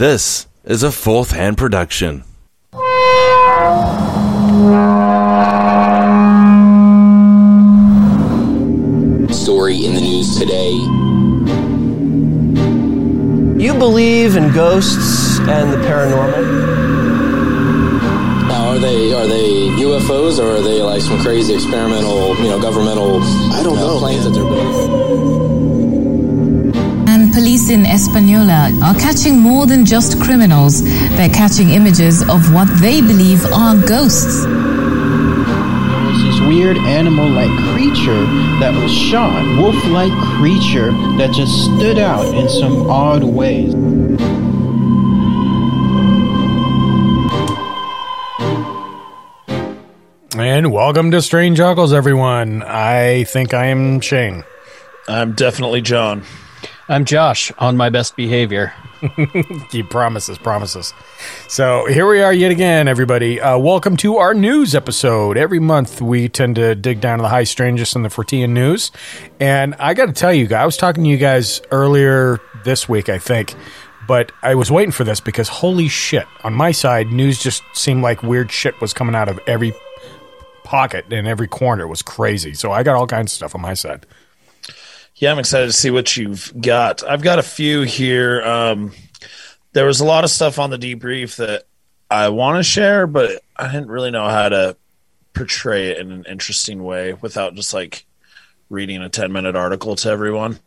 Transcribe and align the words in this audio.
This 0.00 0.46
is 0.64 0.82
a 0.82 0.90
fourth 0.90 1.30
hand 1.32 1.58
production. 1.58 2.24
Story 9.30 9.84
in 9.84 9.94
the 9.94 10.00
news 10.00 10.38
today. 10.38 10.72
You 13.62 13.74
believe 13.74 14.36
in 14.36 14.54
ghosts 14.54 15.38
and 15.40 15.70
the 15.70 15.76
paranormal? 15.86 16.46
Now, 18.48 18.70
are 18.70 18.78
they 18.78 19.12
are 19.12 19.26
they 19.26 19.68
UFOs 19.84 20.38
or 20.38 20.56
are 20.56 20.62
they 20.62 20.80
like 20.80 21.02
some 21.02 21.20
crazy 21.20 21.52
experimental, 21.52 22.36
you 22.36 22.48
know, 22.48 22.58
governmental? 22.58 23.20
I 23.52 23.62
don't 23.62 23.76
uh, 23.76 23.80
know, 23.82 23.98
planes 23.98 24.24
man. 24.24 24.32
that 24.32 24.38
they're 24.38 24.48
building. 24.48 25.39
And 27.70 27.84
police 27.84 28.14
in 28.14 28.14
Española 28.24 28.82
are 28.82 28.94
catching 28.94 29.38
more 29.38 29.66
than 29.66 29.84
just 29.84 30.20
criminals. 30.20 30.82
They're 31.16 31.28
catching 31.28 31.70
images 31.70 32.22
of 32.22 32.52
what 32.52 32.68
they 32.80 33.00
believe 33.00 33.44
are 33.52 33.76
ghosts. 33.86 34.44
was 36.10 36.22
this 36.22 36.40
weird 36.40 36.76
animal-like 36.76 37.50
creature 37.72 38.24
that 38.58 38.74
was 38.74 38.90
shot, 38.90 39.44
wolf-like 39.58 40.12
creature 40.38 40.90
that 41.18 41.32
just 41.32 41.64
stood 41.64 41.98
out 41.98 42.26
in 42.34 42.48
some 42.48 42.90
odd 42.90 43.22
ways. 43.22 43.74
And 50.36 50.72
welcome 50.72 51.10
to 51.12 51.22
Strange 51.22 51.60
Uncles, 51.60 51.92
everyone. 51.92 52.62
I 52.62 53.24
think 53.24 53.54
I 53.54 53.66
am 53.66 54.00
Shane. 54.00 54.44
I'm 55.06 55.34
definitely 55.34 55.82
John. 55.82 56.24
I'm 56.90 57.04
Josh 57.04 57.52
on 57.56 57.76
my 57.76 57.88
best 57.88 58.16
behavior. 58.16 58.72
Keep 59.70 59.90
promises, 59.90 60.38
promises. 60.38 60.92
So 61.46 61.86
here 61.86 62.04
we 62.08 62.20
are 62.20 62.32
yet 62.32 62.50
again, 62.50 62.88
everybody. 62.88 63.40
Uh, 63.40 63.58
welcome 63.58 63.96
to 63.98 64.16
our 64.16 64.34
news 64.34 64.74
episode. 64.74 65.36
Every 65.36 65.60
month 65.60 66.02
we 66.02 66.28
tend 66.28 66.56
to 66.56 66.74
dig 66.74 67.00
down 67.00 67.18
to 67.18 67.22
the 67.22 67.28
high 67.28 67.44
strangest 67.44 67.94
in 67.94 68.02
the 68.02 68.08
Fortean 68.08 68.50
news. 68.50 68.90
And 69.38 69.76
I 69.76 69.94
got 69.94 70.06
to 70.06 70.12
tell 70.12 70.34
you, 70.34 70.48
guys, 70.48 70.62
I 70.62 70.66
was 70.66 70.76
talking 70.76 71.04
to 71.04 71.10
you 71.10 71.16
guys 71.16 71.62
earlier 71.70 72.40
this 72.64 72.88
week, 72.88 73.08
I 73.08 73.20
think. 73.20 73.54
But 74.08 74.32
I 74.42 74.56
was 74.56 74.72
waiting 74.72 74.90
for 74.90 75.04
this 75.04 75.20
because 75.20 75.46
holy 75.46 75.86
shit, 75.86 76.26
on 76.42 76.54
my 76.54 76.72
side, 76.72 77.12
news 77.12 77.40
just 77.40 77.62
seemed 77.72 78.02
like 78.02 78.24
weird 78.24 78.50
shit 78.50 78.80
was 78.80 78.92
coming 78.92 79.14
out 79.14 79.28
of 79.28 79.38
every 79.46 79.72
pocket 80.64 81.04
and 81.12 81.28
every 81.28 81.46
corner. 81.46 81.84
It 81.84 81.88
was 81.88 82.02
crazy. 82.02 82.54
So 82.54 82.72
I 82.72 82.82
got 82.82 82.96
all 82.96 83.06
kinds 83.06 83.30
of 83.30 83.36
stuff 83.36 83.54
on 83.54 83.60
my 83.60 83.74
side. 83.74 84.06
Yeah, 85.20 85.32
I'm 85.32 85.38
excited 85.38 85.66
to 85.66 85.72
see 85.74 85.90
what 85.90 86.16
you've 86.16 86.50
got. 86.58 87.06
I've 87.06 87.20
got 87.20 87.38
a 87.38 87.42
few 87.42 87.82
here. 87.82 88.40
Um, 88.40 88.92
there 89.74 89.84
was 89.84 90.00
a 90.00 90.04
lot 90.06 90.24
of 90.24 90.30
stuff 90.30 90.58
on 90.58 90.70
the 90.70 90.78
debrief 90.78 91.36
that 91.36 91.64
I 92.10 92.30
want 92.30 92.56
to 92.56 92.62
share, 92.62 93.06
but 93.06 93.42
I 93.54 93.70
didn't 93.70 93.88
really 93.88 94.10
know 94.10 94.26
how 94.26 94.48
to 94.48 94.78
portray 95.34 95.90
it 95.90 95.98
in 95.98 96.10
an 96.10 96.24
interesting 96.26 96.82
way 96.82 97.12
without 97.12 97.54
just 97.54 97.74
like 97.74 98.06
reading 98.70 99.02
a 99.02 99.10
10 99.10 99.30
minute 99.30 99.56
article 99.56 99.94
to 99.96 100.08
everyone. 100.08 100.58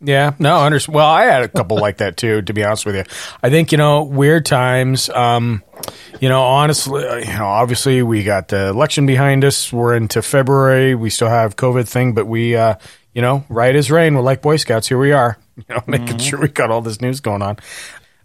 Yeah, 0.00 0.34
no, 0.38 0.58
under, 0.58 0.78
well, 0.88 1.08
I 1.08 1.24
had 1.24 1.42
a 1.42 1.48
couple 1.48 1.76
like 1.76 1.98
that 1.98 2.16
too, 2.16 2.42
to 2.42 2.52
be 2.52 2.62
honest 2.62 2.86
with 2.86 2.94
you. 2.94 3.04
I 3.42 3.50
think, 3.50 3.72
you 3.72 3.78
know, 3.78 4.04
weird 4.04 4.46
times, 4.46 5.08
um, 5.08 5.62
you 6.20 6.28
know, 6.28 6.42
honestly, 6.42 7.04
uh, 7.04 7.16
you 7.16 7.32
know, 7.32 7.46
obviously 7.46 8.02
we 8.02 8.22
got 8.22 8.46
the 8.48 8.68
election 8.68 9.06
behind 9.06 9.44
us. 9.44 9.72
We're 9.72 9.96
into 9.96 10.22
February. 10.22 10.94
We 10.94 11.10
still 11.10 11.28
have 11.28 11.56
COVID 11.56 11.88
thing, 11.88 12.14
but 12.14 12.26
we, 12.26 12.54
uh, 12.54 12.76
you 13.14 13.22
know, 13.22 13.44
right 13.48 13.74
as 13.74 13.90
rain. 13.90 14.14
We're 14.14 14.22
like 14.22 14.42
Boy 14.42 14.56
Scouts. 14.56 14.88
Here 14.88 14.98
we 14.98 15.12
are, 15.12 15.38
you 15.56 15.64
know, 15.68 15.82
making 15.86 16.18
sure 16.18 16.40
we 16.40 16.48
got 16.48 16.70
all 16.70 16.80
this 16.80 17.00
news 17.00 17.20
going 17.20 17.42
on. 17.42 17.58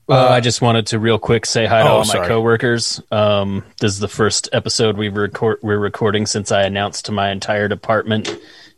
Well, 0.07 0.29
I 0.29 0.39
just 0.39 0.61
wanted 0.61 0.88
to 0.88 0.99
real 0.99 1.19
quick 1.19 1.45
say 1.45 1.66
hi 1.66 1.83
to 1.83 1.89
oh, 1.89 1.91
all 1.91 1.99
my 1.99 2.05
sorry. 2.05 2.27
coworkers. 2.27 3.02
Um, 3.11 3.66
this 3.81 3.91
is 3.91 3.99
the 3.99 4.07
first 4.07 4.47
episode 4.53 4.95
we've 4.95 5.16
record 5.16 5.59
we're 5.61 5.77
recording 5.77 6.25
since 6.25 6.49
I 6.49 6.63
announced 6.63 7.07
to 7.07 7.11
my 7.11 7.29
entire 7.29 7.67
department 7.67 8.34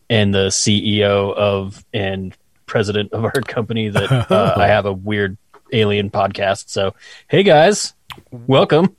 and 0.09 0.33
the 0.33 0.47
CEO 0.47 1.31
of 1.35 1.85
and 1.93 2.35
president 2.65 3.13
of 3.13 3.25
our 3.25 3.31
company 3.31 3.89
that 3.89 4.11
uh, 4.31 4.55
I 4.57 4.67
have 4.67 4.87
a 4.87 4.93
weird 4.93 5.37
alien 5.71 6.09
podcast. 6.09 6.69
So, 6.69 6.95
hey 7.27 7.43
guys, 7.43 7.93
welcome. 8.31 8.95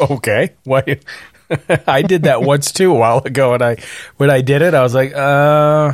Okay. 0.00 0.54
Why? 0.64 1.00
I 1.86 2.00
did 2.00 2.22
that 2.22 2.40
once 2.40 2.72
too 2.72 2.90
a 2.90 2.98
while 2.98 3.18
ago, 3.18 3.52
and 3.52 3.62
I 3.62 3.76
when 4.16 4.30
I 4.30 4.40
did 4.40 4.62
it, 4.62 4.72
I 4.72 4.82
was 4.82 4.94
like, 4.94 5.14
uh, 5.14 5.92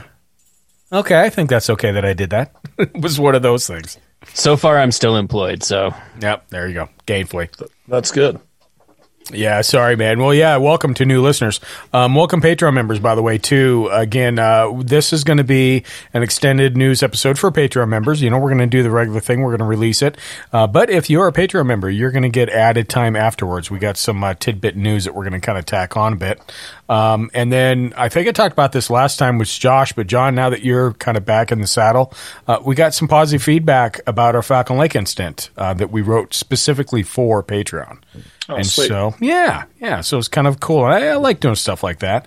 okay, 0.92 1.20
I 1.20 1.30
think 1.30 1.50
that's 1.50 1.70
okay 1.70 1.92
that 1.92 2.04
I 2.04 2.12
did 2.12 2.30
that. 2.30 2.54
it 2.78 3.00
was 3.00 3.18
one 3.18 3.34
of 3.34 3.42
those 3.42 3.66
things. 3.66 3.98
So 4.34 4.56
far, 4.56 4.78
I'm 4.78 4.92
still 4.92 5.16
employed. 5.16 5.62
So, 5.62 5.94
Yep, 6.20 6.48
there 6.48 6.68
you 6.68 6.74
go, 6.74 6.88
gainfully. 7.06 7.48
That's 7.86 8.10
good. 8.10 8.40
Yeah, 9.32 9.62
sorry, 9.62 9.96
man. 9.96 10.20
Well, 10.20 10.32
yeah, 10.32 10.56
welcome 10.58 10.94
to 10.94 11.04
new 11.04 11.20
listeners. 11.20 11.58
Um, 11.92 12.14
welcome 12.14 12.40
Patreon 12.40 12.74
members, 12.74 13.00
by 13.00 13.16
the 13.16 13.22
way, 13.22 13.38
too. 13.38 13.88
Again, 13.90 14.38
uh, 14.38 14.80
this 14.84 15.12
is 15.12 15.24
going 15.24 15.38
to 15.38 15.44
be 15.44 15.82
an 16.14 16.22
extended 16.22 16.76
news 16.76 17.02
episode 17.02 17.36
for 17.36 17.50
Patreon 17.50 17.88
members. 17.88 18.22
You 18.22 18.30
know, 18.30 18.38
we're 18.38 18.50
going 18.50 18.58
to 18.58 18.66
do 18.68 18.84
the 18.84 18.90
regular 18.90 19.18
thing. 19.18 19.40
We're 19.40 19.50
going 19.56 19.58
to 19.58 19.64
release 19.64 20.00
it. 20.00 20.16
Uh, 20.52 20.68
but 20.68 20.90
if 20.90 21.10
you're 21.10 21.26
a 21.26 21.32
Patreon 21.32 21.66
member, 21.66 21.90
you're 21.90 22.12
going 22.12 22.22
to 22.22 22.28
get 22.28 22.48
added 22.50 22.88
time 22.88 23.16
afterwards. 23.16 23.68
We 23.68 23.80
got 23.80 23.96
some 23.96 24.22
uh, 24.22 24.34
tidbit 24.34 24.76
news 24.76 25.06
that 25.06 25.14
we're 25.16 25.28
going 25.28 25.40
to 25.40 25.44
kind 25.44 25.58
of 25.58 25.66
tack 25.66 25.96
on 25.96 26.12
a 26.12 26.16
bit. 26.16 26.40
Um, 26.88 27.30
and 27.34 27.52
then 27.52 27.92
I 27.96 28.08
think 28.08 28.28
I 28.28 28.32
talked 28.32 28.52
about 28.52 28.72
this 28.72 28.90
last 28.90 29.18
time 29.18 29.38
with 29.38 29.48
Josh, 29.48 29.92
but 29.92 30.06
John, 30.06 30.34
now 30.34 30.50
that 30.50 30.62
you're 30.62 30.92
kind 30.94 31.16
of 31.16 31.24
back 31.24 31.50
in 31.50 31.60
the 31.60 31.66
saddle, 31.66 32.12
uh, 32.46 32.58
we 32.64 32.74
got 32.74 32.94
some 32.94 33.08
positive 33.08 33.42
feedback 33.42 34.00
about 34.06 34.36
our 34.36 34.42
Falcon 34.42 34.76
Lake 34.78 34.94
incident 34.94 35.50
uh, 35.56 35.74
that 35.74 35.90
we 35.90 36.00
wrote 36.00 36.32
specifically 36.34 37.02
for 37.02 37.42
Patreon. 37.42 37.98
and 38.48 38.66
sweet. 38.66 38.88
so, 38.88 39.14
yeah, 39.20 39.64
yeah. 39.80 40.00
So 40.00 40.18
it's 40.18 40.28
kind 40.28 40.46
of 40.46 40.60
cool. 40.60 40.84
I, 40.84 41.00
I 41.06 41.14
like 41.16 41.40
doing 41.40 41.56
stuff 41.56 41.82
like 41.82 41.98
that. 42.00 42.26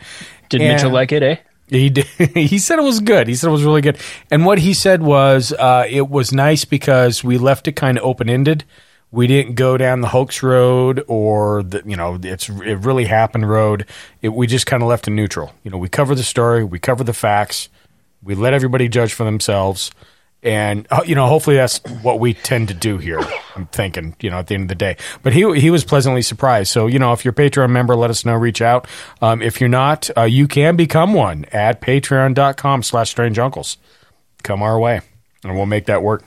did 0.49 0.61
And- 0.61 0.73
Mitchell 0.75 0.91
like 0.91 1.11
it? 1.13 1.23
Eh? 1.23 1.35
He 1.69 1.91
did, 1.91 2.05
he 2.33 2.57
said 2.57 2.79
it 2.79 2.83
was 2.83 2.99
good. 2.99 3.27
He 3.27 3.35
said 3.35 3.47
it 3.49 3.51
was 3.51 3.63
really 3.63 3.81
good. 3.81 3.99
And 4.31 4.43
what 4.43 4.57
he 4.57 4.73
said 4.73 5.03
was 5.03 5.53
uh, 5.53 5.85
it 5.87 6.09
was 6.09 6.33
nice 6.33 6.65
because 6.65 7.23
we 7.23 7.37
left 7.37 7.67
it 7.67 7.73
kind 7.73 7.97
of 7.97 8.03
open 8.03 8.27
ended. 8.27 8.65
We 9.11 9.25
didn't 9.25 9.55
go 9.55 9.75
down 9.75 10.01
the 10.01 10.07
hoax 10.07 10.43
road 10.43 11.03
or 11.07 11.63
the 11.63 11.81
you 11.85 11.95
know 11.95 12.19
it's 12.21 12.47
it 12.47 12.79
really 12.79 13.05
happened 13.05 13.49
road. 13.49 13.85
It, 14.21 14.29
we 14.29 14.45
just 14.45 14.67
kind 14.67 14.83
of 14.83 14.89
left 14.89 15.07
it 15.07 15.11
neutral. 15.11 15.53
You 15.63 15.71
know, 15.71 15.77
we 15.77 15.89
cover 15.89 16.13
the 16.13 16.23
story, 16.23 16.63
we 16.63 16.77
cover 16.77 17.03
the 17.03 17.13
facts, 17.13 17.69
we 18.21 18.35
let 18.35 18.53
everybody 18.53 18.87
judge 18.87 19.13
for 19.13 19.23
themselves, 19.23 19.89
and 20.43 20.85
uh, 20.91 21.01
you 21.05 21.15
know 21.15 21.25
hopefully 21.25 21.55
that's 21.55 21.79
what 22.03 22.19
we 22.19 22.35
tend 22.35 22.67
to 22.67 22.75
do 22.75 22.97
here. 22.99 23.19
I'm 23.55 23.65
thinking 23.67 24.15
you 24.19 24.29
know 24.29 24.37
at 24.37 24.47
the 24.47 24.53
end 24.53 24.63
of 24.63 24.69
the 24.69 24.75
day. 24.75 24.97
But 25.23 25.33
he 25.33 25.59
he 25.59 25.71
was 25.71 25.83
pleasantly 25.83 26.21
surprised. 26.21 26.71
So 26.71 26.85
you 26.85 26.99
know 26.99 27.11
if 27.11 27.25
you're 27.25 27.31
a 27.31 27.35
Patreon 27.35 27.71
member, 27.71 27.95
let 27.95 28.11
us 28.11 28.25
know. 28.25 28.35
Reach 28.35 28.61
out. 28.61 28.87
Um, 29.23 29.41
if 29.41 29.59
you're 29.59 29.69
not, 29.69 30.07
uh, 30.15 30.23
you 30.23 30.47
can 30.47 30.75
become 30.75 31.15
one 31.15 31.45
at 31.51 31.81
Patreon.com/slash 31.81 33.09
Strange 33.09 33.39
Uncles. 33.39 33.77
Come 34.43 34.61
our 34.61 34.79
way, 34.79 35.01
and 35.43 35.55
we'll 35.55 35.65
make 35.65 35.87
that 35.87 36.03
work. 36.03 36.23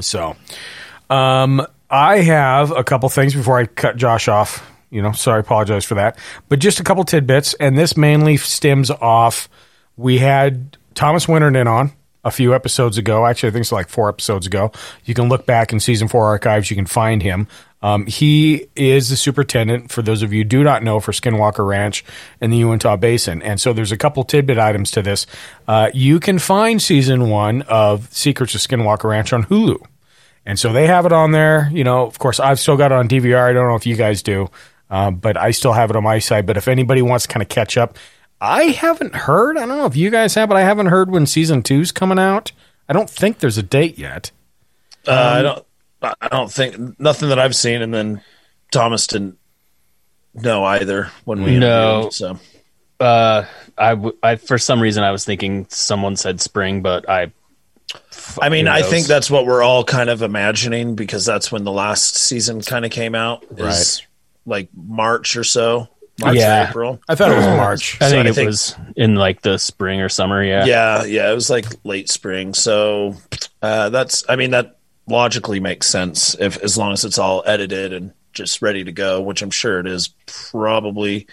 So. 0.00 0.36
Um, 1.10 1.66
I 1.90 2.18
have 2.18 2.70
a 2.70 2.84
couple 2.84 3.08
things 3.08 3.34
before 3.34 3.58
I 3.58 3.66
cut 3.66 3.96
Josh 3.96 4.28
off. 4.28 4.68
You 4.90 5.02
know, 5.02 5.12
sorry, 5.12 5.40
apologize 5.40 5.84
for 5.84 5.94
that. 5.96 6.18
But 6.48 6.58
just 6.58 6.80
a 6.80 6.84
couple 6.84 7.04
tidbits, 7.04 7.54
and 7.54 7.76
this 7.76 7.96
mainly 7.96 8.36
stems 8.36 8.90
off. 8.90 9.48
We 9.96 10.18
had 10.18 10.76
Thomas 10.94 11.28
Winterton 11.28 11.66
on 11.66 11.92
a 12.24 12.30
few 12.30 12.54
episodes 12.54 12.98
ago. 12.98 13.26
Actually, 13.26 13.50
I 13.50 13.52
think 13.52 13.62
it's 13.62 13.72
like 13.72 13.88
four 13.88 14.08
episodes 14.08 14.46
ago. 14.46 14.72
You 15.04 15.14
can 15.14 15.28
look 15.28 15.46
back 15.46 15.72
in 15.72 15.80
season 15.80 16.08
four 16.08 16.26
archives. 16.26 16.70
You 16.70 16.76
can 16.76 16.86
find 16.86 17.22
him. 17.22 17.46
Um, 17.82 18.06
he 18.06 18.66
is 18.74 19.10
the 19.10 19.16
superintendent, 19.16 19.92
for 19.92 20.02
those 20.02 20.22
of 20.22 20.32
you 20.32 20.40
who 20.40 20.44
do 20.44 20.64
not 20.64 20.82
know, 20.82 20.98
for 20.98 21.12
Skinwalker 21.12 21.66
Ranch 21.66 22.04
in 22.40 22.50
the 22.50 22.56
Uintah 22.56 22.96
Basin. 22.96 23.42
And 23.42 23.60
so 23.60 23.72
there's 23.72 23.92
a 23.92 23.96
couple 23.96 24.24
tidbit 24.24 24.58
items 24.58 24.90
to 24.92 25.02
this. 25.02 25.26
Uh, 25.68 25.90
you 25.94 26.18
can 26.18 26.38
find 26.38 26.82
season 26.82 27.28
one 27.28 27.62
of 27.62 28.12
Secrets 28.12 28.54
of 28.54 28.60
Skinwalker 28.60 29.04
Ranch 29.04 29.32
on 29.32 29.44
Hulu. 29.44 29.86
And 30.46 30.58
so 30.58 30.72
they 30.72 30.86
have 30.86 31.04
it 31.06 31.12
on 31.12 31.32
there. 31.32 31.68
You 31.72 31.82
know, 31.84 32.06
of 32.06 32.18
course, 32.20 32.38
I've 32.38 32.60
still 32.60 32.76
got 32.76 32.92
it 32.92 32.94
on 32.94 33.08
DVR. 33.08 33.50
I 33.50 33.52
don't 33.52 33.68
know 33.68 33.74
if 33.74 33.84
you 33.84 33.96
guys 33.96 34.22
do, 34.22 34.48
um, 34.90 35.16
but 35.16 35.36
I 35.36 35.50
still 35.50 35.72
have 35.72 35.90
it 35.90 35.96
on 35.96 36.04
my 36.04 36.20
side. 36.20 36.46
But 36.46 36.56
if 36.56 36.68
anybody 36.68 37.02
wants 37.02 37.26
to 37.26 37.32
kind 37.32 37.42
of 37.42 37.48
catch 37.48 37.76
up, 37.76 37.98
I 38.40 38.64
haven't 38.64 39.14
heard. 39.14 39.56
I 39.58 39.66
don't 39.66 39.76
know 39.76 39.86
if 39.86 39.96
you 39.96 40.08
guys 40.10 40.34
have, 40.34 40.48
but 40.48 40.56
I 40.56 40.62
haven't 40.62 40.86
heard 40.86 41.10
when 41.10 41.26
season 41.26 41.62
two's 41.64 41.90
coming 41.90 42.18
out. 42.18 42.52
I 42.88 42.92
don't 42.92 43.10
think 43.10 43.40
there's 43.40 43.58
a 43.58 43.62
date 43.62 43.98
yet. 43.98 44.30
Uh, 45.06 45.12
I 45.12 45.42
don't. 45.42 45.66
I 46.20 46.28
don't 46.28 46.52
think 46.52 47.00
nothing 47.00 47.30
that 47.30 47.38
I've 47.40 47.56
seen, 47.56 47.82
and 47.82 47.92
then 47.92 48.20
Thomas 48.70 49.06
didn't 49.08 49.38
know 50.34 50.62
either 50.64 51.10
when 51.24 51.42
we 51.42 51.58
No. 51.58 52.10
so 52.10 52.38
Uh, 53.00 53.44
I, 53.76 53.90
w- 53.90 54.16
I 54.22 54.36
for 54.36 54.58
some 54.58 54.80
reason 54.80 55.02
I 55.02 55.10
was 55.10 55.24
thinking 55.24 55.66
someone 55.70 56.14
said 56.14 56.40
spring, 56.40 56.82
but 56.82 57.08
I. 57.08 57.32
I 58.40 58.48
mean, 58.48 58.68
I 58.68 58.82
think 58.82 59.06
that's 59.06 59.30
what 59.30 59.46
we're 59.46 59.62
all 59.62 59.84
kind 59.84 60.10
of 60.10 60.22
imagining 60.22 60.94
because 60.94 61.24
that's 61.24 61.50
when 61.52 61.64
the 61.64 61.72
last 61.72 62.16
season 62.16 62.60
kind 62.60 62.84
of 62.84 62.90
came 62.90 63.14
out. 63.14 63.44
Is 63.56 64.02
like 64.44 64.68
March 64.74 65.36
or 65.36 65.44
so, 65.44 65.88
March 66.20 66.36
Yeah. 66.36 66.64
or 66.66 66.68
April. 66.68 67.00
I 67.08 67.14
thought 67.14 67.30
it 67.32 67.36
was 67.36 67.46
March. 67.46 67.96
I 68.00 68.06
So 68.06 68.10
think 68.10 68.26
I 68.26 68.30
it 68.30 68.34
think- 68.34 68.46
was 68.48 68.74
in 68.96 69.14
like 69.14 69.42
the 69.42 69.58
spring 69.58 70.00
or 70.00 70.08
summer. 70.08 70.42
Yeah. 70.42 70.64
Yeah, 70.64 71.04
yeah, 71.04 71.30
it 71.30 71.34
was 71.34 71.48
like 71.50 71.66
late 71.84 72.08
spring. 72.10 72.54
So 72.54 73.14
uh, 73.62 73.88
that's, 73.90 74.24
I 74.28 74.36
mean, 74.36 74.50
that 74.50 74.78
logically 75.08 75.60
makes 75.60 75.86
sense 75.86 76.34
if 76.40 76.58
as 76.62 76.76
long 76.76 76.92
as 76.92 77.04
it's 77.04 77.18
all 77.18 77.42
edited 77.46 77.92
and 77.92 78.12
just 78.36 78.62
ready 78.62 78.84
to 78.84 78.92
go, 78.92 79.20
which 79.20 79.42
I'm 79.42 79.50
sure 79.50 79.80
it 79.80 79.86
is. 79.88 80.10
Probably, 80.50 81.26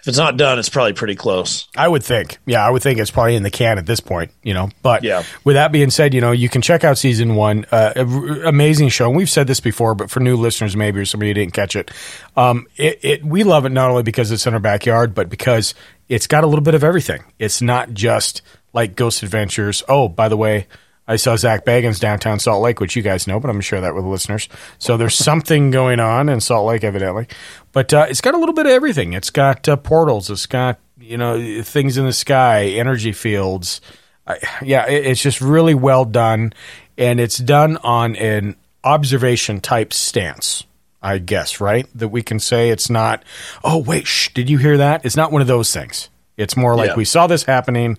if 0.00 0.08
it's 0.08 0.18
not 0.18 0.36
done, 0.36 0.58
it's 0.58 0.68
probably 0.68 0.92
pretty 0.92 1.14
close. 1.14 1.68
I 1.76 1.86
would 1.86 2.02
think. 2.02 2.38
Yeah, 2.46 2.66
I 2.66 2.70
would 2.70 2.82
think 2.82 2.98
it's 2.98 3.10
probably 3.10 3.36
in 3.36 3.42
the 3.42 3.50
can 3.50 3.78
at 3.78 3.86
this 3.86 4.00
point, 4.00 4.32
you 4.42 4.54
know. 4.54 4.70
But 4.82 5.04
Yeah. 5.04 5.22
with 5.44 5.54
that 5.54 5.72
being 5.72 5.90
said, 5.90 6.14
you 6.14 6.20
know, 6.20 6.32
you 6.32 6.48
can 6.48 6.62
check 6.62 6.82
out 6.84 6.98
season 6.98 7.34
one. 7.36 7.64
Uh, 7.70 7.92
a 7.96 8.00
r- 8.04 8.44
amazing 8.44 8.88
show. 8.88 9.06
And 9.08 9.16
we've 9.16 9.30
said 9.30 9.46
this 9.46 9.60
before, 9.60 9.94
but 9.94 10.10
for 10.10 10.20
new 10.20 10.36
listeners, 10.36 10.76
maybe, 10.76 11.00
or 11.00 11.04
somebody 11.04 11.30
who 11.30 11.34
didn't 11.34 11.52
catch 11.54 11.76
it, 11.76 11.90
um, 12.36 12.66
it, 12.76 12.98
it, 13.02 13.24
we 13.24 13.44
love 13.44 13.64
it 13.66 13.70
not 13.70 13.90
only 13.90 14.02
because 14.02 14.30
it's 14.32 14.46
in 14.46 14.54
our 14.54 14.60
backyard, 14.60 15.14
but 15.14 15.28
because 15.28 15.74
it's 16.08 16.26
got 16.26 16.44
a 16.44 16.46
little 16.46 16.62
bit 16.64 16.74
of 16.74 16.82
everything. 16.84 17.22
It's 17.38 17.60
not 17.62 17.92
just 17.92 18.42
like 18.72 18.96
Ghost 18.96 19.22
Adventures. 19.22 19.82
Oh, 19.88 20.08
by 20.08 20.28
the 20.28 20.36
way, 20.36 20.66
I 21.08 21.16
saw 21.16 21.36
Zach 21.36 21.64
Bagans 21.64 22.00
downtown 22.00 22.40
Salt 22.40 22.62
Lake, 22.62 22.80
which 22.80 22.96
you 22.96 23.02
guys 23.02 23.26
know, 23.26 23.38
but 23.38 23.48
I'm 23.48 23.54
going 23.54 23.60
to 23.60 23.66
share 23.66 23.80
that 23.82 23.94
with 23.94 24.04
listeners. 24.04 24.48
So 24.78 24.96
there's 24.96 25.14
something 25.14 25.70
going 25.70 26.00
on 26.00 26.28
in 26.28 26.40
Salt 26.40 26.66
Lake, 26.66 26.82
evidently. 26.84 27.28
But 27.72 27.94
uh, 27.94 28.06
it's 28.08 28.20
got 28.20 28.34
a 28.34 28.38
little 28.38 28.54
bit 28.54 28.66
of 28.66 28.72
everything. 28.72 29.12
It's 29.12 29.30
got 29.30 29.68
uh, 29.68 29.76
portals. 29.76 30.30
It's 30.30 30.46
got 30.46 30.78
you 30.98 31.16
know 31.16 31.62
things 31.62 31.96
in 31.98 32.06
the 32.06 32.12
sky, 32.12 32.64
energy 32.66 33.12
fields. 33.12 33.80
I, 34.26 34.38
yeah, 34.62 34.86
it, 34.88 35.06
it's 35.06 35.22
just 35.22 35.40
really 35.40 35.74
well 35.74 36.04
done, 36.04 36.52
and 36.98 37.20
it's 37.20 37.38
done 37.38 37.76
on 37.78 38.16
an 38.16 38.56
observation 38.82 39.60
type 39.60 39.92
stance. 39.92 40.64
I 41.02 41.18
guess 41.18 41.60
right 41.60 41.86
that 41.94 42.08
we 42.08 42.22
can 42.22 42.40
say 42.40 42.70
it's 42.70 42.90
not. 42.90 43.22
Oh 43.62 43.78
wait, 43.78 44.06
shh, 44.08 44.30
did 44.34 44.50
you 44.50 44.58
hear 44.58 44.78
that? 44.78 45.04
It's 45.04 45.16
not 45.16 45.30
one 45.30 45.42
of 45.42 45.46
those 45.46 45.72
things. 45.72 46.08
It's 46.36 46.56
more 46.56 46.74
like 46.74 46.90
Yeah. 46.90 46.96
we 46.96 47.04
saw 47.04 47.26
this 47.28 47.44
happening 47.44 47.98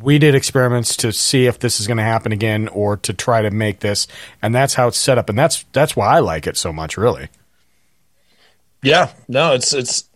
we 0.00 0.18
did 0.18 0.34
experiments 0.34 0.96
to 0.98 1.12
see 1.12 1.46
if 1.46 1.58
this 1.58 1.80
is 1.80 1.86
going 1.86 1.96
to 1.96 2.02
happen 2.04 2.30
again 2.32 2.68
or 2.68 2.96
to 2.98 3.12
try 3.12 3.42
to 3.42 3.50
make 3.50 3.80
this 3.80 4.06
and 4.40 4.54
that's 4.54 4.74
how 4.74 4.86
it's 4.88 4.96
set 4.98 5.18
up 5.18 5.28
and 5.28 5.36
that's 5.38 5.64
that's 5.72 5.96
why 5.96 6.06
i 6.06 6.18
like 6.20 6.46
it 6.46 6.56
so 6.56 6.72
much 6.72 6.96
really 6.96 7.28
Yeah, 8.82 9.10
no, 9.28 9.54
it's 9.54 9.72
it's 9.72 10.08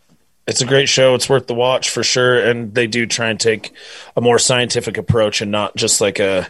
it's 0.48 0.60
a 0.60 0.66
great 0.66 0.88
show. 0.88 1.14
It's 1.14 1.28
worth 1.28 1.46
the 1.48 1.54
watch 1.54 1.90
for 1.90 2.02
sure, 2.04 2.38
and 2.38 2.72
they 2.74 2.86
do 2.86 3.06
try 3.06 3.28
and 3.30 3.38
take 3.40 3.72
a 4.16 4.20
more 4.20 4.38
scientific 4.38 4.96
approach 4.96 5.40
and 5.40 5.50
not 5.50 5.76
just 5.76 6.00
like 6.00 6.18
a 6.18 6.46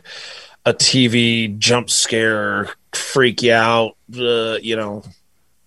a 0.64 0.72
TV 0.74 1.58
jump 1.58 1.90
scare, 1.90 2.70
freak 2.92 3.42
you 3.42 3.52
out. 3.52 3.96
Uh, 4.14 4.56
you 4.62 4.76
know, 4.76 5.02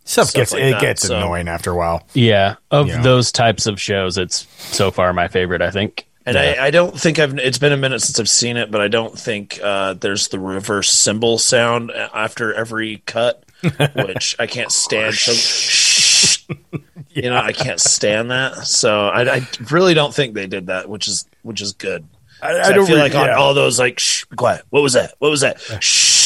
stuff, 0.06 0.30
Stuff 0.30 0.34
gets 0.34 0.54
like 0.54 0.62
it 0.64 0.72
that, 0.74 0.82
gets 0.82 1.02
so- 1.08 1.18
annoying 1.18 1.48
after 1.48 1.72
a 1.72 1.76
while 1.76 2.04
Yeah, 2.14 2.56
of 2.72 2.88
Yeah. 2.88 3.02
those 3.02 3.32
types 3.32 3.66
of 3.68 3.80
shows, 3.80 4.18
it's 4.18 4.48
so 4.76 4.90
far 4.92 5.14
my 5.14 5.28
favorite. 5.28 5.62
I 5.62 5.70
think. 5.72 6.06
And 6.30 6.38
I, 6.38 6.68
I 6.68 6.72
don't 6.72 7.00
think 7.00 7.20
I've. 7.20 7.38
It's 7.38 7.58
been 7.58 7.74
a 7.74 7.78
minute 7.78 8.02
since 8.02 8.20
I've 8.20 8.30
seen 8.30 8.58
it, 8.58 8.72
but 8.72 8.82
I 8.82 8.88
don't 8.88 9.18
think 9.18 9.60
uh, 9.64 9.94
there's 9.94 10.30
the 10.30 10.40
reverse 10.40 10.90
cymbal 10.92 11.38
sound 11.38 11.92
after 11.92 12.54
every 12.54 12.98
cut, 13.06 13.44
which 13.96 14.36
I 14.40 14.48
can't 14.48 14.72
stand. 14.72 15.16
So, 15.16 15.34
shh, 15.34 16.46
you 17.10 17.24
know, 17.24 17.38
I 17.38 17.52
can't 17.54 17.80
stand 17.80 18.32
that. 18.32 18.68
So 18.68 19.08
I, 19.08 19.38
I 19.38 19.48
really 19.72 19.94
don't 19.94 20.14
think 20.14 20.34
they 20.34 20.48
did 20.48 20.68
that, 20.68 20.90
which 20.90 21.08
is 21.08 21.26
which 21.44 21.62
is 21.62 21.74
good. 21.74 22.06
i, 22.42 22.60
I, 22.60 22.72
don't 22.72 22.86
feel 22.86 22.96
re- 22.96 23.04
like 23.04 23.16
on 23.16 23.28
yeah. 23.28 23.36
all 23.38 23.54
those 23.54 23.80
like 23.80 24.00
shh, 24.00 24.26
be 24.26 24.36
quiet. 24.36 24.64
What 24.70 24.82
was 24.82 24.94
that? 24.94 25.14
What 25.20 25.30
was 25.30 25.42
that? 25.42 25.60
Shh. 25.84 26.20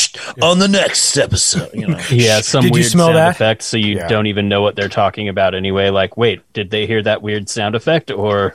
On 0.43 0.59
the 0.59 0.67
next 0.67 1.17
episode, 1.17 1.71
you 1.73 1.87
know. 1.87 1.99
Yeah, 2.11 2.41
some 2.41 2.61
Did 2.63 2.73
weird 2.73 2.85
smell 2.85 3.07
sound 3.07 3.17
that? 3.17 3.31
effect, 3.31 3.63
so 3.63 3.77
you 3.77 3.95
Yeah. 3.95 4.07
don't 4.07 4.27
even 4.27 4.47
know 4.47 4.61
what 4.61 4.75
they're 4.75 4.87
talking 4.87 5.27
about 5.27 5.55
anyway. 5.55 5.89
Like, 5.89 6.17
wait, 6.17 6.41
did 6.53 6.69
they 6.69 6.85
hear 6.85 7.01
that 7.01 7.23
weird 7.23 7.49
sound 7.49 7.73
effect, 7.73 8.11
or 8.11 8.53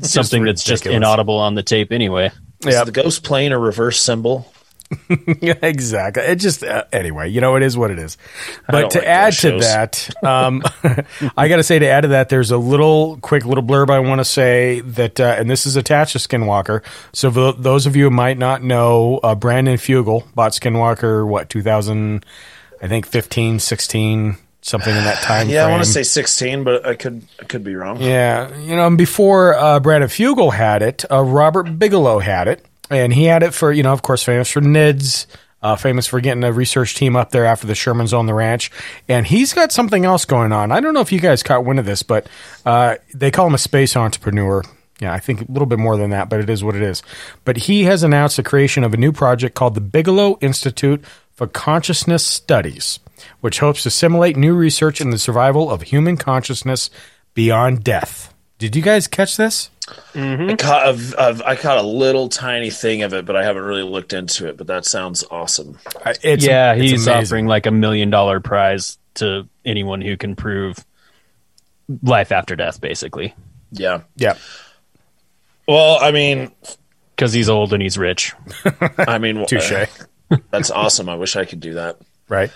something 0.00 0.44
that's 0.44 0.64
just 0.64 0.86
inaudible 0.86 1.38
on 1.38 1.54
the 1.54 1.62
tape 1.62 1.92
anyway? 1.92 2.30
Yeah. 2.64 2.84
the 2.84 2.92
ghost 2.92 3.22
playing 3.22 3.52
a 3.52 3.58
reverse 3.58 4.00
cymbal? 4.00 4.52
yeah, 5.40 5.54
exactly. 5.62 6.22
It 6.22 6.36
just 6.36 6.62
uh, 6.62 6.84
anyway, 6.92 7.28
you 7.28 7.40
know, 7.40 7.56
it 7.56 7.62
is 7.62 7.76
what 7.76 7.90
it 7.90 7.98
is. 7.98 8.16
But 8.68 8.90
to 8.92 8.98
like 8.98 9.06
add 9.06 9.32
to 9.34 9.58
that, 9.58 10.08
um, 10.24 10.62
I 11.36 11.48
got 11.48 11.56
to 11.56 11.62
say 11.62 11.78
to 11.78 11.88
add 11.88 12.02
to 12.02 12.08
that, 12.08 12.28
there's 12.28 12.50
a 12.50 12.58
little 12.58 13.16
quick 13.18 13.44
little 13.44 13.64
blurb 13.64 13.90
I 13.90 13.98
want 14.00 14.20
to 14.20 14.24
say 14.24 14.80
that, 14.80 15.18
uh, 15.18 15.36
and 15.38 15.50
this 15.50 15.66
is 15.66 15.76
attached 15.76 16.12
to 16.12 16.18
Skinwalker. 16.18 16.84
So 17.12 17.30
for 17.30 17.52
those 17.52 17.86
of 17.86 17.96
you 17.96 18.04
who 18.04 18.10
might 18.10 18.38
not 18.38 18.62
know, 18.62 19.18
uh, 19.22 19.34
Brandon 19.34 19.76
Fugel 19.76 20.32
bought 20.34 20.52
Skinwalker 20.52 21.26
what 21.26 21.48
2000, 21.48 22.24
I 22.80 22.88
think 22.88 23.06
15, 23.06 23.58
16, 23.58 24.36
something 24.66 24.94
in 24.94 25.04
that 25.04 25.22
time. 25.22 25.48
Yeah, 25.48 25.64
I 25.64 25.70
want 25.70 25.84
to 25.84 25.90
say 25.90 26.02
sixteen, 26.02 26.64
but 26.64 26.86
I 26.86 26.94
could 26.94 27.22
I 27.40 27.44
could 27.44 27.64
be 27.64 27.74
wrong. 27.74 28.00
Yeah, 28.00 28.54
you 28.58 28.76
know, 28.76 28.86
and 28.86 28.98
before 28.98 29.54
uh, 29.54 29.80
Brandon 29.80 30.10
Fugel 30.10 30.52
had 30.52 30.82
it, 30.82 31.04
uh, 31.10 31.22
Robert 31.22 31.78
Bigelow 31.78 32.18
had 32.18 32.48
it, 32.48 32.64
and 32.90 33.12
he 33.12 33.24
had 33.24 33.42
it 33.42 33.54
for 33.54 33.72
you 33.72 33.82
know, 33.82 33.92
of 33.92 34.02
course, 34.02 34.22
famous 34.22 34.50
for 34.50 34.60
NIDS, 34.60 35.26
uh, 35.62 35.76
famous 35.76 36.06
for 36.06 36.20
getting 36.20 36.44
a 36.44 36.52
research 36.52 36.94
team 36.94 37.16
up 37.16 37.30
there 37.30 37.44
after 37.46 37.66
the 37.66 37.74
Shermans 37.74 38.16
on 38.16 38.26
the 38.26 38.34
ranch, 38.34 38.70
and 39.08 39.26
he's 39.26 39.54
got 39.54 39.72
something 39.72 40.04
else 40.04 40.24
going 40.24 40.52
on. 40.52 40.72
I 40.72 40.80
don't 40.80 40.94
know 40.94 41.00
if 41.00 41.12
you 41.12 41.20
guys 41.20 41.42
caught 41.42 41.64
wind 41.64 41.78
of 41.78 41.86
this, 41.86 42.02
but 42.02 42.28
uh, 42.64 42.96
they 43.14 43.30
call 43.30 43.46
him 43.46 43.54
a 43.54 43.58
space 43.58 43.96
entrepreneur. 43.96 44.62
Yeah, 44.98 45.12
I 45.12 45.20
think 45.20 45.42
a 45.42 45.52
little 45.52 45.66
bit 45.66 45.78
more 45.78 45.98
than 45.98 46.10
that, 46.10 46.30
but 46.30 46.40
it 46.40 46.48
is 46.48 46.64
what 46.64 46.74
it 46.74 46.80
is. 46.82 47.02
But 47.44 47.58
he 47.58 47.84
has 47.84 48.02
announced 48.02 48.38
the 48.38 48.42
creation 48.42 48.82
of 48.82 48.94
a 48.94 48.96
new 48.96 49.12
project 49.12 49.54
called 49.54 49.74
the 49.74 49.80
Bigelow 49.82 50.38
Institute 50.40 51.04
for 51.34 51.46
Consciousness 51.46 52.26
Studies, 52.26 52.98
which 53.40 53.60
hopes 53.60 53.82
to 53.84 53.90
simulate 53.90 54.36
new 54.36 54.54
research 54.54 55.00
in 55.00 55.10
the 55.10 55.18
survival 55.18 55.70
of 55.70 55.82
human 55.82 56.16
consciousness 56.16 56.90
beyond 57.34 57.84
death. 57.84 58.34
Did 58.58 58.74
you 58.74 58.82
guys 58.82 59.06
catch 59.06 59.36
this? 59.36 59.70
I 60.14 60.56
caught 60.58 60.88
a, 60.88 61.14
a, 61.18 61.46
I 61.46 61.56
caught 61.56 61.78
a 61.78 61.82
little 61.82 62.28
tiny 62.28 62.70
thing 62.70 63.02
of 63.02 63.14
it, 63.14 63.24
but 63.24 63.36
I 63.36 63.44
haven't 63.44 63.62
really 63.62 63.82
looked 63.82 64.12
into 64.12 64.48
it. 64.48 64.56
But 64.56 64.66
that 64.66 64.84
sounds 64.84 65.24
awesome. 65.30 65.78
It's, 66.22 66.44
yeah, 66.44 66.72
it's 66.72 66.82
he's 66.82 67.06
amazing. 67.06 67.12
offering 67.12 67.46
like 67.46 67.66
a 67.66 67.70
million 67.70 68.10
dollar 68.10 68.40
prize 68.40 68.98
to 69.14 69.48
anyone 69.64 70.00
who 70.00 70.16
can 70.16 70.34
prove 70.36 70.84
life 72.02 72.32
after 72.32 72.56
death, 72.56 72.80
basically, 72.80 73.34
Yeah. 73.70 74.02
Yeah, 74.16 74.36
Well, 75.68 75.98
I 76.00 76.10
mean, 76.10 76.50
because 77.14 77.32
he's 77.32 77.48
old 77.48 77.72
and 77.72 77.82
he's 77.82 77.98
rich. 77.98 78.34
I 78.98 79.18
mean, 79.18 79.46
touche. 79.48 79.72
uh, 79.72 79.86
that's 80.50 80.70
awesome. 80.70 81.08
I 81.08 81.14
wish 81.14 81.36
I 81.36 81.44
could 81.44 81.60
do 81.60 81.74
that. 81.74 81.98
Right? 82.28 82.50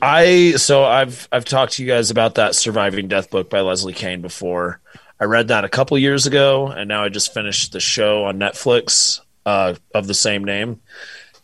I 0.00 0.52
so 0.52 0.84
I've 0.84 1.28
I've 1.32 1.44
talked 1.44 1.74
to 1.74 1.82
you 1.82 1.88
guys 1.88 2.10
about 2.10 2.36
that 2.36 2.54
surviving 2.54 3.08
death 3.08 3.30
book 3.30 3.50
by 3.50 3.60
Leslie 3.60 3.92
Kane 3.92 4.20
before. 4.20 4.80
I 5.18 5.24
read 5.24 5.48
that 5.48 5.64
a 5.64 5.68
couple 5.68 5.98
years 5.98 6.26
ago, 6.26 6.68
and 6.68 6.88
now 6.88 7.04
I 7.04 7.08
just 7.08 7.34
finished 7.34 7.72
the 7.72 7.80
show 7.80 8.24
on 8.24 8.38
Netflix 8.38 9.20
uh, 9.44 9.74
of 9.94 10.06
the 10.06 10.14
same 10.14 10.44
name. 10.44 10.80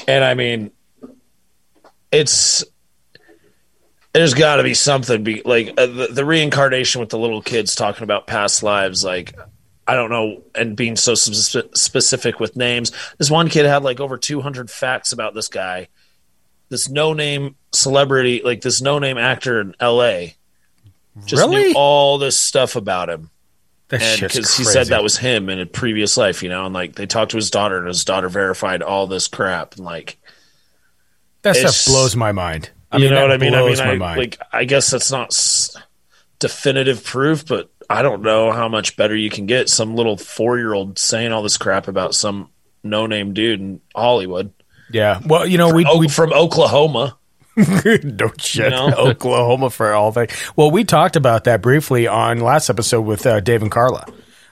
And 0.08 0.24
I 0.24 0.34
mean, 0.34 0.70
it's 2.10 2.64
there's 4.12 4.34
got 4.34 4.56
to 4.56 4.62
be 4.62 4.74
something 4.74 5.24
be 5.24 5.42
like 5.44 5.74
uh, 5.76 5.86
the, 5.86 6.08
the 6.10 6.24
reincarnation 6.24 7.00
with 7.00 7.10
the 7.10 7.18
little 7.18 7.42
kids 7.42 7.74
talking 7.74 8.04
about 8.04 8.26
past 8.26 8.62
lives. 8.62 9.04
Like 9.04 9.34
I 9.86 9.94
don't 9.94 10.10
know, 10.10 10.42
and 10.54 10.76
being 10.76 10.96
so 10.96 11.14
spe- 11.14 11.74
specific 11.74 12.40
with 12.40 12.56
names. 12.56 12.92
This 13.18 13.30
one 13.30 13.48
kid 13.48 13.66
had 13.66 13.82
like 13.82 14.00
over 14.00 14.16
200 14.16 14.70
facts 14.70 15.12
about 15.12 15.34
this 15.34 15.48
guy 15.48 15.88
this 16.68 16.88
no 16.88 17.12
name 17.12 17.56
celebrity, 17.72 18.42
like 18.44 18.60
this 18.60 18.80
no 18.82 18.98
name 18.98 19.18
actor 19.18 19.60
in 19.60 19.74
L.A. 19.80 20.36
Just 21.24 21.42
Really? 21.42 21.68
knew 21.68 21.74
all 21.76 22.18
this 22.18 22.36
stuff 22.38 22.76
about 22.76 23.08
him, 23.08 23.30
and 23.90 24.20
because 24.20 24.54
he 24.56 24.64
said 24.64 24.88
that 24.88 25.02
was 25.02 25.16
him 25.16 25.48
in 25.48 25.60
a 25.60 25.66
previous 25.66 26.16
life, 26.16 26.42
you 26.42 26.48
know, 26.48 26.66
and 26.66 26.74
like 26.74 26.94
they 26.94 27.06
talked 27.06 27.30
to 27.30 27.36
his 27.38 27.50
daughter, 27.50 27.78
and 27.78 27.88
his 27.88 28.04
daughter 28.04 28.28
verified 28.28 28.82
all 28.82 29.06
this 29.06 29.26
crap, 29.28 29.76
and 29.76 29.84
like 29.84 30.18
that 31.42 31.56
stuff 31.56 31.86
blows 31.86 32.14
my 32.16 32.32
mind. 32.32 32.70
I 32.92 32.98
you 32.98 33.04
mean, 33.04 33.14
know 33.14 33.22
what 33.22 33.32
I 33.32 33.36
mean? 33.38 33.54
I 33.54 33.62
mean, 33.62 33.80
I, 33.80 33.96
mind. 33.96 34.18
like 34.18 34.38
I 34.52 34.64
guess 34.64 34.90
that's 34.90 35.10
not 35.10 35.28
s- 35.28 35.76
definitive 36.38 37.02
proof, 37.04 37.46
but 37.46 37.70
I 37.88 38.02
don't 38.02 38.22
know 38.22 38.52
how 38.52 38.68
much 38.68 38.96
better 38.96 39.14
you 39.16 39.30
can 39.30 39.46
get. 39.46 39.68
Some 39.68 39.94
little 39.96 40.16
four 40.16 40.58
year 40.58 40.72
old 40.74 40.98
saying 40.98 41.32
all 41.32 41.42
this 41.42 41.56
crap 41.56 41.88
about 41.88 42.14
some 42.14 42.50
no 42.82 43.06
name 43.06 43.32
dude 43.32 43.60
in 43.60 43.80
Hollywood, 43.94 44.52
yeah. 44.90 45.20
Well, 45.26 45.46
you 45.46 45.58
know, 45.58 45.72
we, 45.74 45.84
oh, 45.84 45.98
we 45.98 46.08
from 46.08 46.32
Oklahoma. 46.32 47.16
shit. 48.38 48.70
know? 48.70 48.92
Oklahoma 48.98 49.70
for 49.70 49.92
all 49.92 50.12
things. 50.12 50.32
Well, 50.56 50.70
we 50.70 50.84
talked 50.84 51.16
about 51.16 51.44
that 51.44 51.62
briefly 51.62 52.06
on 52.06 52.40
last 52.40 52.68
episode 52.70 53.02
with 53.02 53.26
uh, 53.26 53.40
Dave 53.40 53.62
and 53.62 53.70
Carla, 53.70 54.04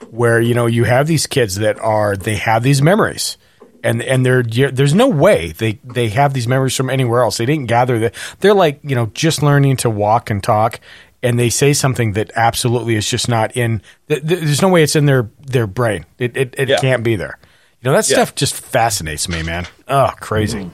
where 0.09 0.41
you 0.41 0.53
know 0.53 0.65
you 0.65 0.85
have 0.85 1.07
these 1.07 1.27
kids 1.27 1.55
that 1.57 1.79
are 1.79 2.15
they 2.15 2.35
have 2.35 2.63
these 2.63 2.81
memories. 2.81 3.37
And, 3.83 4.01
and 4.01 4.25
they're, 4.25 4.41
you're- 4.41 4.71
there's 4.71 4.95
no 4.95 5.07
way 5.07 5.51
they, 5.51 5.73
they 5.83 6.09
have 6.09 6.33
these 6.33 6.47
memories 6.47 6.75
from 6.75 6.89
anywhere 6.89 7.21
else. 7.21 7.37
They 7.37 7.45
didn't 7.45 7.67
gather 7.67 7.99
that. 7.99 8.15
They're 8.39 8.55
like, 8.55 8.79
you 8.81 8.95
know, 8.95 9.11
just 9.13 9.43
learning 9.43 9.77
to 9.77 9.91
walk 9.91 10.31
and 10.31 10.43
talk. 10.43 10.79
And 11.21 11.37
they 11.37 11.51
say 11.51 11.71
something 11.73 12.13
that 12.13 12.31
absolutely 12.35 12.95
is 12.95 13.07
just 13.07 13.29
not 13.29 13.55
in, 13.55 13.83
th- 14.07 14.27
th- 14.27 14.39
there's 14.39 14.63
no 14.63 14.69
way 14.69 14.81
it's 14.81 14.95
in 14.95 15.05
their, 15.05 15.29
their 15.39 15.67
brain. 15.67 16.03
It, 16.17 16.35
it, 16.35 16.55
it 16.57 16.69
Yeah. 16.69 16.77
can't 16.77 17.03
be 17.03 17.15
there. 17.15 17.37
You 17.85 17.91
know, 17.91 17.97
that 17.97 18.09
Yeah. 18.09 18.15
stuff 18.15 18.33
just 18.33 18.55
fascinates 18.55 19.29
me, 19.29 19.43
man. 19.43 19.67
Oh, 19.87 20.11
crazy. 20.19 20.71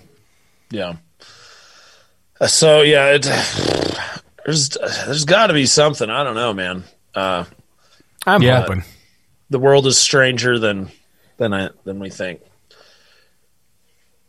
Yeah. 0.69 0.93
Uh, 2.39 2.47
So 2.47 2.83
yeah, 2.83 3.07
it, 3.19 3.23
there's 4.45 4.69
there's 4.69 5.25
got 5.25 5.47
to 5.47 5.53
be 5.53 5.65
something. 5.65 6.09
I 6.09 6.23
don't 6.23 6.35
know, 6.35 6.53
man. 6.53 6.85
Uh, 7.13 7.43
I'm 8.25 8.41
Yeah. 8.41 8.61
hoping. 8.61 8.85
the 9.49 9.59
world 9.59 9.85
is 9.87 9.97
stranger 9.97 10.57
than 10.57 10.89
than 11.35 11.53
I 11.53 11.71
than 11.83 11.99
we 11.99 12.09
think. 12.09 12.39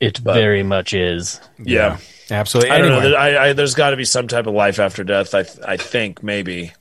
It 0.01 0.21
But- 0.25 0.35
very 0.35 0.65
much 0.65 0.93
is. 0.93 1.41
Yeah. 1.63 1.99
Absolutely. 2.33 2.73
I 2.73 2.79
don't 2.79 2.87
Anyway, 2.89 3.03
know. 3.05 3.11
There- 3.11 3.19
I, 3.21 3.49
I, 3.49 3.53
there's 3.53 3.75
got 3.77 3.91
to 3.91 3.97
be 3.97 4.05
some 4.05 4.27
type 4.27 4.49
of 4.49 4.55
life 4.55 4.81
after 4.81 5.05
death. 5.05 5.35
I, 5.37 5.45
I 5.65 5.77
think 5.77 6.21
maybe. 6.25 6.73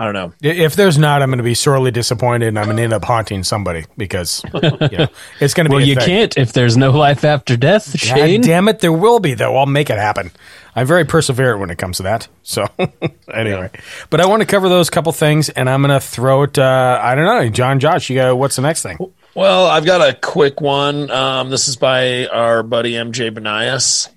I 0.00 0.04
don't 0.04 0.12
know. 0.12 0.32
If 0.40 0.76
there's 0.76 0.96
not, 0.96 1.22
I'm 1.22 1.28
going 1.30 1.38
to 1.38 1.44
be 1.44 1.54
sorely 1.54 1.90
disappointed, 1.90 2.46
and 2.46 2.58
I'm 2.58 2.66
going 2.66 2.76
to 2.76 2.84
end 2.84 2.92
up 2.92 3.04
haunting 3.04 3.42
somebody 3.42 3.84
because 3.96 4.44
you 4.54 4.60
know, 4.60 5.08
it's 5.40 5.54
going 5.54 5.64
to 5.64 5.70
be. 5.70 5.74
Well, 5.74 5.84
you 5.84 5.96
thing. 5.96 6.06
can't 6.06 6.38
if 6.38 6.52
there's 6.52 6.76
no 6.76 6.92
life 6.92 7.24
after 7.24 7.56
death, 7.56 7.92
God 7.92 7.98
Shane. 7.98 8.40
damn 8.40 8.68
it, 8.68 8.78
there 8.78 8.92
will 8.92 9.18
be 9.18 9.34
though. 9.34 9.56
I'll 9.56 9.66
make 9.66 9.90
it 9.90 9.98
happen. 9.98 10.30
I'm 10.76 10.86
very 10.86 11.04
perseverant 11.04 11.58
when 11.58 11.70
it 11.70 11.78
comes 11.78 11.96
to 11.96 12.04
that. 12.04 12.28
So 12.44 12.66
anyway, 13.34 13.70
but 14.08 14.20
I 14.20 14.26
want 14.26 14.42
to 14.42 14.46
cover 14.46 14.68
those 14.68 14.88
couple 14.88 15.10
things, 15.10 15.48
and 15.48 15.68
I'm 15.68 15.82
going 15.82 15.90
to 15.90 16.06
throw 16.06 16.44
it. 16.44 16.56
Uh, 16.56 17.00
I 17.02 17.16
don't 17.16 17.24
know, 17.24 17.48
John, 17.48 17.80
Josh. 17.80 18.08
You 18.08 18.14
got 18.14 18.38
what's 18.38 18.54
the 18.54 18.62
next 18.62 18.84
thing? 18.84 18.98
Well, 19.34 19.66
I've 19.66 19.84
got 19.84 20.08
a 20.08 20.14
quick 20.14 20.60
one. 20.60 21.10
Um, 21.10 21.50
this 21.50 21.66
is 21.66 21.74
by 21.74 22.28
our 22.28 22.62
buddy 22.62 22.92
MJ 22.92 23.32
Banias. 23.32 24.10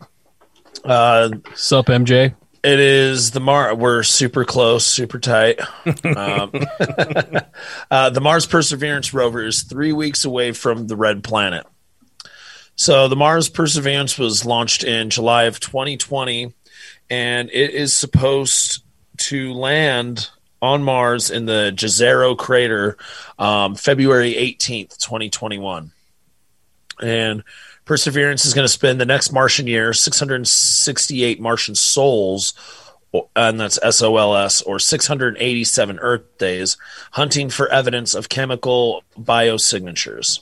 Uh, 0.84 1.32
Sup, 1.56 1.88
MJ? 1.88 2.36
It 2.63 2.80
is 2.80 3.32
the 3.32 3.39
Mar. 3.39 3.74
We're 3.74 4.03
super 4.03 4.46
close, 4.46 4.86
super 4.86 5.20
tight. 5.20 5.60
Um, 6.06 6.51
uh, 7.91 8.10
the 8.12 8.22
Mars 8.22 8.46
Perseverance 8.46 9.13
rover 9.13 9.44
is 9.44 9.63
three 9.63 9.94
weeks 9.94 10.25
away 10.25 10.51
from 10.51 10.88
the 10.88 10.96
red 10.96 11.24
planet. 11.24 11.65
So 12.75 13.08
the 13.08 13.15
Mars 13.15 13.50
Perseverance 13.50 14.18
was 14.18 14.46
launched 14.46 14.84
in 14.84 15.10
July 15.10 15.44
of 15.44 15.60
2020, 15.60 16.53
and 17.10 17.50
it 17.51 17.72
is 17.72 17.94
supposed 17.94 18.84
to 19.18 19.53
land 19.53 20.30
on 20.62 20.84
Mars 20.84 21.32
in 21.32 21.46
the 21.46 21.74
Jezero 21.75 22.38
crater 22.38 22.98
um, 23.39 23.75
February 23.75 24.34
18th, 24.34 24.98
2021. 24.98 25.91
And 27.01 27.44
Perseverance 27.91 28.45
is 28.45 28.53
going 28.53 28.63
to 28.63 28.71
spend 28.71 29.01
the 29.01 29.05
next 29.05 29.33
Martian 29.33 29.67
year, 29.67 29.91
668 29.91 31.41
Martian 31.41 31.75
sols, 31.75 32.53
o- 33.13 33.27
and 33.36 33.60
that's 33.60 33.77
SOLS, 33.83 34.62
or 34.62 34.79
687 34.79 36.00
Earth 36.00 36.38
days, 36.38 36.77
hunting 37.12 37.50
for 37.50 37.67
evidence 37.67 38.15
of 38.15 38.29
chemical 38.29 39.03
biosignatures. 39.19 40.41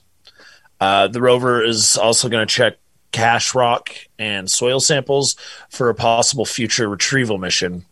Uh, 0.80 1.08
the 1.08 1.22
rover 1.22 1.64
is 1.64 1.98
also 1.98 2.30
going 2.30 2.46
to 2.48 2.54
check 2.54 2.76
cache 3.12 3.56
rock 3.56 3.96
and 4.20 4.48
soil 4.52 4.80
samples 4.80 5.36
for 5.72 5.90
a 5.90 5.96
possible 5.96 6.46
future 6.46 6.88
retrieval 6.88 7.40
mission. 7.40 7.84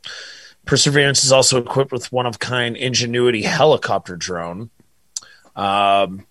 Perseverance 0.68 1.26
is 1.26 1.32
also 1.32 1.60
equipped 1.60 1.92
with 1.92 2.12
one 2.12 2.28
of 2.28 2.38
kind 2.38 2.78
Ingenuity 2.78 3.42
helicopter 3.42 4.16
drone. 4.16 4.70
Um, 5.56 6.27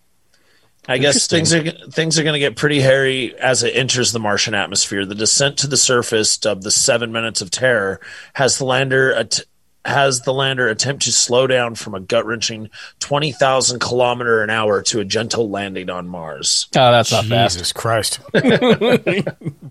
I 0.89 0.99
guess 0.99 1.27
things 1.27 1.53
are 1.53 1.63
things 1.91 2.19
are 2.19 2.23
going 2.23 2.35
to 2.35 2.39
get 2.39 2.57
pretty 2.57 2.81
hairy 2.81 3.35
as 3.39 3.63
it 3.63 3.71
enters 3.77 4.13
the 4.13 4.19
Martian 4.21 4.55
atmosphere. 4.55 5.05
The 5.05 5.15
descent 5.15 5.59
to 5.59 5.67
the 5.67 5.77
surface 5.77 6.39
of 6.47 6.63
the 6.63 6.71
seven 6.71 7.11
minutes 7.13 7.41
of 7.41 7.51
terror 7.51 8.01
has 8.35 8.59
the 8.59 8.65
lander 8.65 9.13
at- 9.13 9.41
has 9.85 10.23
the 10.23 10.33
lander 10.33 10.67
attempt 10.69 11.05
to 11.05 11.13
slow 11.13 11.47
down 11.47 11.75
from 11.77 11.95
a 11.95 12.01
gut 12.01 12.27
wrenching 12.27 12.71
twenty 12.99 13.31
thousand 13.33 13.79
kilometer 13.81 14.43
an 14.43 14.51
hour 14.51 14.83
to 14.83 14.99
a 15.01 15.05
gentle 15.05 15.49
landing 15.49 15.91
on 15.91 16.09
Mars. 16.09 16.67
Oh, 16.77 16.91
that's 16.93 17.13
not 17.13 17.25
fast. 17.27 17.55
Jesus 17.57 17.73
Christ, 17.73 18.19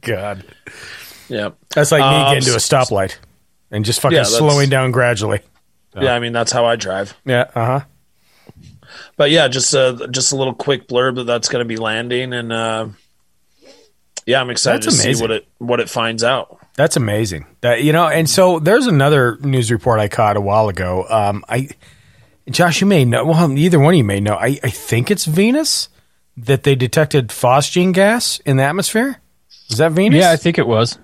God, 0.02 0.44
Yeah, 1.30 1.50
that's 1.74 1.92
like 1.92 2.00
me 2.02 2.06
Um, 2.08 2.34
getting 2.36 2.50
to 2.50 2.56
a 2.56 2.60
stoplight 2.60 3.18
and 3.72 3.84
just 3.86 4.00
fucking 4.02 4.16
yeah, 4.18 4.24
slowing 4.24 4.70
down 4.70 4.92
gradually. 4.92 5.40
yeah. 6.00 6.14
I 6.14 6.20
mean 6.20 6.34
that's 6.34 6.52
how 6.52 6.66
I 6.66 6.76
drive. 6.76 7.16
Yeah, 7.26 7.50
uh 7.56 7.66
huh. 7.66 7.86
But 9.18 9.32
yeah, 9.32 9.48
just 9.48 9.74
a 9.74 10.08
just 10.12 10.32
a 10.32 10.36
little 10.36 10.54
quick 10.54 10.88
blurb 10.88 11.16
that 11.16 11.26
that's 11.26 11.50
going 11.50 11.64
to 11.64 11.68
be 11.68 11.78
landing, 11.78 12.34
and 12.34 12.52
uh, 12.52 12.88
yeah, 14.26 14.42
I'm 14.42 14.50
excited 14.50 14.84
That's 14.84 14.98
to 14.98 15.14
see 15.16 15.22
what 15.22 15.32
it 15.32 15.48
what 15.60 15.80
it 15.80 15.90
finds 15.90 16.24
out. 16.24 16.60
That's 16.76 16.98
amazing. 16.98 17.46
That 17.62 17.84
you 17.84 17.94
know, 17.94 18.08
and 18.08 18.30
so 18.30 18.60
there's 18.60 18.88
another 18.88 19.38
news 19.42 19.72
report 19.72 20.00
I 20.00 20.08
caught 20.08 20.36
a 20.36 20.42
while 20.42 20.68
ago. 20.68 21.06
Um, 21.08 21.46
I, 21.48 21.70
Josh, 22.50 22.82
you 22.82 22.88
may 22.88 23.06
know. 23.06 23.26
Well, 23.26 23.58
either 23.58 23.80
one 23.80 23.94
of 23.94 23.98
you 23.98 24.04
may 24.04 24.20
know. 24.20 24.36
I, 24.36 24.60
I 24.64 24.70
think 24.70 25.10
it's 25.10 25.26
Venus 25.26 25.90
that 26.38 26.64
they 26.64 26.76
detected 26.76 27.30
phosgene 27.30 27.94
gas 27.94 28.40
in 28.40 28.58
the 28.58 28.64
atmosphere. 28.64 29.22
Is 29.70 29.78
that 29.78 29.94
Venus? 29.94 30.20
Yeah, 30.20 30.32
I 30.32 30.36
think 30.36 30.58
it 30.58 30.68
was. 30.68 31.00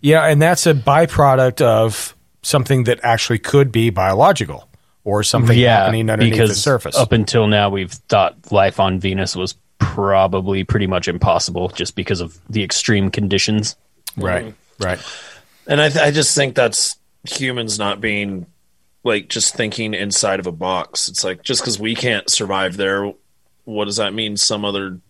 yeah, 0.00 0.24
and 0.24 0.40
that's 0.40 0.66
a 0.66 0.74
byproduct 0.74 1.60
of 1.60 2.16
something 2.42 2.84
that 2.84 3.00
actually 3.02 3.38
could 3.38 3.70
be 3.70 3.90
biological 3.90 4.68
or 5.04 5.22
something 5.22 5.58
yeah, 5.58 5.78
happening 5.78 6.08
underneath 6.08 6.32
because 6.32 6.50
the 6.50 6.54
surface. 6.54 6.96
up 6.96 7.12
until 7.12 7.46
now 7.46 7.68
we've 7.70 7.92
thought 7.92 8.52
life 8.52 8.78
on 8.78 9.00
Venus 9.00 9.34
was 9.34 9.54
probably 9.78 10.64
pretty 10.64 10.86
much 10.86 11.08
impossible 11.08 11.68
just 11.68 11.96
because 11.96 12.20
of 12.20 12.38
the 12.48 12.62
extreme 12.62 13.10
conditions. 13.10 13.76
right, 14.16 14.54
right. 14.78 15.00
And 15.66 15.80
I, 15.80 15.88
th- 15.88 16.04
I 16.04 16.10
just 16.10 16.34
think 16.34 16.54
that's 16.54 16.96
humans 17.24 17.78
not 17.78 18.00
being 18.00 18.46
like 19.04 19.28
just 19.28 19.54
thinking 19.54 19.94
inside 19.94 20.40
of 20.40 20.46
a 20.46 20.52
box. 20.52 21.08
It's 21.08 21.24
like 21.24 21.42
just 21.42 21.62
because 21.62 21.78
we 21.78 21.94
can't 21.94 22.28
survive 22.30 22.76
there, 22.76 23.12
what 23.64 23.86
does 23.86 23.96
that 23.96 24.14
mean? 24.14 24.36
Some 24.36 24.64
other 24.64 25.00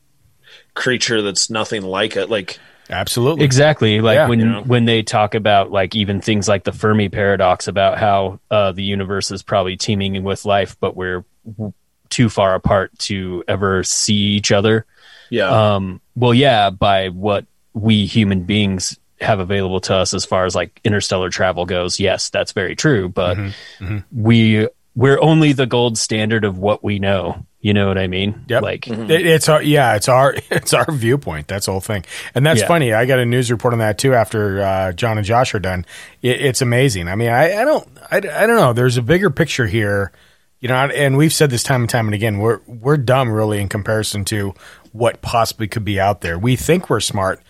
creature 0.75 1.23
that's 1.23 1.51
nothing 1.51 1.83
like 1.83 2.17
it, 2.17 2.31
like 2.31 2.59
Absolutely. 2.91 3.45
Exactly. 3.45 4.01
Like 4.01 4.17
Yeah. 4.17 4.29
when 4.29 4.41
You 4.41 4.47
know? 4.47 4.63
when 4.63 4.85
they 4.85 5.03
talk 5.03 5.35
about 5.35 5.71
like 5.71 5.95
even 5.97 6.21
things 6.21 6.49
like 6.49 6.65
the 6.65 6.73
Fermi 6.73 7.09
paradox 7.09 7.69
about 7.69 7.99
how 7.99 8.41
uh, 8.51 8.73
the 8.73 8.83
universe 8.83 9.31
is 9.31 9.43
probably 9.43 9.77
teeming 9.77 10.23
with 10.25 10.45
life, 10.45 10.77
but 10.81 10.97
we're 10.97 11.25
w- 11.47 11.73
too 12.11 12.29
far 12.29 12.55
apart 12.55 12.97
to 12.99 13.43
ever 13.49 13.83
see 13.85 14.15
each 14.15 14.53
other. 14.53 14.85
yeah, 15.31 15.75
Um, 15.75 16.01
well, 16.15 16.35
yeah, 16.35 16.69
by 16.71 17.09
what 17.09 17.47
we 17.73 18.05
human 18.05 18.43
beings 18.43 18.99
have 19.21 19.39
available 19.41 19.81
to 19.81 19.95
us 19.95 20.13
as 20.13 20.25
far 20.27 20.45
as 20.45 20.55
like 20.55 20.79
interstellar 20.85 21.31
travel 21.31 21.65
goes, 21.65 21.99
yes, 22.01 22.29
that's 22.29 22.53
very 22.53 22.75
true. 22.77 23.09
But 23.09 23.37
Mm-hmm. 23.39 23.99
we 24.13 24.69
we're 24.95 25.21
only 25.23 25.55
the 25.55 25.65
gold 25.65 25.97
standard 25.97 26.45
of 26.45 26.59
what 26.59 26.85
we 26.85 26.99
know. 26.99 27.47
You 27.63 27.73
know 27.73 27.87
what 27.87 27.97
I 27.97 28.09
mean? 28.09 28.45
Yep. 28.49 28.63
Like 28.63 28.89
It, 28.89 29.11
it's 29.25 29.49
our 29.49 29.63
yeah, 29.63 29.95
it's 29.95 30.09
our 30.09 30.35
it's 30.51 30.75
our 30.75 30.85
viewpoint. 30.91 31.47
That's 31.47 31.67
the 31.67 31.73
whole 31.73 31.81
thing, 31.81 32.05
and 32.35 32.45
that's 32.45 32.61
Yeah. 32.61 32.67
funny. 32.67 32.93
I 32.93 33.07
got 33.07 33.21
a 33.21 33.25
news 33.25 33.51
report 33.53 33.73
on 33.73 33.79
that 33.79 33.99
too 33.99 34.15
after 34.15 34.61
uh, 34.61 34.93
John 34.93 35.17
and 35.17 35.25
Josh 35.25 35.55
are 35.55 35.61
done. 35.61 35.87
It, 36.23 36.41
it's 36.41 36.61
amazing. 36.61 37.07
I 37.09 37.15
mean, 37.15 37.29
I, 37.31 37.63
I 37.63 37.65
don't 37.65 37.89
I, 38.11 38.17
I 38.17 38.21
don't 38.47 38.57
know. 38.57 38.73
There's 38.73 38.97
a 38.97 39.03
bigger 39.03 39.31
picture 39.31 39.67
here, 39.67 40.11
you 40.59 40.69
know, 40.69 40.75
and 40.75 41.17
we've 41.17 41.33
said 41.33 41.51
this 41.51 41.63
time 41.63 41.83
and 41.83 41.91
time 41.91 42.07
and 42.09 42.15
again. 42.17 42.39
We're 42.39 42.59
we're 42.67 42.97
dumb 42.97 43.31
really 43.31 43.61
in 43.61 43.69
comparison 43.69 44.25
to 44.27 44.55
what 44.91 45.23
possibly 45.23 45.69
could 45.69 45.85
be 45.85 46.01
out 46.01 46.21
there. 46.21 46.37
We 46.39 46.57
think 46.57 46.91
we're 46.91 46.99
smart. 47.01 47.41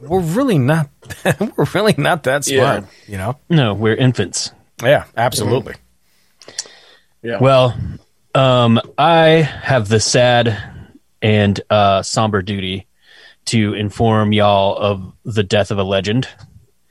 We're 0.00 0.20
really 0.20 0.58
not. 0.58 0.88
we're 1.56 1.66
really 1.74 1.94
not 1.98 2.22
that 2.22 2.44
smart. 2.46 2.84
You 3.06 3.18
know? 3.18 3.38
no, 3.50 3.74
we're 3.74 3.94
infants. 3.94 4.52
Yeah, 4.82 5.04
absolutely. 5.16 5.74
yeah. 7.22 7.38
Well, 7.40 7.76
um, 8.34 8.80
I 8.96 9.28
have 9.62 9.88
the 9.88 10.00
sad 10.00 10.56
and 11.22 11.60
uh, 11.70 12.02
somber 12.02 12.42
duty 12.42 12.86
to 13.46 13.74
inform 13.74 14.32
y'all 14.32 14.76
of 14.76 15.12
the 15.24 15.42
death 15.42 15.70
of 15.70 15.78
a 15.78 15.82
legend. 15.82 16.28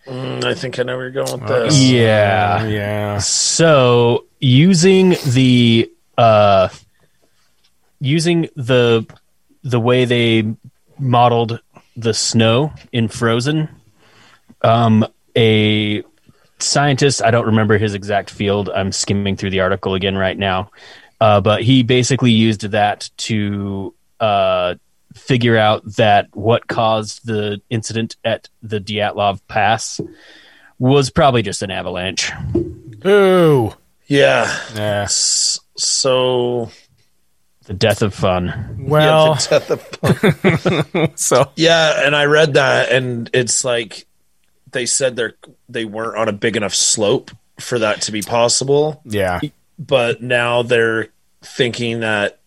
Mm, 0.06 0.44
I 0.44 0.54
think 0.56 0.80
I 0.80 0.84
know 0.84 0.98
where 0.98 1.10
you're 1.10 1.24
going 1.24 1.40
with 1.40 1.48
this. 1.48 1.80
Yeah. 1.80 2.66
yeah. 2.66 3.18
So 3.20 4.26
using 4.40 5.16
the 5.28 5.92
uh, 6.18 6.70
using 8.00 8.50
the 8.56 9.06
the 9.64 9.80
way 9.80 10.06
they 10.06 10.56
modeled 10.98 11.60
the 11.96 12.14
snow 12.14 12.74
in 12.92 13.08
Frozen, 13.08 13.70
um, 14.64 15.06
a 15.36 16.04
scientist 16.60 17.24
I 17.24 17.32
don't 17.32 17.46
remember 17.46 17.78
his 17.78 17.94
exact 17.94 18.30
field. 18.30 18.70
I'm 18.70 18.92
skimming 18.92 19.36
through 19.36 19.52
the 19.52 19.62
article 19.62 19.94
again 19.94 20.18
right 20.18 20.38
now, 20.38 20.72
uh, 21.22 21.42
but 21.42 21.64
he 21.64 21.84
basically 21.84 22.32
used 22.32 22.62
that 22.62 23.10
to 23.18 23.94
uh, 24.20 24.76
figure 25.16 25.58
out 25.58 25.84
that 25.96 26.28
what 26.36 26.68
caused 26.68 27.26
the 27.26 27.62
incident 27.70 28.16
at 28.24 28.50
the 28.62 28.80
Dyatlov 28.80 29.42
Pass 29.48 30.00
was 30.78 31.10
probably 31.10 31.42
just 31.42 31.62
an 31.62 31.72
avalanche. 31.72 32.32
Boo. 32.54 33.74
Yeah. 34.08 34.46
Yeah. 34.76 35.04
S- 35.04 35.60
So 35.78 36.70
The 37.66 37.74
death 37.74 38.02
of 38.02 38.14
fun. 38.14 38.86
Well, 38.88 39.38
yeah, 39.52 39.60
the 39.60 39.76
death 39.76 40.66
of- 41.04 41.12
so 41.20 41.52
yeah, 41.56 42.06
and 42.06 42.16
I 42.16 42.26
read 42.26 42.54
that, 42.56 42.92
and 42.92 43.30
it's 43.34 43.64
like 43.64 44.06
they 44.72 44.86
said 44.86 45.16
they're 45.16 45.34
they 45.68 45.86
weren't 45.86 46.18
on 46.18 46.28
a 46.30 46.34
big 46.34 46.56
enough 46.58 46.74
slope 46.74 47.32
for 47.60 47.80
that 47.80 48.02
to 48.04 48.12
be 48.12 48.22
possible, 48.22 49.02
yeah. 49.06 49.40
But 49.80 50.22
now 50.22 50.62
they're 50.62 51.08
thinking 51.42 52.02
that 52.02 52.40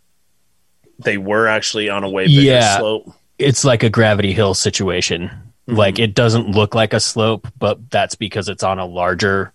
they 0.98 1.16
were 1.18 1.48
actually 1.48 1.88
on 1.88 2.04
a 2.04 2.08
way 2.08 2.26
bigger 2.26 2.40
Yeah. 2.42 2.78
slope. 2.78 3.12
It's 3.38 3.64
like 3.64 3.82
a 3.82 3.90
gravity 3.90 4.32
hill 4.32 4.54
situation. 4.54 5.22
Mm-hmm. 5.68 5.74
Like 5.74 5.98
it 5.98 6.14
doesn't 6.14 6.50
look 6.50 6.74
like 6.74 6.92
a 6.92 7.00
slope, 7.00 7.48
but 7.58 7.90
that's 7.90 8.14
because 8.14 8.48
it's 8.48 8.62
on 8.62 8.78
a 8.78 8.86
larger 8.86 9.52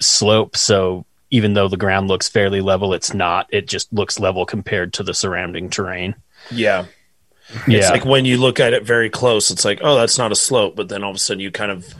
slope. 0.00 0.56
So 0.56 1.06
even 1.30 1.54
though 1.54 1.68
the 1.68 1.76
ground 1.76 2.08
looks 2.08 2.28
fairly 2.28 2.60
level, 2.60 2.92
it's 2.94 3.14
not. 3.14 3.46
It 3.50 3.66
just 3.66 3.92
looks 3.92 4.20
level 4.20 4.46
compared 4.46 4.92
to 4.94 5.02
the 5.02 5.14
surrounding 5.14 5.70
terrain. 5.70 6.14
Yeah. 6.50 6.84
It's 7.66 7.68
Yeah. 7.68 7.90
like 7.90 8.04
when 8.04 8.24
you 8.24 8.36
look 8.38 8.60
at 8.60 8.72
it 8.74 8.84
very 8.84 9.10
close, 9.10 9.50
it's 9.50 9.64
like, 9.64 9.80
oh, 9.82 9.96
that's 9.96 10.18
not 10.18 10.32
a 10.32 10.36
slope. 10.36 10.76
But 10.76 10.88
then 10.88 11.02
all 11.02 11.10
of 11.10 11.16
a 11.16 11.18
sudden 11.18 11.40
you 11.40 11.50
kind 11.50 11.70
of 11.72 11.92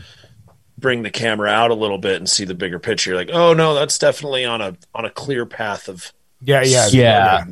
bring 0.85 1.03
the 1.03 1.11
camera 1.11 1.49
out 1.49 1.71
a 1.71 1.75
little 1.75 1.97
bit 1.97 2.17
and 2.17 2.29
see 2.29 2.45
the 2.45 2.55
bigger 2.55 2.79
picture. 2.79 3.09
You're 3.13 3.19
like, 3.19 3.31
oh 3.33 3.55
no, 3.55 3.73
that's 3.73 3.97
definitely 3.97 4.45
on 4.45 4.61
a 4.61 4.77
on 4.95 5.07
a 5.07 5.11
clear 5.11 5.47
path 5.47 5.89
of 5.89 6.13
Yeah, 6.43 6.63
yeah, 6.63 6.89
Yeah. 6.89 7.45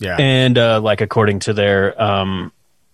yeah. 0.00 0.16
and 0.18 0.56
uh, 0.56 0.80
like 0.80 1.02
according 1.02 1.40
to 1.40 1.52
their 1.52 2.00
um 2.02 2.50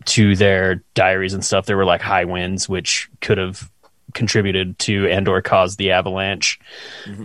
to 0.06 0.34
their 0.34 0.82
diaries 0.94 1.32
and 1.32 1.44
stuff 1.44 1.64
there 1.66 1.76
were 1.76 1.84
like 1.84 2.00
high 2.02 2.24
winds 2.24 2.68
which 2.68 3.08
could 3.20 3.38
have 3.38 3.70
contributed 4.14 4.76
to 4.80 5.06
and 5.08 5.28
or 5.28 5.40
caused 5.40 5.78
the 5.78 5.92
avalanche 5.92 6.58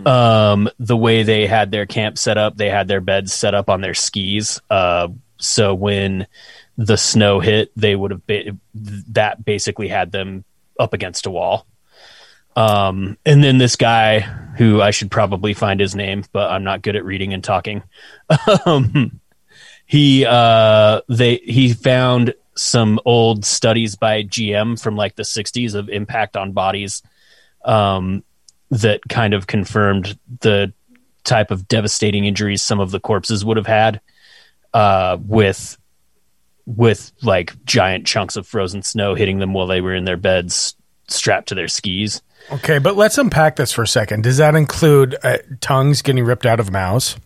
um 0.06 0.68
the 0.78 0.96
way 0.96 1.22
they 1.24 1.46
had 1.46 1.70
their 1.72 1.86
camp 1.86 2.16
set 2.16 2.38
up 2.38 2.56
they 2.56 2.70
had 2.70 2.86
their 2.88 3.00
beds 3.02 3.32
set 3.34 3.52
up 3.54 3.68
on 3.68 3.80
their 3.80 3.94
skis 3.94 4.60
uh 4.70 5.08
so 5.38 5.74
when 5.74 6.26
the 6.78 6.96
snow 6.96 7.38
hit 7.40 7.70
they 7.76 7.94
would 7.94 8.12
have 8.12 8.26
been 8.26 8.58
that 8.74 9.44
basically 9.44 9.88
had 9.88 10.10
them 10.12 10.42
up 10.78 10.94
against 10.94 11.26
a 11.26 11.30
wall 11.30 11.66
um 12.60 13.16
and 13.24 13.42
then 13.42 13.58
this 13.58 13.76
guy 13.76 14.20
who 14.20 14.80
i 14.82 14.90
should 14.90 15.10
probably 15.10 15.54
find 15.54 15.80
his 15.80 15.94
name 15.94 16.24
but 16.32 16.50
i'm 16.50 16.64
not 16.64 16.82
good 16.82 16.96
at 16.96 17.04
reading 17.04 17.32
and 17.32 17.44
talking. 17.44 17.82
Um 18.66 19.20
he 19.90 20.24
uh 20.24 21.00
they 21.08 21.36
he 21.38 21.72
found 21.72 22.32
some 22.56 23.00
old 23.04 23.44
studies 23.44 23.96
by 23.96 24.22
GM 24.22 24.80
from 24.80 24.94
like 24.94 25.16
the 25.16 25.24
60s 25.24 25.74
of 25.74 25.88
impact 25.88 26.36
on 26.36 26.52
bodies 26.52 27.02
um 27.64 28.22
that 28.70 29.00
kind 29.08 29.34
of 29.34 29.48
confirmed 29.48 30.16
the 30.42 30.72
type 31.24 31.50
of 31.50 31.66
devastating 31.66 32.24
injuries 32.24 32.62
some 32.62 32.78
of 32.78 32.92
the 32.92 33.00
corpses 33.00 33.44
would 33.44 33.56
have 33.56 33.66
had 33.66 34.00
uh 34.74 35.18
with 35.26 35.76
with 36.66 37.10
like 37.22 37.52
giant 37.64 38.06
chunks 38.06 38.36
of 38.36 38.46
frozen 38.46 38.82
snow 38.82 39.16
hitting 39.16 39.40
them 39.40 39.52
while 39.52 39.66
they 39.66 39.80
were 39.80 39.94
in 39.94 40.04
their 40.04 40.16
beds 40.16 40.76
strapped 41.08 41.48
to 41.48 41.56
their 41.56 41.66
skis 41.66 42.22
Okay, 42.52 42.78
but 42.78 42.96
let's 42.96 43.18
unpack 43.18 43.56
this 43.56 43.72
for 43.72 43.82
a 43.82 43.88
second. 43.88 44.22
Does 44.22 44.38
that 44.38 44.54
include 44.54 45.16
uh, 45.22 45.38
tongues 45.60 46.02
getting 46.02 46.24
ripped 46.24 46.46
out 46.46 46.60
of 46.60 46.70
mouths? 46.70 47.16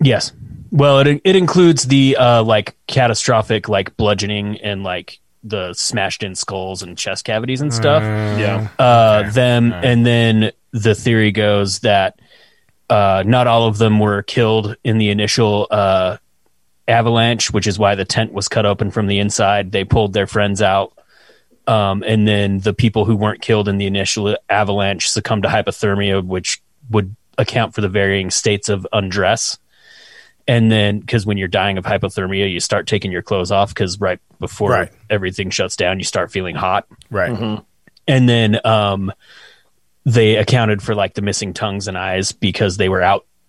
Yes. 0.00 0.32
Well, 0.70 1.00
it 1.00 1.20
it 1.24 1.36
includes 1.36 1.84
the 1.84 2.16
uh, 2.16 2.42
like 2.42 2.76
catastrophic 2.86 3.68
like 3.68 3.96
bludgeoning 3.96 4.58
and 4.62 4.82
like 4.82 5.20
the 5.44 5.74
smashed 5.74 6.22
in 6.22 6.34
skulls 6.34 6.82
and 6.82 6.96
chest 6.96 7.24
cavities 7.24 7.60
and 7.60 7.74
stuff. 7.74 8.02
Yeah. 8.02 8.68
Uh, 8.78 9.30
them 9.30 9.72
and 9.72 10.06
then 10.06 10.52
the 10.72 10.94
theory 10.94 11.32
goes 11.32 11.80
that 11.80 12.18
uh, 12.88 13.22
not 13.26 13.46
all 13.46 13.66
of 13.66 13.78
them 13.78 13.98
were 13.98 14.22
killed 14.22 14.76
in 14.84 14.98
the 14.98 15.10
initial 15.10 15.66
uh, 15.70 16.16
avalanche, 16.88 17.52
which 17.52 17.66
is 17.66 17.78
why 17.78 17.94
the 17.94 18.04
tent 18.04 18.32
was 18.32 18.48
cut 18.48 18.66
open 18.66 18.90
from 18.90 19.06
the 19.06 19.18
inside. 19.18 19.72
They 19.72 19.84
pulled 19.84 20.12
their 20.12 20.26
friends 20.26 20.62
out. 20.62 20.92
Um, 21.66 22.02
and 22.06 22.26
then 22.26 22.58
the 22.58 22.72
people 22.74 23.04
who 23.04 23.14
weren't 23.16 23.40
killed 23.40 23.68
in 23.68 23.78
the 23.78 23.86
initial 23.86 24.36
avalanche 24.48 25.08
succumbed 25.08 25.44
to 25.44 25.48
hypothermia, 25.48 26.24
which 26.24 26.60
would 26.90 27.14
account 27.38 27.74
for 27.74 27.80
the 27.80 27.88
varying 27.88 28.30
states 28.30 28.68
of 28.68 28.86
undress. 28.92 29.58
And 30.48 30.72
then, 30.72 30.98
because 30.98 31.24
when 31.24 31.38
you're 31.38 31.46
dying 31.48 31.78
of 31.78 31.84
hypothermia, 31.84 32.50
you 32.50 32.58
start 32.58 32.88
taking 32.88 33.12
your 33.12 33.22
clothes 33.22 33.52
off 33.52 33.68
because 33.68 34.00
right 34.00 34.18
before 34.40 34.70
Right. 34.70 34.92
everything 35.08 35.50
shuts 35.50 35.76
down, 35.76 35.98
you 36.00 36.04
start 36.04 36.32
feeling 36.32 36.56
hot 36.56 36.86
Right. 37.10 37.30
and 38.08 38.28
then 38.28 38.58
um 38.66 39.12
they 40.04 40.34
accounted 40.34 40.82
for 40.82 40.96
like 40.96 41.14
the 41.14 41.22
missing 41.22 41.54
tongues 41.54 41.86
and 41.86 41.96
eyes 41.96 42.32
because 42.32 42.76
they 42.76 42.88
were 42.88 43.02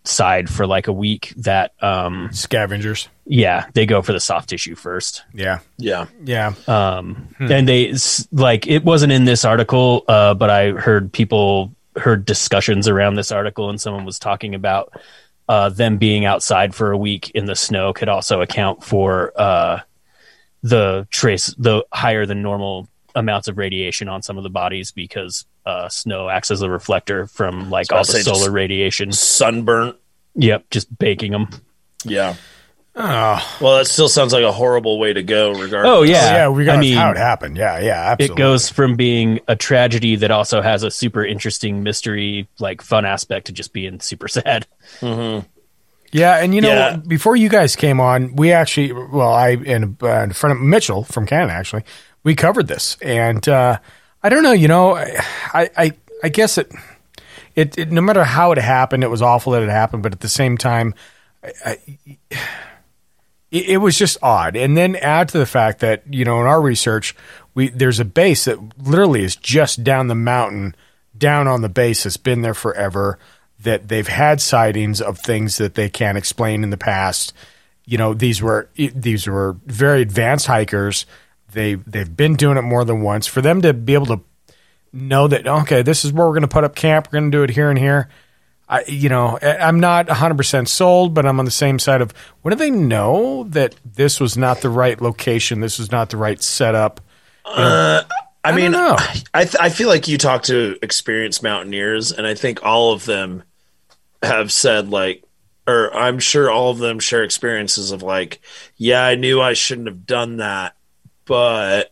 outside 0.03 0.49
for 0.49 0.67
like 0.67 0.87
a 0.87 0.93
week 0.93 1.33
that 1.37 1.71
um 1.81 2.29
Scavengers. 2.33 3.07
yeah 3.25 3.67
they 3.73 3.85
go 3.85 4.01
for 4.01 4.11
the 4.11 4.19
soft 4.19 4.49
tissue 4.49 4.75
first 4.75 5.23
Yeah. 5.33 5.59
Yeah. 5.77 6.07
Yeah. 6.25 6.53
um 6.67 7.33
and 7.39 7.67
they 7.67 7.93
like 8.33 8.67
it 8.67 8.83
wasn't 8.83 9.13
in 9.13 9.23
this 9.23 9.45
article 9.45 10.03
uh 10.09 10.33
but 10.33 10.49
i 10.49 10.71
heard 10.71 11.11
people 11.13 11.73
heard 11.95 12.25
discussions 12.25 12.87
around 12.89 13.15
this 13.15 13.31
article 13.31 13.69
and 13.69 13.79
someone 13.79 14.03
was 14.03 14.19
talking 14.19 14.55
about 14.55 14.91
uh 15.47 15.69
them 15.69 15.97
being 15.97 16.25
outside 16.25 16.75
for 16.75 16.91
a 16.91 16.97
week 16.97 17.29
in 17.33 17.45
the 17.45 17.55
snow 17.55 17.93
could 17.93 18.09
also 18.09 18.41
account 18.41 18.83
for 18.83 19.31
uh 19.39 19.79
the 20.63 21.07
trace 21.11 21.47
the 21.57 21.85
higher 21.93 22.25
than 22.25 22.41
normal 22.41 22.89
amounts 23.15 23.47
of 23.47 23.57
radiation 23.57 24.09
on 24.09 24.21
some 24.21 24.37
of 24.37 24.43
the 24.43 24.49
bodies 24.49 24.91
because 24.91 25.45
uh 25.65 25.87
snow 25.89 26.29
acts 26.29 26.51
as 26.51 26.61
a 26.61 26.69
reflector 26.69 27.27
from 27.27 27.69
like 27.69 27.91
all 27.91 28.03
the 28.03 28.19
solar 28.21 28.51
radiation 28.51 29.11
Sunburnt. 29.11 29.95
yep 30.35 30.69
just 30.69 30.95
baking 30.97 31.31
them 31.31 31.47
Yeah. 32.03 32.35
Oh, 32.95 33.57
Well, 33.59 33.77
that 33.79 33.87
still 33.87 34.07
sounds 34.07 34.33
like 34.33 34.43
a 34.43 34.51
horrible 34.51 34.99
way 34.99 35.13
to 35.13 35.23
go. 35.23 35.51
Regardless. 35.53 35.91
oh 35.91 36.03
yeah 36.03 36.35
yeah. 36.35 36.49
We 36.49 36.63
got 36.65 36.77
I 36.77 36.79
mean, 36.79 36.95
how 36.95 37.09
it 37.09 37.17
happened. 37.17 37.57
Yeah. 37.57 37.79
Yeah. 37.79 38.11
Absolutely. 38.11 38.35
it 38.35 38.37
goes 38.37 38.69
from 38.69 38.95
being 38.95 39.39
a 39.47 39.55
tragedy 39.55 40.15
that 40.17 40.29
also 40.29 40.61
has 40.61 40.83
a 40.83 40.91
super 40.91 41.25
interesting 41.25 41.81
mystery 41.81 42.47
like 42.59 42.83
fun 42.83 43.03
aspect 43.05 43.47
to 43.47 43.51
just 43.51 43.73
being 43.73 43.99
super 43.99 44.27
sad 44.27 44.67
Yeah, 45.01 46.37
and 46.43 46.53
you 46.53 46.61
know, 46.61 46.69
Yeah. 46.69 46.97
before 46.97 47.35
you 47.35 47.49
guys 47.49 47.75
came 47.75 47.99
on, 47.99 48.35
we 48.35 48.51
actually, 48.51 48.91
well, 48.91 49.33
I 49.33 49.51
and 49.65 49.97
uh, 50.03 50.21
in 50.21 50.33
front 50.33 50.55
of 50.57 50.61
Mitchell 50.63 51.03
from 51.03 51.25
Canada, 51.25 51.53
actually, 51.53 51.83
we 52.23 52.35
covered 52.35 52.67
this, 52.67 52.97
and 53.01 53.47
uh, 53.49 53.79
I 54.23 54.29
don't 54.29 54.43
know, 54.43 54.53
you 54.53 54.67
know, 54.67 54.95
I, 54.95 55.69
I, 55.75 55.91
I 56.23 56.29
guess 56.29 56.57
it, 56.57 56.71
it, 57.55 57.77
it, 57.77 57.91
no 57.91 58.01
matter 58.01 58.23
how 58.23 58.51
it 58.51 58.57
happened, 58.57 59.03
it 59.03 59.09
was 59.09 59.21
awful 59.21 59.53
that 59.53 59.63
it 59.63 59.69
happened, 59.69 60.01
but 60.01 60.13
at 60.13 60.21
the 60.21 60.29
same 60.29 60.57
time, 60.57 60.95
I, 61.43 61.51
I, 61.65 61.77
it, 63.53 63.69
it 63.69 63.77
was 63.77 63.97
just 63.97 64.17
odd. 64.21 64.55
And 64.55 64.75
then 64.75 64.95
add 64.95 65.29
to 65.29 65.37
the 65.37 65.45
fact 65.45 65.79
that 65.79 66.03
you 66.09 66.25
know, 66.25 66.41
in 66.41 66.47
our 66.47 66.61
research, 66.61 67.15
we 67.53 67.69
there's 67.69 67.99
a 67.99 68.05
base 68.05 68.45
that 68.45 68.57
literally 68.79 69.23
is 69.23 69.35
just 69.35 69.83
down 69.83 70.07
the 70.07 70.15
mountain, 70.15 70.75
down 71.17 71.47
on 71.47 71.61
the 71.61 71.69
base 71.69 72.03
that's 72.03 72.17
been 72.17 72.41
there 72.41 72.55
forever. 72.55 73.19
That 73.59 73.87
they've 73.87 74.07
had 74.07 74.41
sightings 74.41 74.99
of 74.99 75.19
things 75.19 75.57
that 75.57 75.75
they 75.75 75.89
can't 75.89 76.17
explain 76.17 76.63
in 76.63 76.69
the 76.69 76.77
past. 76.77 77.31
You 77.85 77.97
know, 77.97 78.13
these 78.13 78.41
were 78.41 78.69
these 78.75 79.27
were 79.27 79.55
very 79.65 80.01
advanced 80.01 80.47
hikers. 80.47 81.05
They 81.53 81.75
they've 81.75 82.15
been 82.15 82.35
doing 82.35 82.57
it 82.57 82.61
more 82.63 82.83
than 82.85 83.01
once. 83.01 83.27
For 83.27 83.41
them 83.41 83.61
to 83.61 83.73
be 83.73 83.93
able 83.93 84.07
to 84.07 84.21
know 84.91 85.27
that 85.27 85.47
okay, 85.47 85.81
this 85.81 86.03
is 86.05 86.11
where 86.11 86.25
we're 86.27 86.33
going 86.33 86.41
to 86.41 86.47
put 86.47 86.63
up 86.63 86.75
camp. 86.75 87.07
We're 87.07 87.19
going 87.19 87.31
to 87.31 87.37
do 87.37 87.43
it 87.43 87.49
here 87.51 87.69
and 87.69 87.79
here. 87.79 88.09
I, 88.67 88.83
you 88.87 89.09
know, 89.09 89.37
I- 89.41 89.57
I'm 89.57 89.79
not 89.79 90.07
100% 90.07 90.67
sold, 90.67 91.13
but 91.13 91.25
I'm 91.25 91.37
on 91.37 91.45
the 91.45 91.51
same 91.51 91.79
side 91.79 92.01
of 92.01 92.13
when 92.41 92.53
do 92.53 92.57
they 92.57 92.71
know 92.71 93.43
that 93.49 93.75
this 93.85 94.19
was 94.19 94.37
not 94.37 94.61
the 94.61 94.69
right 94.69 94.99
location? 95.01 95.59
This 95.59 95.79
was 95.79 95.91
not 95.91 96.09
the 96.09 96.17
right 96.17 96.41
setup. 96.41 97.01
Uh, 97.45 98.03
I, 98.43 98.53
mean, 98.53 98.71
know. 98.71 98.95
I 99.33 99.43
th- 99.43 99.57
I 99.59 99.69
feel 99.69 99.89
like 99.89 100.07
you 100.07 100.17
talk 100.17 100.43
to 100.43 100.77
experienced 100.81 101.43
mountaineers, 101.43 102.11
and 102.13 102.25
I 102.25 102.35
think 102.35 102.63
all 102.63 102.93
of 102.93 103.05
them 103.05 103.43
have 104.21 104.51
said 104.51 104.89
like, 104.89 105.23
or 105.67 105.93
I'm 105.93 106.19
sure 106.19 106.49
all 106.49 106.71
of 106.71 106.77
them 106.77 106.99
share 106.99 107.23
experiences 107.23 107.91
of 107.91 108.01
like, 108.01 108.39
yeah, 108.77 109.03
I 109.05 109.15
knew 109.15 109.41
I 109.41 109.53
shouldn't 109.53 109.87
have 109.87 110.05
done 110.05 110.37
that, 110.37 110.75
but 111.25 111.91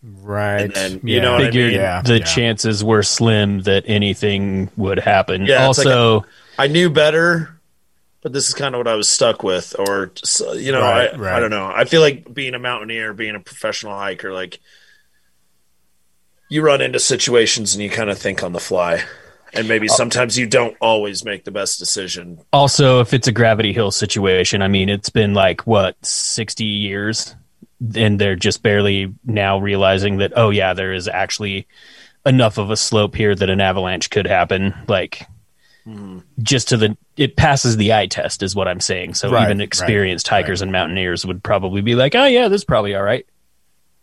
Right. 0.00 0.60
And 0.60 0.72
then, 0.72 1.00
you 1.02 1.20
know 1.20 1.32
what 1.32 1.40
I 1.40 1.44
mean? 1.44 1.52
figured 1.52 1.72
Yeah, 1.72 2.02
the 2.02 2.18
yeah. 2.18 2.24
chances 2.24 2.84
were 2.84 3.02
slim 3.02 3.62
that 3.62 3.84
anything 3.86 4.70
would 4.76 4.98
happen 4.98 5.44
Yeah, 5.44 5.68
it's 5.68 5.78
like 5.78 5.88
also 5.88 6.24
I 6.58 6.68
knew 6.68 6.88
better. 6.90 7.60
But 8.20 8.32
this 8.32 8.48
is 8.48 8.54
kind 8.54 8.74
of 8.74 8.80
what 8.80 8.88
I 8.88 8.94
was 8.96 9.08
stuck 9.08 9.44
with, 9.44 9.76
or 9.78 10.06
just, 10.06 10.40
you 10.56 10.72
know, 10.72 10.80
Right, 10.80 11.14
I, 11.14 11.16
right. 11.16 11.36
I 11.36 11.40
don't 11.40 11.50
know. 11.50 11.70
I 11.72 11.84
feel 11.84 12.00
like 12.00 12.32
being 12.32 12.54
a 12.54 12.58
mountaineer, 12.58 13.14
being 13.14 13.36
a 13.36 13.40
professional 13.40 13.96
hiker, 13.96 14.32
like 14.32 14.58
you 16.48 16.62
run 16.62 16.80
into 16.80 16.98
situations 16.98 17.74
and 17.74 17.82
you 17.82 17.90
kind 17.90 18.10
of 18.10 18.18
think 18.18 18.42
on 18.42 18.52
the 18.52 18.58
fly, 18.60 19.04
and 19.52 19.68
maybe 19.68 19.88
uh, 19.88 19.92
sometimes 19.92 20.36
you 20.36 20.46
don't 20.46 20.76
always 20.80 21.24
make 21.24 21.44
the 21.44 21.50
best 21.50 21.78
decision. 21.78 22.40
also 22.52 23.00
if 23.00 23.14
it's 23.14 23.28
a 23.28 23.32
gravity 23.32 23.72
hill 23.72 23.90
situation 23.90 24.62
i 24.62 24.68
mean 24.68 24.88
it's 24.88 25.10
been 25.10 25.32
like 25.34 25.66
what 25.66 25.96
60 26.04 26.64
years 26.64 27.34
and 27.94 28.18
they're 28.20 28.36
just 28.36 28.62
barely 28.62 29.14
now 29.24 29.58
realizing 29.58 30.18
that 30.18 30.32
oh 30.36 30.50
yeah 30.50 30.74
there 30.74 30.92
is 30.92 31.06
actually 31.08 31.66
enough 32.26 32.58
of 32.58 32.70
a 32.70 32.76
slope 32.76 33.14
here 33.14 33.34
that 33.34 33.50
an 33.50 33.60
avalanche 33.60 34.10
could 34.10 34.26
happen 34.26 34.74
like 34.88 35.26
mm-hmm. 35.86 36.18
just 36.42 36.68
to 36.68 36.76
the 36.76 36.96
it 37.16 37.36
passes 37.36 37.76
the 37.76 37.92
eye 37.92 38.06
test 38.06 38.42
is 38.42 38.54
what 38.54 38.68
i'm 38.68 38.80
saying 38.80 39.14
so 39.14 39.30
Right, 39.30 39.44
even 39.44 39.58
right, 39.58 39.64
experienced 39.64 40.28
hikers 40.28 40.60
and 40.62 40.72
mountaineers 40.72 41.24
would 41.24 41.42
probably 41.42 41.80
be 41.80 41.94
like 41.94 42.14
oh 42.14 42.26
yeah 42.26 42.48
this 42.48 42.62
is 42.62 42.64
probably 42.64 42.94
all 42.94 43.02
right. 43.02 43.26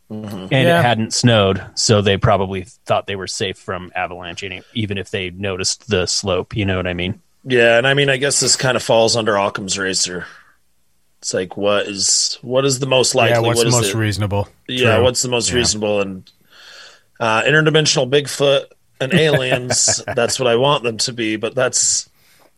Mm-hmm. 0.09 0.35
and 0.35 0.51
Yeah. 0.51 0.79
it 0.79 0.83
hadn't 0.83 1.13
snowed 1.13 1.63
so 1.75 2.01
they 2.01 2.17
probably 2.17 2.63
thought 2.85 3.07
they 3.07 3.15
were 3.15 3.27
safe 3.27 3.57
from 3.57 3.91
avalanche 3.95 4.43
any- 4.43 4.61
even 4.73 4.97
if 4.97 5.09
they 5.09 5.31
noticed 5.31 5.89
the 5.89 6.05
slope 6.05 6.55
you 6.55 6.63
know 6.65 6.77
what 6.77 6.88
i 6.88 6.93
mean 6.93 7.19
Yeah, 7.43 7.77
and 7.77 7.85
I 7.85 7.93
mean, 7.93 8.09
I 8.09 8.17
guess 8.17 8.39
this 8.39 8.55
kind 8.55 8.75
of 8.75 8.81
falls 8.81 9.15
under 9.15 9.35
Occam's 9.35 9.77
razor. 9.77 10.25
It's 11.19 11.34
like, 11.34 11.58
what 11.58 11.88
is 11.88 12.38
what 12.41 12.65
is 12.65 12.80
the 12.80 12.86
most 12.86 13.15
likely? 13.15 13.32
yeah, 13.34 13.39
what's 13.39 13.58
what 13.58 13.63
the 13.63 13.67
is 13.69 13.75
most 13.75 13.93
it? 13.93 13.97
reasonable? 13.97 14.47
Yeah, 14.67 14.95
True. 14.95 15.04
what's 15.04 15.21
the 15.21 15.30
most 15.30 15.49
Yeah. 15.49 15.56
reasonable? 15.58 16.01
And 16.01 16.32
uh, 17.19 17.41
interdimensional 17.43 18.10
Bigfoot 18.10 18.65
and 18.99 19.13
aliens. 19.19 20.01
that's 20.15 20.39
what 20.39 20.47
I 20.47 20.56
want 20.56 20.84
them 20.84 20.97
to 20.99 21.13
be, 21.13 21.36
but 21.36 21.56
that's 21.56 22.10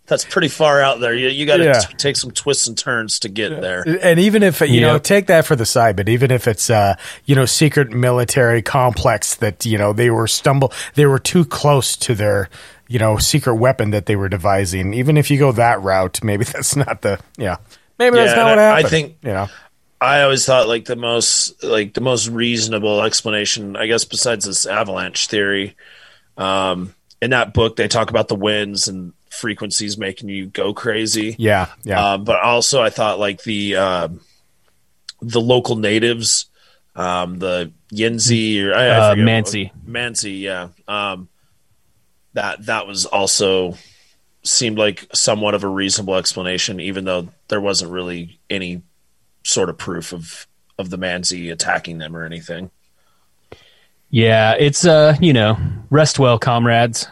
that's 0.08 0.24
pretty 0.26 0.48
far 0.48 0.82
out 0.82 1.02
there. 1.02 1.14
You, 1.14 1.28
you 1.28 1.46
got 1.46 1.58
to 1.58 1.66
Yeah. 1.66 1.82
take 1.98 2.16
some 2.16 2.32
twists 2.32 2.68
and 2.68 2.78
turns 2.78 3.20
to 3.20 3.30
get 3.30 3.50
there. 3.62 3.84
And 4.02 4.20
even 4.20 4.42
if 4.42 4.62
you 4.62 4.80
know, 4.82 4.98
take 5.00 5.28
that 5.28 5.46
for 5.46 5.56
the 5.58 5.66
side, 5.66 5.96
but 5.98 6.08
even 6.10 6.32
if 6.32 6.48
it's 6.48 6.70
uh, 6.70 6.96
you 7.26 7.36
know, 7.36 7.46
secret 7.46 7.92
military 7.92 8.62
complex 8.62 9.36
that 9.36 9.66
you 9.66 9.78
know 9.78 9.94
they 9.94 10.10
were 10.10 10.28
stumble, 10.28 10.72
they 10.96 11.06
were 11.06 11.20
too 11.20 11.44
close 11.46 11.96
to 11.98 12.16
their 12.16 12.50
you 12.88 13.00
know 13.00 13.18
secret 13.18 13.56
weapon 13.56 13.92
that 13.92 14.06
they 14.08 14.16
were 14.16 14.30
devising. 14.30 14.94
Even 14.94 15.18
if 15.18 15.30
you 15.30 15.38
go 15.38 15.52
that 15.52 15.82
route, 15.82 16.24
maybe 16.24 16.44
that's 16.54 16.76
not 16.76 17.02
the 17.02 17.20
yeah, 17.38 17.58
maybe 18.00 18.16
that's 18.18 18.32
Yeah, 18.32 18.36
not 18.36 18.46
what 18.50 18.60
and 18.60 18.86
I- 18.86 18.90
think- 18.90 19.18
you 19.24 19.32
know, 19.32 19.48
I 20.00 20.22
always 20.22 20.46
thought 20.46 20.68
like 20.68 20.86
the 20.86 20.96
most 20.96 21.64
like 21.64 21.94
the 21.96 22.02
most 22.02 22.28
reasonable 22.28 23.02
explanation, 23.02 23.76
I 23.76 23.88
guess, 23.88 24.06
besides 24.06 24.46
this 24.46 24.66
avalanche 24.68 25.28
theory. 25.28 25.76
Um, 26.38 26.94
in 27.20 27.32
that 27.32 27.54
book, 27.56 27.76
they 27.78 27.88
talk 27.88 28.12
about 28.12 28.28
the 28.28 28.36
winds 28.36 28.88
and 28.88 29.14
frequencies 29.32 29.98
making 29.98 30.30
you 30.30 30.46
go 30.46 30.72
crazy. 30.74 31.36
yeah, 31.40 31.68
yeah, 31.84 32.14
Um, 32.14 32.24
but 32.26 32.40
also, 32.42 32.80
I 32.82 32.92
thought 32.92 33.18
like 33.20 33.42
the 33.44 33.76
um 33.78 34.22
the 35.22 35.42
local 35.42 35.76
natives, 35.78 36.46
um, 36.96 37.40
the 37.40 37.72
Yinzi 37.92 38.64
or 38.64 38.76
I, 38.76 38.86
I 38.86 39.12
Uh, 39.12 39.16
Mansi. 39.16 39.72
Mansi, 39.88 40.42
yeah. 40.42 40.68
Um, 40.88 41.28
that 42.34 42.68
that 42.68 42.86
was 42.86 43.08
also 43.08 43.76
seemed 44.48 44.78
like 44.78 45.08
somewhat 45.14 45.54
of 45.54 45.64
a 45.64 45.68
reasonable 45.68 46.16
explanation, 46.16 46.80
even 46.80 47.06
though 47.06 47.30
there 47.50 47.62
wasn't 47.62 47.92
really 47.92 48.40
any 48.50 48.82
sort 49.44 49.70
of 49.70 49.78
proof 49.78 50.14
of 50.14 50.48
of 50.80 50.90
the 50.90 50.98
Mansi 50.98 51.52
attacking 51.52 51.98
them 51.98 52.16
or 52.16 52.24
anything. 52.24 52.70
Yeah, 54.10 54.54
it's 54.58 54.86
uh, 54.86 55.16
you 55.22 55.34
know, 55.34 55.58
rest 55.90 56.18
well, 56.20 56.40
comrades. 56.40 57.08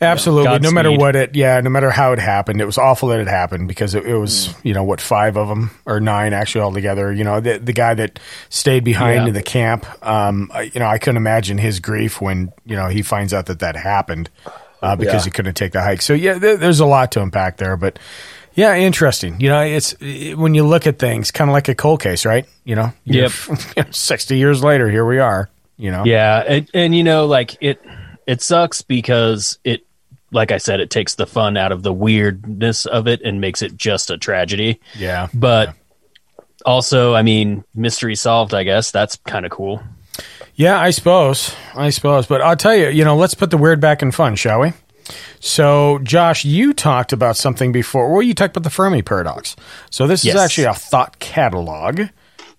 absolutely. 0.00 0.58
No 0.60 0.70
matter 0.70 0.92
what 0.92 1.16
it, 1.16 1.34
yeah, 1.36 1.60
no 1.60 1.68
matter 1.70 1.90
how 1.90 2.12
it 2.12 2.18
happened, 2.18 2.60
it 2.60 2.64
was 2.64 2.78
awful 2.78 3.08
that 3.10 3.20
it 3.20 3.26
happened 3.28 3.68
because 3.68 3.94
it, 3.94 4.06
it 4.06 4.16
was 4.16 4.54
you 4.62 4.72
know 4.72 4.84
what 4.84 5.00
five 5.00 5.36
of 5.36 5.48
them 5.48 5.70
or 5.84 6.00
nine 6.00 6.32
actually 6.32 6.62
altogether. 6.62 7.12
You 7.12 7.24
know, 7.24 7.40
the 7.40 7.58
the 7.58 7.72
guy 7.74 7.94
that 7.94 8.18
stayed 8.48 8.84
behind 8.84 9.22
Yeah. 9.22 9.26
in 9.28 9.34
the 9.34 9.42
camp. 9.42 9.86
Um, 10.06 10.50
I- 10.54 10.70
you 10.72 10.80
know, 10.80 10.86
I 10.86 10.98
couldn't 10.98 11.18
imagine 11.18 11.58
his 11.58 11.78
grief 11.80 12.20
when 12.22 12.52
you 12.64 12.76
know 12.76 12.88
he 12.88 13.02
finds 13.02 13.34
out 13.34 13.46
that 13.46 13.58
that 13.60 13.76
happened 13.76 14.30
uh, 14.82 14.96
because 14.96 15.22
Yeah. 15.22 15.24
he 15.24 15.30
couldn't 15.30 15.54
take 15.54 15.72
the 15.72 15.82
hike. 15.82 16.02
So 16.02 16.12
yeah, 16.14 16.34
there, 16.38 16.56
there's 16.56 16.80
a 16.80 16.86
lot 16.86 17.12
to 17.12 17.22
unpack 17.22 17.56
there, 17.58 17.76
but. 17.76 17.98
Yeah, 18.54 18.74
interesting. 18.74 19.40
You 19.40 19.50
know, 19.50 19.60
it's 19.60 19.92
it, 20.00 20.36
when 20.36 20.52
you 20.54 20.66
look 20.66 20.88
at 20.88 20.98
things, 20.98 21.30
kind 21.30 21.48
of 21.48 21.52
like 21.52 21.68
a 21.68 21.76
cold 21.76 22.00
case, 22.00 22.26
right? 22.26 22.44
You 22.64 22.74
know, 22.74 22.92
Yep. 23.04 23.30
Sixty 23.92 24.36
years 24.36 24.64
later, 24.64 24.90
here 24.90 25.06
we 25.06 25.20
are. 25.20 25.48
You 25.76 25.92
know, 25.92 26.04
Yeah, 26.04 26.42
and, 26.44 26.68
and 26.74 26.92
you 26.92 27.04
know, 27.04 27.26
like 27.26 27.56
it, 27.60 27.80
it 28.26 28.42
sucks 28.42 28.82
because 28.82 29.60
it, 29.62 29.86
like 30.32 30.50
I 30.50 30.58
said, 30.58 30.80
it 30.80 30.90
takes 30.90 31.14
the 31.14 31.24
fun 31.26 31.56
out 31.56 31.70
of 31.70 31.84
the 31.84 31.92
weirdness 31.92 32.84
of 32.84 33.06
it 33.06 33.22
and 33.22 33.40
makes 33.40 33.62
it 33.62 33.76
just 33.76 34.10
a 34.10 34.18
tragedy. 34.18 34.80
yeah. 34.96 35.28
But 35.32 35.76
also, 36.66 37.14
I 37.14 37.22
mean, 37.22 37.62
mystery 37.76 38.16
solved. 38.16 38.54
I 38.54 38.64
guess 38.64 38.90
that's 38.90 39.14
kind 39.18 39.44
of 39.46 39.52
cool. 39.52 39.80
Yeah, 40.54 40.80
I 40.80 40.90
suppose. 40.90 41.54
I 41.74 41.90
suppose. 41.90 42.26
But 42.26 42.42
I'll 42.42 42.56
tell 42.56 42.74
you, 42.74 42.88
you 42.88 43.04
know, 43.04 43.16
let's 43.16 43.34
put 43.34 43.50
the 43.50 43.58
weird 43.58 43.80
back 43.80 44.02
in 44.02 44.10
fun, 44.10 44.34
shall 44.36 44.60
we? 44.60 44.72
So, 45.40 45.98
Josh, 46.02 46.44
you 46.44 46.72
talked 46.72 47.12
about 47.12 47.36
something 47.36 47.72
before. 47.72 48.12
Well, 48.12 48.22
you 48.22 48.34
talked 48.34 48.56
about 48.56 48.64
the 48.64 48.70
Fermi 48.74 49.02
paradox. 49.02 49.54
So, 49.90 50.06
this 50.06 50.24
Yes. 50.24 50.34
is 50.34 50.40
actually 50.40 50.64
a 50.64 50.74
thought 50.74 51.18
catalog. 51.18 52.00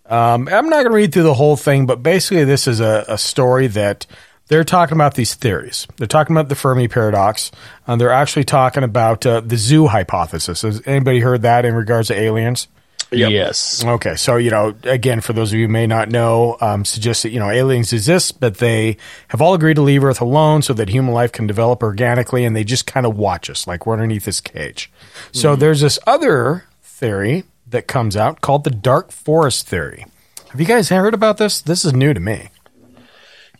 Um, 0.06 0.48
I'm 0.48 0.70
not 0.70 0.78
going 0.78 0.86
to 0.86 0.92
read 0.96 1.14
through 1.14 1.24
the 1.24 1.34
whole 1.36 1.56
thing, 1.58 1.86
but 1.86 2.02
basically, 2.02 2.44
this 2.46 2.68
is 2.68 2.80
a, 2.80 3.06
a 3.08 3.18
story 3.18 3.68
that 3.68 4.08
they're 4.48 4.64
talking 4.64 4.96
about 4.98 5.14
these 5.14 5.36
theories. 5.36 5.86
They're 5.98 6.08
talking 6.08 6.36
about 6.36 6.50
the 6.50 6.56
Fermi 6.56 6.88
paradox. 6.88 7.52
And 7.86 8.02
they're 8.02 8.10
actually 8.12 8.46
talking 8.46 8.84
about 8.84 9.26
uh, 9.26 9.42
the 9.42 9.58
zoo 9.58 9.86
hypothesis. 9.88 10.64
Has 10.64 10.82
anybody 10.88 11.20
heard 11.20 11.44
that 11.44 11.66
in 11.66 11.76
regards 11.76 12.08
to 12.08 12.16
aliens? 12.20 12.68
Yes. 13.12 13.84
Okay, 13.84 14.16
so 14.16 14.36
you 14.36 14.52
know, 14.52 14.76
again, 14.84 15.22
for 15.22 15.34
those 15.34 15.52
of 15.52 15.58
you 15.58 15.66
who 15.66 15.72
may 15.72 15.88
not 15.88 16.10
know, 16.10 16.58
um, 16.62 16.86
suggests 16.86 17.24
that 17.24 17.32
you 17.32 17.40
know 17.40 17.50
aliens 17.50 17.92
exist, 17.92 18.40
but 18.40 18.58
they 18.58 18.98
have 19.30 19.42
all 19.42 19.54
agreed 19.54 19.76
to 19.76 19.82
leave 19.82 20.04
Earth 20.04 20.22
alone 20.22 20.62
so 20.62 20.74
that 20.74 20.90
human 20.90 21.14
life 21.14 21.32
can 21.32 21.48
develop 21.48 21.82
organically, 21.82 22.46
and 22.46 22.56
they 22.56 22.64
just 22.64 22.86
kind 22.86 23.06
of 23.06 23.18
watch 23.18 23.50
us 23.50 23.66
like 23.66 23.86
we're 23.86 23.94
underneath 23.94 24.26
this 24.26 24.40
cage. 24.40 24.92
So 25.32 25.56
there's 25.56 25.82
this 25.82 25.98
other 26.06 26.66
theory 26.84 27.46
that 27.68 27.88
comes 27.88 28.16
out 28.16 28.42
called 28.42 28.64
the 28.64 28.72
dark 28.72 29.12
forest 29.12 29.68
theory. 29.68 30.06
Have 30.50 30.60
you 30.60 30.68
guys 30.68 30.90
heard 30.90 31.14
about 31.14 31.38
this? 31.38 31.62
This 31.62 31.86
is 31.86 31.94
new 31.94 32.14
to 32.14 32.20
me. 32.20 32.50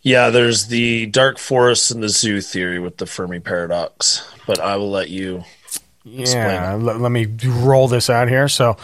Yeah, 0.02 0.30
there's 0.30 0.66
the 0.68 1.06
dark 1.06 1.38
forest 1.38 1.90
and 1.90 2.02
the 2.02 2.08
zoo 2.08 2.40
theory 2.40 2.78
with 2.78 2.96
the 2.96 3.06
Fermi 3.06 3.38
paradox, 3.40 4.26
but 4.46 4.58
I 4.58 4.76
will 4.76 4.90
let 4.90 5.10
you. 5.10 5.44
Yeah, 6.04 6.74
let, 6.74 7.00
let 7.00 7.12
me 7.12 7.26
roll 7.44 7.86
this 7.86 8.08
out 8.08 8.28
here. 8.28 8.48
So, 8.48 8.78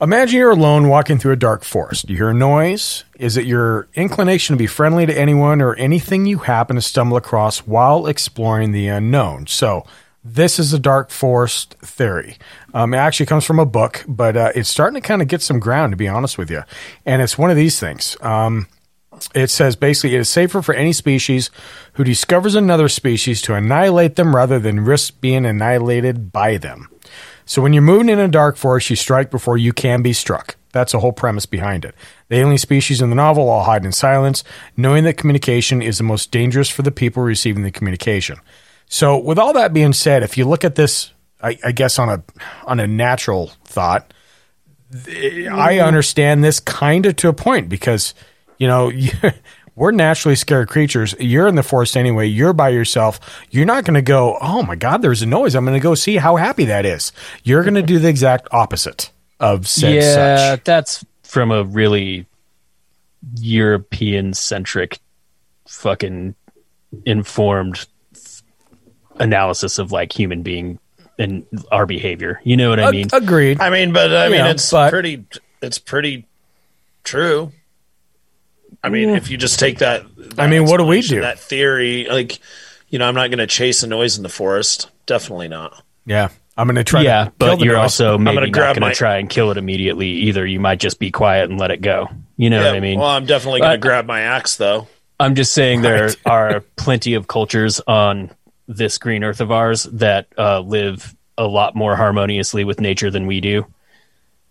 imagine 0.00 0.38
you're 0.38 0.50
alone 0.50 0.88
walking 0.88 1.18
through 1.18 1.32
a 1.32 1.36
dark 1.36 1.64
forest. 1.64 2.08
You 2.08 2.16
hear 2.16 2.30
a 2.30 2.34
noise. 2.34 3.04
Is 3.18 3.36
it 3.36 3.46
your 3.46 3.88
inclination 3.94 4.54
to 4.54 4.58
be 4.58 4.66
friendly 4.66 5.06
to 5.06 5.18
anyone 5.18 5.60
or 5.60 5.74
anything 5.76 6.26
you 6.26 6.38
happen 6.38 6.76
to 6.76 6.82
stumble 6.82 7.16
across 7.16 7.60
while 7.60 8.06
exploring 8.06 8.72
the 8.72 8.88
unknown? 8.88 9.46
So, 9.46 9.84
this 10.26 10.58
is 10.58 10.72
a 10.72 10.78
dark 10.78 11.10
forest 11.10 11.74
theory. 11.82 12.38
Um, 12.72 12.94
it 12.94 12.96
actually 12.96 13.26
comes 13.26 13.44
from 13.44 13.58
a 13.58 13.66
book, 13.66 14.04
but 14.08 14.36
uh, 14.36 14.52
it's 14.54 14.70
starting 14.70 15.00
to 15.00 15.06
kind 15.06 15.20
of 15.20 15.28
get 15.28 15.42
some 15.42 15.60
ground, 15.60 15.92
to 15.92 15.98
be 15.98 16.08
honest 16.08 16.38
with 16.38 16.50
you. 16.50 16.62
And 17.04 17.20
it's 17.20 17.36
one 17.36 17.50
of 17.50 17.56
these 17.56 17.78
things. 17.78 18.16
Um, 18.22 18.66
it 19.34 19.50
says 19.50 19.76
basically 19.76 20.16
it 20.16 20.20
is 20.20 20.28
safer 20.28 20.62
for 20.62 20.74
any 20.74 20.92
species 20.92 21.50
who 21.94 22.04
discovers 22.04 22.54
another 22.54 22.88
species 22.88 23.42
to 23.42 23.54
annihilate 23.54 24.16
them 24.16 24.34
rather 24.34 24.58
than 24.58 24.84
risk 24.84 25.20
being 25.20 25.44
annihilated 25.44 26.32
by 26.32 26.56
them. 26.56 26.88
So 27.46 27.62
when 27.62 27.72
you're 27.72 27.82
moving 27.82 28.08
in 28.08 28.18
a 28.18 28.28
dark 28.28 28.56
forest, 28.56 28.90
you 28.90 28.96
strike 28.96 29.30
before 29.30 29.56
you 29.56 29.72
can 29.72 30.02
be 30.02 30.12
struck. 30.12 30.56
That's 30.72 30.92
the 30.92 31.00
whole 31.00 31.12
premise 31.12 31.46
behind 31.46 31.84
it. 31.84 31.94
The 32.28 32.36
alien 32.36 32.58
species 32.58 33.00
in 33.00 33.10
the 33.10 33.16
novel 33.16 33.48
all 33.48 33.64
hide 33.64 33.84
in 33.84 33.92
silence, 33.92 34.42
knowing 34.76 35.04
that 35.04 35.16
communication 35.16 35.80
is 35.80 35.98
the 35.98 36.04
most 36.04 36.30
dangerous 36.30 36.68
for 36.68 36.82
the 36.82 36.90
people 36.90 37.22
receiving 37.22 37.62
the 37.62 37.70
communication. 37.70 38.38
So 38.86 39.16
with 39.16 39.38
all 39.38 39.52
that 39.52 39.72
being 39.72 39.92
said, 39.92 40.22
if 40.22 40.36
you 40.36 40.46
look 40.46 40.64
at 40.64 40.74
this, 40.74 41.12
I, 41.40 41.58
I 41.64 41.72
guess 41.72 41.98
on 41.98 42.08
a 42.08 42.22
on 42.64 42.80
a 42.80 42.86
natural 42.86 43.52
thought, 43.64 44.12
I 44.92 44.96
mm-hmm. 44.96 45.86
understand 45.86 46.42
this 46.42 46.60
kind 46.60 47.06
of 47.06 47.16
to 47.16 47.28
a 47.28 47.32
point 47.32 47.68
because 47.68 48.14
you 48.58 48.66
know 48.66 48.90
we're 49.76 49.90
naturally 49.90 50.36
scared 50.36 50.68
creatures. 50.68 51.14
You're 51.18 51.48
in 51.48 51.54
the 51.56 51.62
forest 51.62 51.96
anyway. 51.96 52.26
You're 52.26 52.52
by 52.52 52.68
yourself. 52.68 53.18
You're 53.50 53.66
not 53.66 53.84
going 53.84 53.94
to 53.94 54.02
go, 54.02 54.38
"Oh 54.40 54.62
my 54.62 54.76
God, 54.76 55.02
there's 55.02 55.22
a 55.22 55.26
noise. 55.26 55.54
I'm 55.54 55.64
going 55.64 55.78
to 55.78 55.82
go 55.82 55.94
see 55.94 56.16
how 56.16 56.36
happy 56.36 56.64
that 56.66 56.86
is." 56.86 57.12
You're 57.42 57.62
going 57.62 57.74
to 57.74 57.82
do 57.82 57.98
the 57.98 58.08
exact 58.08 58.48
opposite 58.52 59.10
of 59.40 59.66
said 59.66 59.94
yeah, 59.94 60.54
such. 60.54 60.64
that's 60.64 61.04
from 61.22 61.50
a 61.50 61.64
really 61.64 62.26
European 63.40 64.34
centric, 64.34 64.98
fucking 65.66 66.34
informed 67.04 67.86
analysis 69.18 69.78
of 69.78 69.92
like 69.92 70.12
human 70.12 70.42
being 70.42 70.78
and 71.18 71.46
our 71.70 71.86
behavior. 71.86 72.40
You 72.44 72.56
know 72.56 72.70
what 72.70 72.80
I 72.80 72.90
mean? 72.90 73.08
Agreed. 73.12 73.60
I 73.60 73.70
mean, 73.70 73.92
but 73.92 74.14
I 74.14 74.28
mean, 74.28 74.38
Yeah, 74.38 74.50
it's 74.50 74.70
but- 74.70 74.90
pretty. 74.90 75.24
It's 75.62 75.78
pretty 75.78 76.26
true. 77.04 77.50
I 78.82 78.88
mean, 78.88 79.10
if 79.10 79.30
you 79.30 79.36
just 79.36 79.58
take 79.58 79.78
that, 79.78 80.04
that 80.16 80.40
I 80.40 80.46
mean, 80.46 80.64
what 80.64 80.78
do 80.78 80.84
we 80.84 81.00
do? 81.02 81.20
That 81.20 81.38
theory, 81.38 82.06
like, 82.08 82.38
you 82.88 82.98
know, 82.98 83.06
I'm 83.06 83.14
not 83.14 83.28
going 83.28 83.38
to 83.38 83.46
chase 83.46 83.82
a 83.82 83.86
noise 83.86 84.16
in 84.16 84.22
the 84.22 84.28
forest. 84.28 84.90
Definitely 85.06 85.48
not. 85.48 85.82
yeah, 86.06 86.28
I'm 86.56 86.66
going 86.66 86.76
to 86.76 86.84
try. 86.84 87.02
yeah, 87.02 87.24
to 87.24 87.30
kill 87.30 87.34
but 87.38 87.56
the 87.58 87.64
you're 87.64 87.74
noise. 87.74 87.82
also 87.82 88.18
maybe 88.18 88.36
gonna 88.36 88.46
not 88.46 88.52
grab 88.52 88.76
going 88.76 88.80
my- 88.88 88.92
to 88.92 88.94
try 88.96 89.18
and 89.18 89.28
kill 89.28 89.50
it 89.50 89.56
immediately 89.56 90.08
either. 90.08 90.46
You 90.46 90.60
might 90.60 90.80
just 90.80 90.98
be 90.98 91.10
quiet 91.10 91.50
and 91.50 91.58
let 91.58 91.70
it 91.70 91.80
go. 91.80 92.08
You 92.36 92.50
know 92.50 92.60
yeah, 92.60 92.68
what 92.68 92.76
I 92.76 92.80
mean? 92.80 92.98
well, 92.98 93.08
I'm 93.08 93.26
definitely 93.26 93.60
going 93.60 93.72
to 93.72 93.78
grab 93.78 94.06
my 94.06 94.22
axe, 94.22 94.56
though. 94.56 94.88
I'm 95.20 95.34
just 95.36 95.52
saying 95.52 95.82
there 95.82 96.10
are 96.26 96.60
plenty 96.76 97.14
of 97.14 97.28
cultures 97.28 97.80
on 97.86 98.30
this 98.66 98.98
green 98.98 99.22
earth 99.22 99.40
of 99.40 99.52
ours 99.52 99.84
that 99.84 100.26
uh, 100.36 100.60
live 100.60 101.14
a 101.36 101.46
lot 101.46 101.76
more 101.76 101.94
harmoniously 101.96 102.64
with 102.64 102.80
nature 102.80 103.10
than 103.10 103.26
we 103.26 103.40
do. 103.40 103.66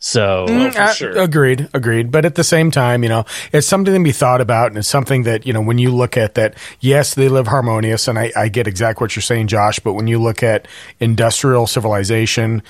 So 0.05 0.45
for 0.47 0.81
Uh, 0.81 0.91
sure. 0.91 1.17
Agreed, 1.17 1.69
agreed. 1.73 2.11
But 2.11 2.25
at 2.25 2.35
the 2.35 2.43
same 2.43 2.71
time, 2.71 3.03
you 3.03 3.09
know, 3.09 3.23
it's 3.53 3.65
something 3.65 3.93
to 3.93 4.03
be 4.03 4.11
thought 4.11 4.41
about, 4.41 4.67
and 4.67 4.77
it's 4.77 4.87
something 4.89 5.23
that 5.23 5.47
you 5.47 5.53
know 5.53 5.61
when 5.61 5.77
you 5.77 5.91
look 5.95 6.17
at 6.17 6.33
that. 6.33 6.55
Yes, 6.81 7.13
they 7.13 7.29
live 7.29 7.47
harmonious, 7.47 8.09
and 8.09 8.19
I, 8.19 8.29
I 8.35 8.49
get 8.49 8.67
exactly 8.67 9.05
what 9.05 9.15
you're 9.15 9.23
saying, 9.23 9.47
Josh. 9.47 9.79
But 9.79 9.93
when 9.93 10.07
you 10.07 10.19
look 10.19 10.43
at 10.43 10.67
industrial 10.99 11.67
civilization, 11.67 12.63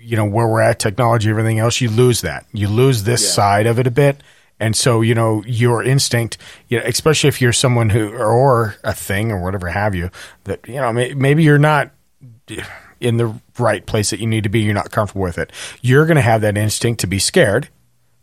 you 0.00 0.16
know 0.16 0.24
where 0.24 0.48
we're 0.48 0.62
at, 0.62 0.78
technology, 0.78 1.28
everything 1.28 1.58
else, 1.58 1.78
you 1.78 1.90
lose 1.90 2.22
that. 2.22 2.46
You 2.54 2.68
lose 2.68 3.02
this 3.02 3.34
side 3.34 3.66
of 3.66 3.78
it 3.78 3.86
a 3.86 3.90
bit. 3.90 4.22
And 4.58 4.74
so, 4.74 5.02
you 5.02 5.14
know, 5.14 5.44
your 5.46 5.84
instinct, 5.84 6.38
you 6.68 6.78
know, 6.78 6.84
especially 6.86 7.28
if 7.28 7.40
you're 7.42 7.52
someone 7.52 7.90
who, 7.90 8.08
or 8.16 8.76
a 8.82 8.94
thing 8.94 9.30
or 9.30 9.40
whatever 9.44 9.68
have 9.68 9.94
you, 9.94 10.10
that, 10.44 10.66
you 10.66 10.76
know, 10.76 10.90
may, 10.92 11.12
maybe 11.12 11.44
you're 11.44 11.58
not 11.58 11.90
in 13.00 13.16
the 13.16 13.34
right 13.58 13.84
place 13.86 14.10
that 14.10 14.20
you 14.20 14.26
need 14.26 14.42
to 14.44 14.48
be, 14.48 14.60
you're 14.60 14.74
not 14.74 14.90
comfortable 14.90 15.22
with 15.22 15.38
it. 15.38 15.52
You're 15.82 16.06
going 16.06 16.16
to 16.16 16.22
have 16.22 16.40
that 16.42 16.56
instinct 16.56 17.00
to 17.00 17.06
be 17.06 17.18
scared, 17.18 17.68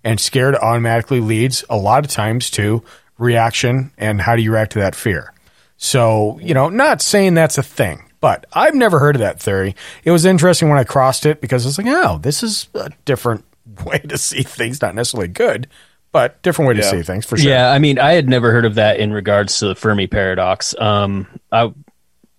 and 0.04 0.20
scared 0.20 0.56
automatically 0.56 1.20
leads 1.20 1.64
a 1.70 1.78
lot 1.78 2.06
of 2.06 2.12
times 2.12 2.50
to 2.52 2.84
reaction 3.18 3.92
and 3.98 4.22
how 4.22 4.36
do 4.36 4.42
you 4.42 4.52
react 4.54 4.74
to 4.74 4.80
that 4.80 4.96
fear. 4.96 5.34
So, 5.78 6.40
you 6.42 6.54
know, 6.54 6.70
not 6.70 7.02
saying 7.02 7.34
that's 7.34 7.58
a 7.58 7.64
thing, 7.64 7.98
but 8.20 8.42
But 8.42 8.46
I've 8.54 8.74
never 8.76 8.98
heard 9.00 9.16
of 9.16 9.20
that 9.20 9.40
theory. 9.40 9.76
It 10.04 10.12
was 10.12 10.26
interesting 10.26 10.70
when 10.70 10.78
I 10.80 10.84
crossed 10.84 11.26
it 11.26 11.42
because 11.42 11.66
it's 11.66 11.78
like, 11.78 11.88
oh, 11.88 12.18
this 12.18 12.42
is 12.44 12.68
a 12.74 12.90
different 13.06 13.46
way 13.86 14.00
to 14.00 14.18
see 14.18 14.42
things. 14.44 14.82
Not 14.82 14.96
necessarily 14.96 15.28
good, 15.28 15.68
but 16.12 16.42
different 16.42 16.68
way 16.70 16.74
to 16.76 16.82
Yeah. 16.82 16.90
see 16.92 17.02
things 17.04 17.26
for 17.26 17.38
sure. 17.38 17.50
Yeah, 17.52 17.70
I 17.70 17.78
mean, 17.80 18.00
I 18.00 18.14
had 18.14 18.28
never 18.28 18.52
heard 18.52 18.66
of 18.66 18.76
that 18.76 19.00
in 19.00 19.12
regards 19.14 19.60
to 19.60 19.68
the 19.68 19.76
Fermi 19.76 20.08
paradox. 20.08 20.74
Um, 20.80 21.28
I 21.52 21.72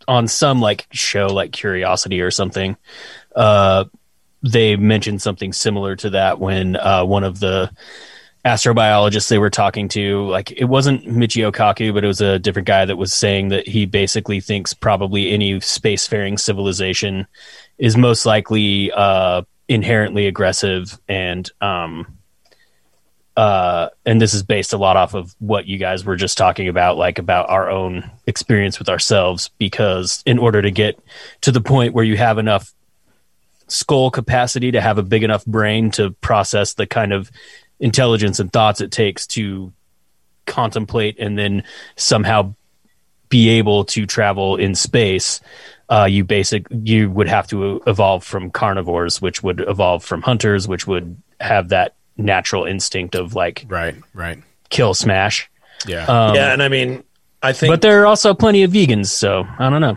on 0.09 0.29
some 0.29 0.61
like 0.61 0.87
show 0.91 1.27
like 1.27 1.53
Curiosity 1.53 2.21
or 2.21 2.31
something, 2.31 2.77
uh, 3.35 3.85
they 4.43 4.77
mentioned 4.77 5.23
something 5.23 5.53
similar 5.53 5.97
to 5.97 6.11
that 6.11 6.39
when 6.39 6.77
uh, 6.77 7.05
one 7.05 7.25
of 7.25 7.41
the 7.41 7.71
astrobiologists 8.45 9.29
they 9.29 9.39
were 9.39 9.51
talking 9.51 9.89
to, 9.89 10.29
like 10.29 10.53
it 10.53 10.67
wasn't 10.67 11.05
Michio 11.05 11.53
Kaku, 11.53 11.93
but 11.93 12.05
it 12.05 12.07
was 12.07 12.21
a 12.21 12.39
different 12.39 12.69
guy 12.69 12.85
that 12.85 12.97
was 12.97 13.13
saying 13.13 13.49
that 13.49 13.67
he 13.67 13.87
basically 13.87 14.41
thinks 14.41 14.73
probably 14.73 15.33
any 15.33 15.55
spacefaring 15.55 16.39
civilization 16.39 17.27
is 17.79 17.97
most 17.97 18.25
likely 18.25 18.93
uh, 18.93 19.43
inherently 19.69 20.29
aggressive 20.29 20.99
and 21.09 21.51
um, 21.61 22.16
uh, 23.37 23.91
and 24.07 24.21
this 24.21 24.33
is 24.33 24.43
based 24.43 24.73
a 24.73 24.79
lot 24.79 24.97
off 24.97 25.15
of 25.15 25.35
what 25.39 25.67
you 25.67 25.77
guys 25.79 26.05
were 26.05 26.17
just 26.17 26.39
talking 26.39 26.69
about, 26.69 26.97
like 26.97 27.19
about 27.19 27.51
our 27.51 27.71
own 27.71 28.11
experience 28.27 28.79
with 28.79 28.89
ourselves. 28.89 29.51
Because 29.59 30.23
in 30.25 30.39
order 30.39 30.63
to 30.63 30.71
get 30.71 30.99
to 31.43 31.53
the 31.53 31.61
point 31.61 31.95
where 31.95 32.05
you 32.05 32.17
have 32.17 32.39
enough 32.39 32.73
skull 33.69 34.11
capacity 34.11 34.71
to 34.71 34.81
have 34.81 34.97
a 34.97 35.03
big 35.03 35.23
enough 35.23 35.45
brain 35.45 35.91
to 35.91 36.13
process 36.13 36.75
the 36.75 36.87
kind 36.87 37.13
of 37.13 37.31
intelligence 37.79 38.41
and 38.41 38.53
thoughts 38.53 38.81
it 38.81 38.91
takes 38.91 39.27
to 39.27 39.73
contemplate 40.47 41.19
and 41.19 41.37
then 41.39 41.63
somehow 41.97 42.55
be 43.29 43.49
able 43.49 43.85
to 43.85 44.07
travel 44.07 44.57
in 44.57 44.75
space, 44.75 45.41
uh, 45.91 46.07
you 46.09 46.25
basic 46.25 46.67
you 46.71 47.11
would 47.11 47.29
have 47.29 47.47
to 47.49 47.83
evolve 47.87 48.25
from 48.25 48.51
carnivores, 48.51 49.21
which 49.21 49.43
would 49.43 49.61
evolve 49.69 50.05
from 50.05 50.23
hunters, 50.23 50.69
which 50.69 50.87
would 50.87 51.21
have 51.41 51.69
that 51.69 51.96
natural 52.17 52.65
instinct 52.65 53.15
of 53.15 53.35
like 53.35 53.65
Right, 53.69 53.95
right. 54.15 54.39
kill 54.71 54.95
smash. 54.95 55.51
Yeah. 55.87 56.05
Um, 56.07 56.35
yeah, 56.35 56.53
and 56.53 56.63
I 56.63 56.69
mean, 56.69 57.05
I 57.43 57.53
think, 57.53 57.71
but 57.73 57.83
there 57.83 58.03
are 58.03 58.07
also 58.07 58.35
plenty 58.35 58.63
of 58.63 58.71
vegans, 58.73 59.07
so 59.09 59.47
I 59.59 59.69
don't 59.71 59.81
know. 59.81 59.97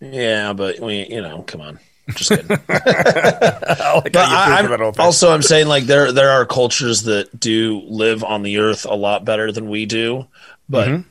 yeah, 0.00 0.52
but 0.52 0.78
we, 0.80 1.06
you 1.06 1.20
know, 1.22 1.42
come 1.42 1.60
on, 1.60 1.78
just 2.14 2.30
kidding. 2.30 2.48
Like 2.70 4.12
But 4.12 4.16
I, 4.16 4.56
think 4.58 4.64
of 4.64 4.70
that 4.70 4.80
whole 4.80 4.88
am 4.88 4.94
also 4.98 5.32
I'm 5.32 5.42
saying 5.42 5.66
like 5.68 5.84
there 5.84 6.12
there 6.12 6.30
are 6.30 6.44
cultures 6.46 7.02
that 7.04 7.38
do 7.38 7.82
live 7.86 8.22
on 8.24 8.42
the 8.42 8.58
earth 8.58 8.84
a 8.86 8.94
lot 8.94 9.24
better 9.24 9.50
than 9.52 9.68
we 9.68 9.86
do, 9.86 10.26
but 10.68 10.88
Mm-hmm. 10.88 11.02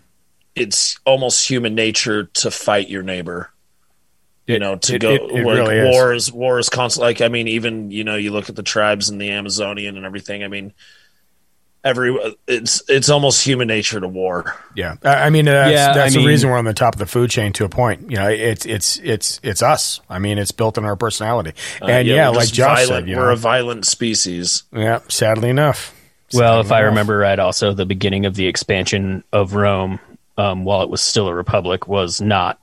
it's 0.56 1.00
almost 1.06 1.48
human 1.48 1.76
nature 1.76 2.26
to 2.26 2.52
fight 2.52 2.90
your 2.90 3.04
neighbor. 3.04 3.52
You 4.50 4.56
It- 4.56 4.60
know, 4.60 4.76
to 4.78 4.96
it- 4.96 5.00
go 5.00 5.12
it- 5.12 5.22
it 5.22 5.46
like 5.46 5.56
really 5.58 5.78
is. 5.78 5.94
war 5.96 6.12
is 6.14 6.32
war 6.32 6.58
is 6.58 6.70
constant. 6.70 7.04
Like 7.04 7.22
I 7.22 7.28
mean, 7.28 7.48
even 7.48 7.92
you 7.92 8.04
know, 8.04 8.16
you 8.16 8.32
look 8.32 8.50
at 8.50 8.56
the 8.56 8.64
tribes 8.64 9.10
in 9.10 9.20
the 9.20 9.30
Amazonian 9.30 9.96
and 9.96 10.06
everything. 10.08 10.44
I 10.44 10.48
mean, 10.48 10.74
every 11.84 12.18
it's 12.48 12.82
it's 12.90 13.10
almost 13.10 13.46
human 13.46 13.68
nature 13.68 14.00
to 14.00 14.08
war. 14.08 14.56
Yeah, 14.76 14.96
I 15.04 15.26
I 15.26 15.30
mean 15.30 15.46
that's, 15.46 15.72
Yeah, 15.72 15.94
that's 15.94 16.08
I 16.08 16.10
the 16.14 16.18
mean- 16.18 16.28
reason 16.28 16.50
we're 16.50 16.58
on 16.58 16.66
the 16.66 16.74
top 16.74 16.96
of 16.96 17.00
the 17.00 17.06
food 17.06 17.30
chain 17.30 17.54
to 17.54 17.66
a 17.66 17.70
point. 17.70 18.10
You 18.10 18.18
know, 18.18 18.28
it's 18.28 18.66
it's 18.66 18.98
it's 19.04 19.40
it's 19.44 19.62
us. 19.62 20.02
I 20.10 20.20
mean, 20.20 20.38
it's 20.38 20.52
built 20.52 20.78
in 20.78 20.84
our 20.86 20.96
personality, 20.96 21.54
and 21.82 22.08
yeah, 22.08 22.28
Uh, 22.28 22.32
we're 22.32 22.38
like 22.38 22.44
just 22.46 22.54
Josh 22.56 22.78
violent. 22.88 22.88
said, 23.06 23.10
you 23.10 23.18
we're 23.18 23.28
know, 23.28 23.34
a 23.34 23.38
violent 23.38 23.86
species. 23.86 24.64
yeah. 24.76 25.00
Sadly 25.10 25.50
enough. 25.50 25.94
Well, 26.34 26.62
if 26.62 26.68
Sadly 26.68 26.78
I 26.78 26.86
remember 26.88 27.18
right, 27.18 27.40
also 27.40 27.74
the 27.74 27.86
beginning 27.86 28.26
of 28.26 28.36
the 28.36 28.48
expansion 28.48 29.24
of 29.34 29.54
Rome, 29.54 30.00
um, 30.38 30.64
while 30.64 30.82
it 30.84 30.90
was 30.90 31.02
still 31.02 31.28
a 31.28 31.34
republic, 31.34 31.88
was 31.88 32.20
not 32.22 32.60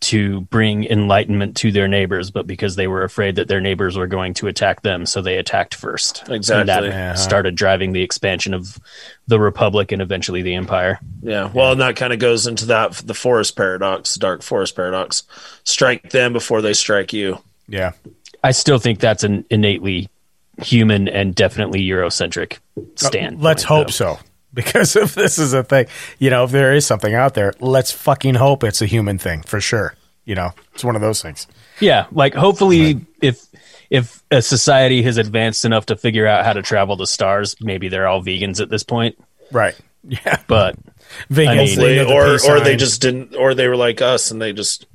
to 0.00 0.42
bring 0.42 0.84
enlightenment 0.84 1.56
to 1.56 1.72
their 1.72 1.88
neighbors, 1.88 2.30
but 2.30 2.46
because 2.46 2.76
they 2.76 2.86
were 2.86 3.02
afraid 3.02 3.36
that 3.36 3.48
their 3.48 3.60
neighbors 3.60 3.96
were 3.96 4.06
going 4.06 4.32
to 4.34 4.46
attack 4.46 4.82
them, 4.82 5.04
so 5.06 5.20
they 5.20 5.38
attacked 5.38 5.74
first. 5.74 6.22
Exactly. 6.28 6.60
And 6.60 6.68
that 6.68 6.84
Yeah. 6.84 7.14
started 7.14 7.54
driving 7.56 7.92
the 7.92 8.02
expansion 8.02 8.54
of 8.54 8.78
the 9.26 9.40
republic 9.40 9.90
and 9.90 10.00
eventually 10.00 10.42
the 10.42 10.54
empire. 10.54 11.00
Yeah, 11.22 11.50
well, 11.52 11.72
and 11.72 11.80
that 11.80 11.96
kind 11.96 12.12
of 12.12 12.18
goes 12.20 12.46
into 12.46 12.66
that 12.66 12.92
the 13.04 13.14
forest 13.14 13.56
paradox, 13.56 14.14
dark 14.14 14.42
forest 14.42 14.76
paradox. 14.76 15.24
Strike 15.64 16.10
them 16.10 16.32
before 16.32 16.62
they 16.62 16.74
strike 16.74 17.12
you. 17.12 17.40
Yeah, 17.68 17.92
I 18.44 18.52
still 18.52 18.78
think 18.78 19.00
that's 19.00 19.24
an 19.24 19.44
innately 19.50 20.08
human 20.62 21.08
and 21.08 21.34
definitely 21.34 21.80
Eurocentric 21.86 22.58
stand. 22.96 23.36
Uh, 23.36 23.42
let's 23.42 23.62
hope 23.64 23.90
so. 23.90 24.18
Because 24.54 24.96
if 24.96 25.14
this 25.14 25.38
is 25.38 25.52
a 25.52 25.62
thing, 25.62 25.86
you 26.18 26.30
know, 26.30 26.44
if 26.44 26.50
there 26.50 26.74
is 26.74 26.86
something 26.86 27.14
out 27.14 27.34
there, 27.34 27.52
let's 27.60 27.92
fucking 27.92 28.34
hope 28.34 28.64
it's 28.64 28.80
a 28.80 28.86
human 28.86 29.18
thing 29.18 29.42
for 29.42 29.60
sure. 29.60 29.94
You 30.24 30.34
know, 30.34 30.52
it's 30.74 30.82
one 30.82 30.96
of 30.96 31.02
those 31.02 31.20
things. 31.22 31.46
Yeah, 31.80 32.06
like 32.12 32.34
hopefully, 32.34 33.06
if 33.20 33.44
if 33.90 34.22
a 34.30 34.40
society 34.42 35.02
has 35.02 35.16
advanced 35.16 35.64
enough 35.64 35.86
to 35.86 35.96
figure 35.96 36.26
out 36.26 36.44
how 36.44 36.54
to 36.54 36.62
travel 36.62 36.96
the 36.96 37.06
stars, 37.06 37.56
maybe 37.60 37.88
they're 37.88 38.06
all 38.06 38.22
vegans 38.22 38.60
at 38.60 38.68
this 38.70 38.82
point. 38.82 39.18
Right. 39.52 39.74
Yeah. 40.04 40.40
But 40.46 40.76
Vegans, 41.30 41.48
I 41.48 41.54
mean- 41.56 41.78
they 41.78 41.98
the 41.98 42.12
or 42.14 42.32
peace 42.32 42.48
or 42.48 42.60
they 42.60 42.76
just 42.76 43.02
didn't, 43.02 43.34
or 43.34 43.52
they 43.54 43.68
were 43.68 43.76
like 43.76 44.00
us 44.00 44.30
and 44.30 44.40
they 44.40 44.52
just 44.52 44.86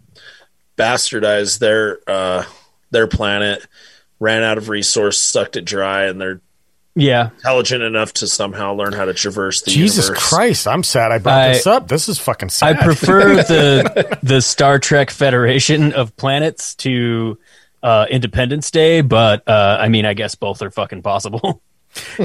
bastardized 0.77 1.59
their 1.59 1.99
uh, 2.07 2.45
their 2.91 3.05
planet, 3.07 3.67
ran 4.19 4.43
out 4.43 4.57
of 4.57 4.69
resource, 4.69 5.19
sucked 5.19 5.57
it 5.57 5.65
dry, 5.65 6.05
and 6.05 6.19
they're 6.19 6.41
yeah, 6.95 7.29
intelligent 7.37 7.83
enough 7.83 8.13
to 8.13 8.27
somehow 8.27 8.73
learn 8.73 8.93
how 8.93 9.05
to 9.05 9.13
traverse 9.13 9.61
the 9.61 9.71
Jesus 9.71 10.05
universe. 10.07 10.29
Christ, 10.29 10.67
I'm 10.67 10.83
sad 10.83 11.11
I 11.11 11.17
brought 11.17 11.41
I- 11.41 11.53
this 11.53 11.67
up. 11.67 11.87
This 11.87 12.07
is 12.09 12.19
fucking 12.19 12.49
sad 12.49 12.77
I 12.77 12.83
prefer 12.83 13.35
the 13.43 14.17
the 14.21 14.41
Star 14.41 14.79
Trek 14.79 15.09
Federation 15.09 15.93
of 15.93 16.15
Planets 16.17 16.75
to 16.75 17.37
uh, 17.81 18.05
Independence 18.09 18.71
Day, 18.71 19.01
but 19.01 19.47
uh, 19.47 19.77
I 19.79 19.89
mean, 19.89 20.05
I 20.05 20.13
guess 20.13 20.35
both 20.35 20.61
are 20.61 20.71
fucking 20.71 21.01
possible. 21.01 21.61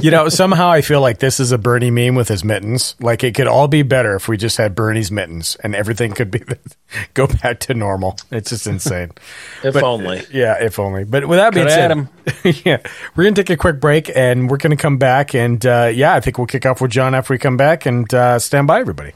you 0.02 0.10
know, 0.10 0.28
somehow 0.28 0.70
I 0.70 0.80
feel 0.80 1.00
like 1.00 1.18
this 1.18 1.40
is 1.40 1.52
a 1.52 1.58
Bernie 1.58 1.90
meme 1.90 2.14
with 2.14 2.28
his 2.28 2.42
mittens. 2.44 2.94
Like 3.00 3.22
it 3.24 3.34
could 3.34 3.46
all 3.46 3.68
be 3.68 3.82
better 3.82 4.14
if 4.14 4.26
we 4.28 4.36
just 4.36 4.56
had 4.56 4.74
Bernie's 4.74 5.10
mittens 5.10 5.56
and 5.62 5.74
everything 5.74 6.12
could 6.12 6.30
be 6.30 6.42
go 7.14 7.26
back 7.26 7.60
to 7.60 7.74
normal. 7.74 8.16
It's 8.30 8.50
just 8.50 8.66
insane. 8.66 9.10
If 9.64 9.74
But- 9.74 9.82
only. 9.82 10.22
Yeah, 10.32 10.62
if 10.62 10.78
only. 10.78 11.04
But 11.04 11.26
with 11.26 11.38
that 11.38 11.52
being 11.52 11.66
Coulda 11.66 11.74
said, 11.74 11.90
had 11.90 12.54
'em. 12.54 12.62
yeah, 12.64 12.78
we're 13.16 13.24
gonna 13.24 13.36
take 13.36 13.50
a 13.50 13.56
quick 13.56 13.80
break 13.80 14.10
and 14.14 14.48
we're 14.50 14.56
gonna 14.56 14.76
come 14.76 14.96
back 14.98 15.34
and 15.34 15.64
uh, 15.66 15.90
yeah, 15.92 16.14
I 16.14 16.20
think 16.20 16.38
we'll 16.38 16.46
kick 16.46 16.64
off 16.66 16.80
with 16.80 16.90
John 16.90 17.14
after 17.14 17.34
we 17.34 17.38
come 17.38 17.56
back 17.56 17.86
and 17.86 18.12
uh, 18.14 18.38
stand 18.38 18.66
by 18.66 18.80
everybody. 18.80 19.12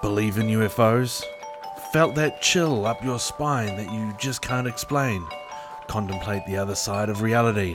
Believe 0.00 0.38
in 0.38 0.46
UFOs? 0.46 1.24
Felt 1.92 2.14
that 2.14 2.40
chill 2.40 2.86
up 2.86 3.02
your 3.04 3.18
spine 3.18 3.76
that 3.76 3.90
you 3.92 4.14
just 4.18 4.42
can't 4.42 4.66
explain? 4.66 5.26
Contemplate 5.88 6.44
the 6.46 6.56
other 6.58 6.74
side 6.74 7.08
of 7.08 7.22
reality? 7.22 7.74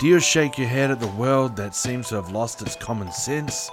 Do 0.00 0.06
you 0.06 0.20
shake 0.20 0.58
your 0.58 0.68
head 0.68 0.90
at 0.90 1.00
the 1.00 1.06
world 1.08 1.54
that 1.56 1.74
seems 1.74 2.08
to 2.08 2.14
have 2.16 2.32
lost 2.32 2.62
its 2.62 2.76
common 2.76 3.12
sense? 3.12 3.70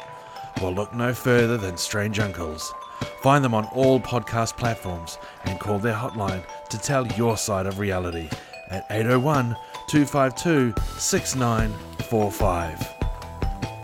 Well, 0.61 0.73
look 0.73 0.93
no 0.93 1.13
further 1.13 1.57
than 1.57 1.77
Strange 1.77 2.19
Uncles. 2.19 2.73
Find 3.21 3.43
them 3.43 3.53
on 3.53 3.65
all 3.67 3.99
podcast 3.99 4.57
platforms 4.57 5.17
and 5.45 5.59
call 5.59 5.79
their 5.79 5.95
hotline 5.95 6.43
to 6.69 6.77
tell 6.77 7.07
your 7.13 7.37
side 7.37 7.65
of 7.65 7.79
reality 7.79 8.29
at 8.69 8.85
801 8.89 9.55
252 9.87 10.73
6945. 10.97 12.87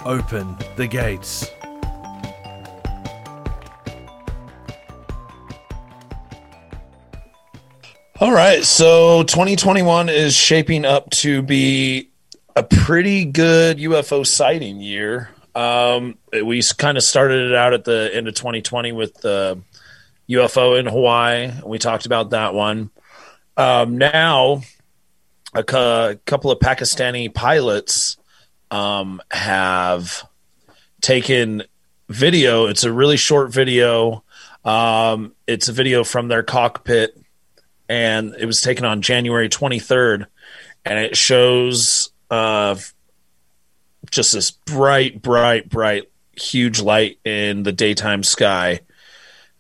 Open 0.06 0.58
the 0.76 0.88
gates. 0.88 1.50
All 8.18 8.32
right, 8.32 8.64
so 8.64 9.24
2021 9.24 10.08
is 10.08 10.34
shaping 10.34 10.86
up 10.86 11.10
to 11.10 11.42
be 11.42 12.12
a 12.56 12.64
pretty 12.64 13.26
good 13.26 13.78
UFO 13.78 14.26
sighting 14.26 14.80
year. 14.80 15.32
Um, 15.54 16.18
we 16.32 16.62
kind 16.78 16.96
of 16.96 17.04
started 17.04 17.52
it 17.52 17.56
out 17.58 17.74
at 17.74 17.84
the 17.84 18.10
end 18.14 18.30
of 18.30 18.36
2020 18.36 18.94
with 18.94 19.16
the 19.16 19.60
UFO 20.30 20.80
in 20.80 20.86
Hawaii. 20.86 21.52
We 21.66 21.78
talked 21.78 22.06
about 22.06 22.30
that 22.30 22.54
one. 22.54 22.90
Um, 23.58 23.98
now, 23.98 24.62
a 25.54 25.66
cou- 25.66 26.18
couple 26.26 26.52
of 26.52 26.60
Pakistani 26.60 27.34
pilots 27.34 28.16
um, 28.72 29.22
have 29.30 30.24
taken 31.02 31.64
video. 32.08 32.68
It's 32.68 32.86
a 32.86 32.94
really 32.94 33.18
short 33.18 33.52
video. 33.52 34.24
Um, 34.64 35.34
it's 35.48 35.68
a 35.68 35.74
video 35.74 36.06
from 36.06 36.30
their 36.30 36.44
cockpit 36.44 37.25
and 37.88 38.36
it 38.38 38.46
was 38.46 38.62
taken 38.62 38.86
on 38.86 39.02
January 39.02 39.50
23rd, 39.50 40.26
and 40.84 41.00
it 41.00 41.16
shows 41.18 42.10
uh, 42.30 42.76
just 44.12 44.34
this 44.34 44.52
bright, 44.52 45.22
bright, 45.22 45.70
bright, 45.70 46.04
huge 46.34 46.82
light 46.82 47.20
in 47.24 47.64
the 47.64 47.72
daytime 47.72 48.24
sky. 48.24 48.82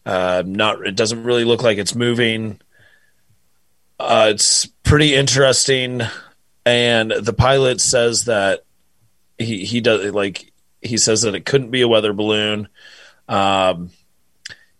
Uh, 0.05 0.43
not, 0.45 0.85
it 0.85 0.95
doesn't 0.95 1.23
really 1.23 1.43
look 1.45 1.63
like 1.63 1.77
it's 1.77 1.95
moving. 1.95 2.59
Uh, 3.99 4.27
it's 4.31 4.65
pretty 4.83 5.15
interesting, 5.15 6.01
and 6.65 7.11
the 7.11 7.33
pilot 7.33 7.79
says 7.79 8.25
that 8.25 8.63
he 9.37 9.65
he 9.65 9.81
does 9.81 10.13
like 10.13 10.51
he 10.81 10.97
says 10.97 11.23
that 11.23 11.35
it 11.35 11.45
couldn't 11.45 11.71
be 11.71 11.81
a 11.81 11.87
weather 11.87 12.13
balloon. 12.13 12.67
Um, 13.27 13.89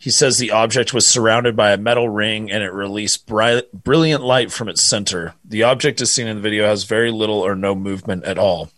He 0.05 0.11
says 0.11 0.37
the 0.37 0.51
object 0.51 0.93
was 0.93 1.07
surrounded 1.07 1.55
by 1.55 1.71
a 1.71 1.77
metal 1.77 2.07
ring 2.07 2.51
and 2.51 2.61
it 2.61 2.71
released 2.71 3.25
bri- 3.25 3.63
brilliant 3.73 4.21
light 4.21 4.51
from 4.51 4.69
its 4.69 4.83
center. 4.83 5.33
The 5.43 5.63
object 5.63 5.99
as 5.99 6.11
seen 6.11 6.27
in 6.27 6.35
the 6.35 6.43
video 6.43 6.67
has 6.67 6.83
very 6.83 7.09
little 7.09 7.39
or 7.39 7.55
no 7.55 7.73
movement 7.73 8.23
at 8.23 8.37
all. 8.37 8.69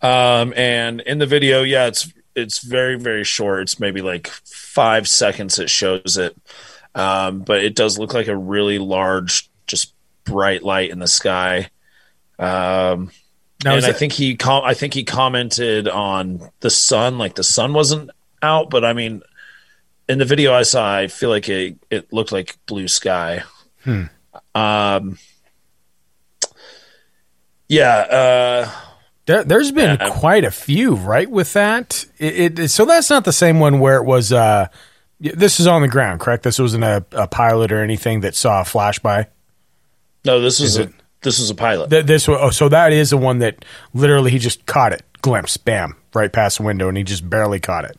Um, 0.00 0.52
and 0.56 1.00
in 1.02 1.18
the 1.18 1.26
video, 1.26 1.62
yeah, 1.62 1.86
it's 1.86 2.12
it's 2.34 2.58
very 2.58 2.98
very 2.98 3.22
short. 3.22 3.62
It's 3.62 3.78
maybe 3.78 4.02
like 4.02 4.26
five 4.26 5.06
seconds. 5.06 5.60
It 5.60 5.70
shows 5.70 6.16
it, 6.16 6.36
um, 6.96 7.42
but 7.42 7.62
it 7.62 7.76
does 7.76 8.00
look 8.00 8.14
like 8.14 8.26
a 8.26 8.36
really 8.36 8.80
large, 8.80 9.48
just 9.68 9.94
bright 10.24 10.64
light 10.64 10.90
in 10.90 10.98
the 10.98 11.06
sky. 11.06 11.70
Um, 12.36 13.12
Now, 13.64 13.76
and 13.76 13.86
I 13.86 13.92
think 13.92 14.12
he 14.12 14.34
com- 14.34 14.64
I 14.64 14.74
think 14.74 14.92
he 14.92 15.04
commented 15.04 15.86
on 15.86 16.50
the 16.58 16.70
sun, 16.70 17.16
like 17.16 17.36
the 17.36 17.44
sun 17.44 17.72
wasn't 17.74 18.10
out, 18.42 18.68
but 18.68 18.84
I 18.84 18.92
mean, 18.92 19.22
in 20.12 20.18
the 20.18 20.24
video 20.24 20.52
I 20.54 20.62
saw, 20.62 20.94
I 20.94 21.08
feel 21.08 21.30
like 21.30 21.48
it 21.48 21.76
it 21.90 22.12
looked 22.12 22.32
like 22.32 22.56
blue 22.66 22.88
sky. 22.88 23.42
Hmm. 23.84 24.04
Um, 24.54 25.18
yeah, 27.68 27.96
uh, 27.96 28.70
There, 29.26 29.44
there's 29.44 29.70
been 29.72 29.96
Yeah. 30.00 30.10
quite 30.10 30.44
a 30.44 30.50
few, 30.50 30.94
right? 30.94 31.30
With 31.30 31.52
that, 31.54 32.04
it, 32.18 32.58
it 32.58 32.68
so 32.70 32.84
that's 32.84 33.08
not 33.08 33.24
the 33.24 33.32
same 33.32 33.60
one 33.60 33.78
where 33.80 33.96
it 33.96 34.04
was. 34.04 34.32
Uh, 34.32 34.68
this 35.20 35.60
is 35.60 35.66
on 35.68 35.82
the 35.82 35.88
ground, 35.88 36.20
correct? 36.20 36.42
This 36.42 36.58
wasn't 36.58 36.82
a, 36.84 37.04
a 37.12 37.28
pilot 37.28 37.70
or 37.72 37.80
anything 37.82 38.20
that 38.20 38.34
saw 38.34 38.60
a 38.60 38.64
flash 38.64 38.98
by. 38.98 39.28
no, 40.24 40.40
this 40.40 40.58
was 40.60 40.70
Is 40.72 40.78
a 40.78 40.82
it- 40.84 40.92
this 41.22 41.38
was 41.38 41.50
a 41.50 41.54
pilot. 41.54 41.88
Th- 41.90 42.04
This 42.04 42.26
wa- 42.26 42.38
oh, 42.40 42.50
so 42.50 42.68
that 42.68 42.92
is 42.92 43.10
the 43.10 43.16
one 43.16 43.38
that 43.38 43.64
literally 43.94 44.32
he 44.32 44.40
just 44.40 44.66
caught 44.66 44.92
it, 44.92 45.02
glimpse, 45.22 45.56
bam, 45.56 45.94
right 46.14 46.32
past 46.32 46.58
the 46.58 46.64
window, 46.64 46.88
and 46.88 46.96
he 46.98 47.04
just 47.04 47.30
barely 47.30 47.60
caught 47.60 47.84
it. 47.84 47.96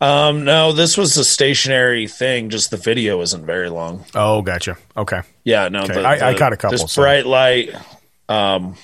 Um, 0.00 0.44
no, 0.44 0.72
this 0.72 0.98
was 0.98 1.16
a 1.16 1.24
stationary 1.24 2.06
thing. 2.06 2.50
Just 2.50 2.70
the 2.70 2.76
video 2.76 3.20
isn't 3.22 3.46
very 3.46 3.70
long. 3.70 4.04
Oh, 4.14 4.42
gotcha. 4.42 4.76
Okay, 4.96 5.22
Yeah, 5.44 5.68
no, 5.68 5.84
Okay, 5.84 5.94
the, 5.94 6.00
I- 6.02 6.28
I 6.28 6.32
the- 6.32 6.38
caught 6.38 6.52
a 6.52 6.56
couple, 6.56 6.78
This 6.78 6.92
so- 6.92 7.02
bright 7.02 7.24
light 7.26 7.70
um, 8.28 8.76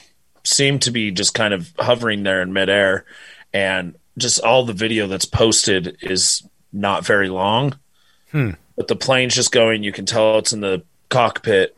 seemed 0.44 0.82
to 0.82 0.90
be 0.90 1.10
just 1.10 1.34
kind 1.34 1.52
of 1.52 1.70
hovering 1.78 2.22
there 2.22 2.40
in 2.42 2.52
midair, 2.52 3.04
and 3.52 3.94
just 4.16 4.40
all 4.40 4.64
the 4.64 4.72
video 4.72 5.06
that's 5.06 5.24
posted 5.26 5.98
is 6.00 6.42
not 6.72 7.04
very 7.04 7.28
long. 7.28 7.78
Hmm. 8.30 8.52
But 8.76 8.88
the 8.88 8.96
plane's 8.96 9.34
just 9.34 9.52
going. 9.52 9.82
You 9.82 9.92
can 9.92 10.06
tell 10.06 10.38
it's 10.38 10.54
in 10.54 10.60
the 10.60 10.82
cockpit, 11.10 11.76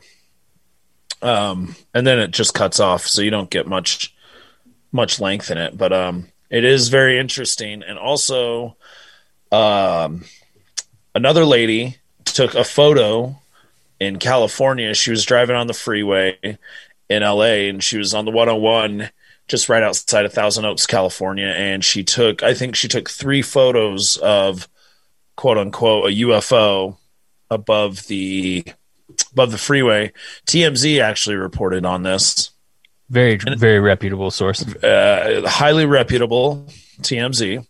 um, 1.22 1.74
and 1.92 2.06
then 2.06 2.18
it 2.20 2.30
just 2.30 2.54
cuts 2.54 2.78
off, 2.78 3.06
so 3.06 3.20
you 3.22 3.30
don't 3.30 3.50
get 3.50 3.66
much 3.66 4.14
much 4.92 5.18
length 5.20 5.50
in 5.50 5.58
it. 5.58 5.76
But 5.76 5.92
um, 5.92 6.28
it 6.50 6.64
is 6.64 6.88
very 6.88 7.18
interesting, 7.18 7.82
and 7.82 7.98
also, 7.98 8.76
um, 9.54 10.24
another 11.14 11.44
lady 11.44 11.96
took 12.24 12.54
a 12.54 12.64
photo 12.64 13.38
in 14.00 14.18
California. 14.18 14.94
She 14.94 15.10
was 15.10 15.24
driving 15.24 15.56
on 15.56 15.66
the 15.66 15.74
freeway 15.74 16.58
in 17.08 17.22
LA 17.22 17.68
and 17.68 17.82
she 17.82 17.98
was 17.98 18.14
on 18.14 18.24
the 18.24 18.30
101 18.30 19.10
just 19.46 19.68
right 19.68 19.82
outside 19.82 20.24
of 20.24 20.32
Thousand 20.32 20.64
Oaks, 20.64 20.86
California. 20.86 21.46
And 21.46 21.84
she 21.84 22.02
took, 22.02 22.42
I 22.42 22.54
think 22.54 22.76
she 22.76 22.88
took 22.88 23.08
three 23.08 23.42
photos 23.42 24.16
of 24.16 24.68
quote 25.36 25.58
unquote 25.58 26.10
a 26.10 26.14
UFO 26.14 26.96
above 27.50 28.06
the 28.06 28.64
above 29.32 29.52
the 29.52 29.58
freeway. 29.58 30.12
TMZ 30.46 31.00
actually 31.00 31.36
reported 31.36 31.84
on 31.84 32.02
this. 32.02 32.50
Very, 33.10 33.36
very 33.36 33.78
reputable 33.78 34.30
source. 34.30 34.62
Uh, 34.82 35.42
highly 35.46 35.84
reputable 35.84 36.66
TMZ. 37.02 37.66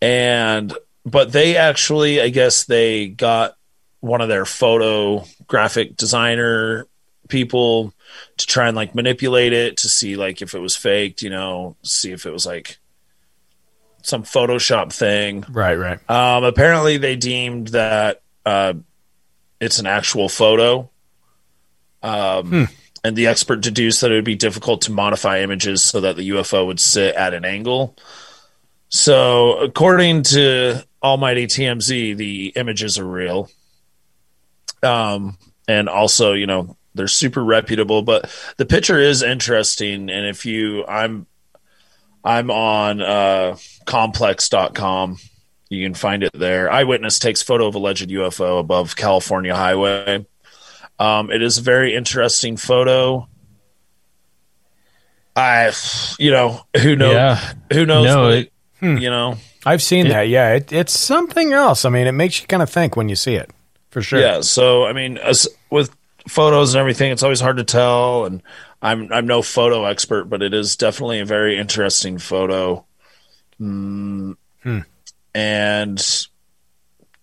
And 0.00 0.72
but 1.04 1.32
they 1.32 1.56
actually, 1.56 2.20
I 2.20 2.28
guess 2.28 2.64
they 2.64 3.08
got 3.08 3.56
one 4.00 4.20
of 4.20 4.28
their 4.28 4.44
photo 4.44 5.24
graphic 5.46 5.96
designer 5.96 6.86
people 7.28 7.94
to 8.36 8.46
try 8.46 8.68
and 8.68 8.76
like 8.76 8.94
manipulate 8.94 9.52
it 9.52 9.78
to 9.78 9.88
see 9.88 10.16
like 10.16 10.42
if 10.42 10.54
it 10.54 10.58
was 10.58 10.76
faked, 10.76 11.22
you 11.22 11.30
know, 11.30 11.76
see 11.82 12.12
if 12.12 12.26
it 12.26 12.32
was 12.32 12.44
like 12.44 12.78
some 14.02 14.22
Photoshop 14.22 14.92
thing. 14.92 15.44
right, 15.50 15.76
right. 15.76 16.10
Um, 16.10 16.44
apparently, 16.44 16.98
they 16.98 17.16
deemed 17.16 17.68
that 17.68 18.20
uh, 18.44 18.74
it's 19.60 19.78
an 19.78 19.86
actual 19.86 20.28
photo. 20.28 20.90
Um, 22.02 22.68
And 23.02 23.14
the 23.14 23.26
expert 23.26 23.60
deduced 23.60 24.00
that 24.00 24.10
it 24.10 24.14
would 24.14 24.24
be 24.24 24.34
difficult 24.34 24.82
to 24.82 24.92
modify 24.92 25.40
images 25.40 25.82
so 25.82 26.00
that 26.00 26.16
the 26.16 26.30
UFO 26.30 26.66
would 26.66 26.80
sit 26.80 27.14
at 27.14 27.34
an 27.34 27.44
angle. 27.44 27.94
So, 28.88 29.58
according 29.58 30.22
to 30.22 30.82
Almighty 31.04 31.46
TMZ, 31.46 32.16
the 32.16 32.52
images 32.56 32.98
are 32.98 33.04
real. 33.06 33.50
Um, 34.82 35.36
and 35.68 35.88
also, 35.88 36.32
you 36.32 36.46
know, 36.46 36.76
they're 36.94 37.08
super 37.08 37.44
reputable, 37.44 38.02
but 38.02 38.30
the 38.56 38.64
picture 38.64 38.98
is 38.98 39.22
interesting. 39.22 40.08
And 40.08 40.26
if 40.26 40.46
you, 40.46 40.86
I'm, 40.86 41.26
I'm 42.24 42.50
on 42.50 43.02
uh, 43.02 43.56
complex.com. 43.84 45.18
You 45.68 45.84
can 45.84 45.94
find 45.94 46.22
it 46.22 46.32
there. 46.32 46.70
Eyewitness 46.70 47.18
takes 47.18 47.42
photo 47.42 47.66
of 47.66 47.74
alleged 47.74 48.08
UFO 48.08 48.58
above 48.60 48.96
California 48.96 49.54
highway. 49.54 50.24
Um, 50.98 51.30
it 51.30 51.42
is 51.42 51.58
a 51.58 51.62
very 51.62 51.94
interesting 51.94 52.56
photo. 52.56 53.28
I, 55.36 55.72
you 56.18 56.30
know, 56.30 56.64
who 56.80 56.96
knows? 56.96 57.12
Yeah. 57.12 57.52
Who 57.72 57.84
knows? 57.84 58.04
No, 58.06 58.28
what- 58.28 58.48
it- 58.80 59.00
you 59.02 59.10
know, 59.10 59.36
I've 59.66 59.82
seen 59.82 60.08
that. 60.08 60.28
Yeah, 60.28 60.54
it, 60.54 60.72
it's 60.72 60.98
something 60.98 61.52
else. 61.52 61.84
I 61.84 61.88
mean, 61.90 62.06
it 62.06 62.12
makes 62.12 62.40
you 62.40 62.46
kind 62.46 62.62
of 62.62 62.68
think 62.70 62.96
when 62.96 63.08
you 63.08 63.16
see 63.16 63.34
it, 63.34 63.50
for 63.90 64.02
sure. 64.02 64.20
Yeah. 64.20 64.40
So 64.42 64.84
I 64.84 64.92
mean, 64.92 65.16
as, 65.18 65.48
with 65.70 65.94
photos 66.28 66.74
and 66.74 66.80
everything, 66.80 67.10
it's 67.12 67.22
always 67.22 67.40
hard 67.40 67.56
to 67.58 67.64
tell. 67.64 68.26
And 68.26 68.42
I'm 68.82 69.10
I'm 69.12 69.26
no 69.26 69.40
photo 69.42 69.84
expert, 69.86 70.24
but 70.24 70.42
it 70.42 70.52
is 70.54 70.76
definitely 70.76 71.20
a 71.20 71.24
very 71.24 71.56
interesting 71.58 72.18
photo. 72.18 72.84
Mm, 73.60 74.36
Hmm. 74.62 74.78
And 75.34 76.26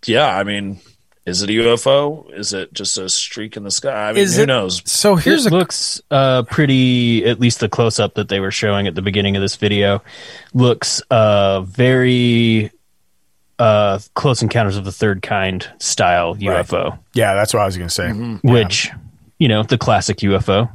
yeah, 0.06 0.28
I 0.36 0.44
mean, 0.44 0.80
is 1.26 1.42
it 1.44 1.50
a 1.50 1.54
UFO? 1.54 2.32
Is 2.34 2.52
it 2.54 2.74
just 2.74 2.98
a 2.98 3.08
streak 3.10 3.56
in 3.58 3.64
the 3.64 3.72
sky? 3.72 4.10
I 4.10 4.14
mean, 4.14 4.24
Is 4.24 4.36
who 4.38 4.44
it- 4.44 4.48
knows? 4.48 4.82
So 4.92 5.16
here's 5.16 5.46
it 5.46 5.52
a 5.54 5.56
looks 5.56 6.02
uh, 6.10 6.44
pretty. 6.44 7.26
At 7.26 7.40
least 7.40 7.60
the 7.60 7.70
close 7.70 8.00
up 8.00 8.16
that 8.16 8.28
they 8.30 8.40
were 8.40 8.52
showing 8.52 8.88
at 8.88 8.96
the 8.96 9.02
beginning 9.02 9.36
of 9.36 9.42
this 9.42 9.56
video 9.56 10.02
looks 10.54 11.02
uh, 11.12 11.62
very 11.62 12.72
uh, 13.60 14.00
close 14.16 14.42
encounters 14.42 14.78
of 14.78 14.86
the 14.86 14.92
third 14.92 15.22
kind 15.22 15.70
style 15.80 16.34
Right. 16.34 16.66
UFO, 16.66 16.98
yeah. 17.14 17.36
That's 17.36 17.54
what 17.54 17.62
I 17.62 17.66
was 17.66 17.78
gonna 17.78 17.90
say. 17.90 18.12
which 18.44 18.90
you 19.38 19.48
know 19.48 19.62
the 19.64 19.78
classic 19.78 20.18
UFO. 20.18 20.72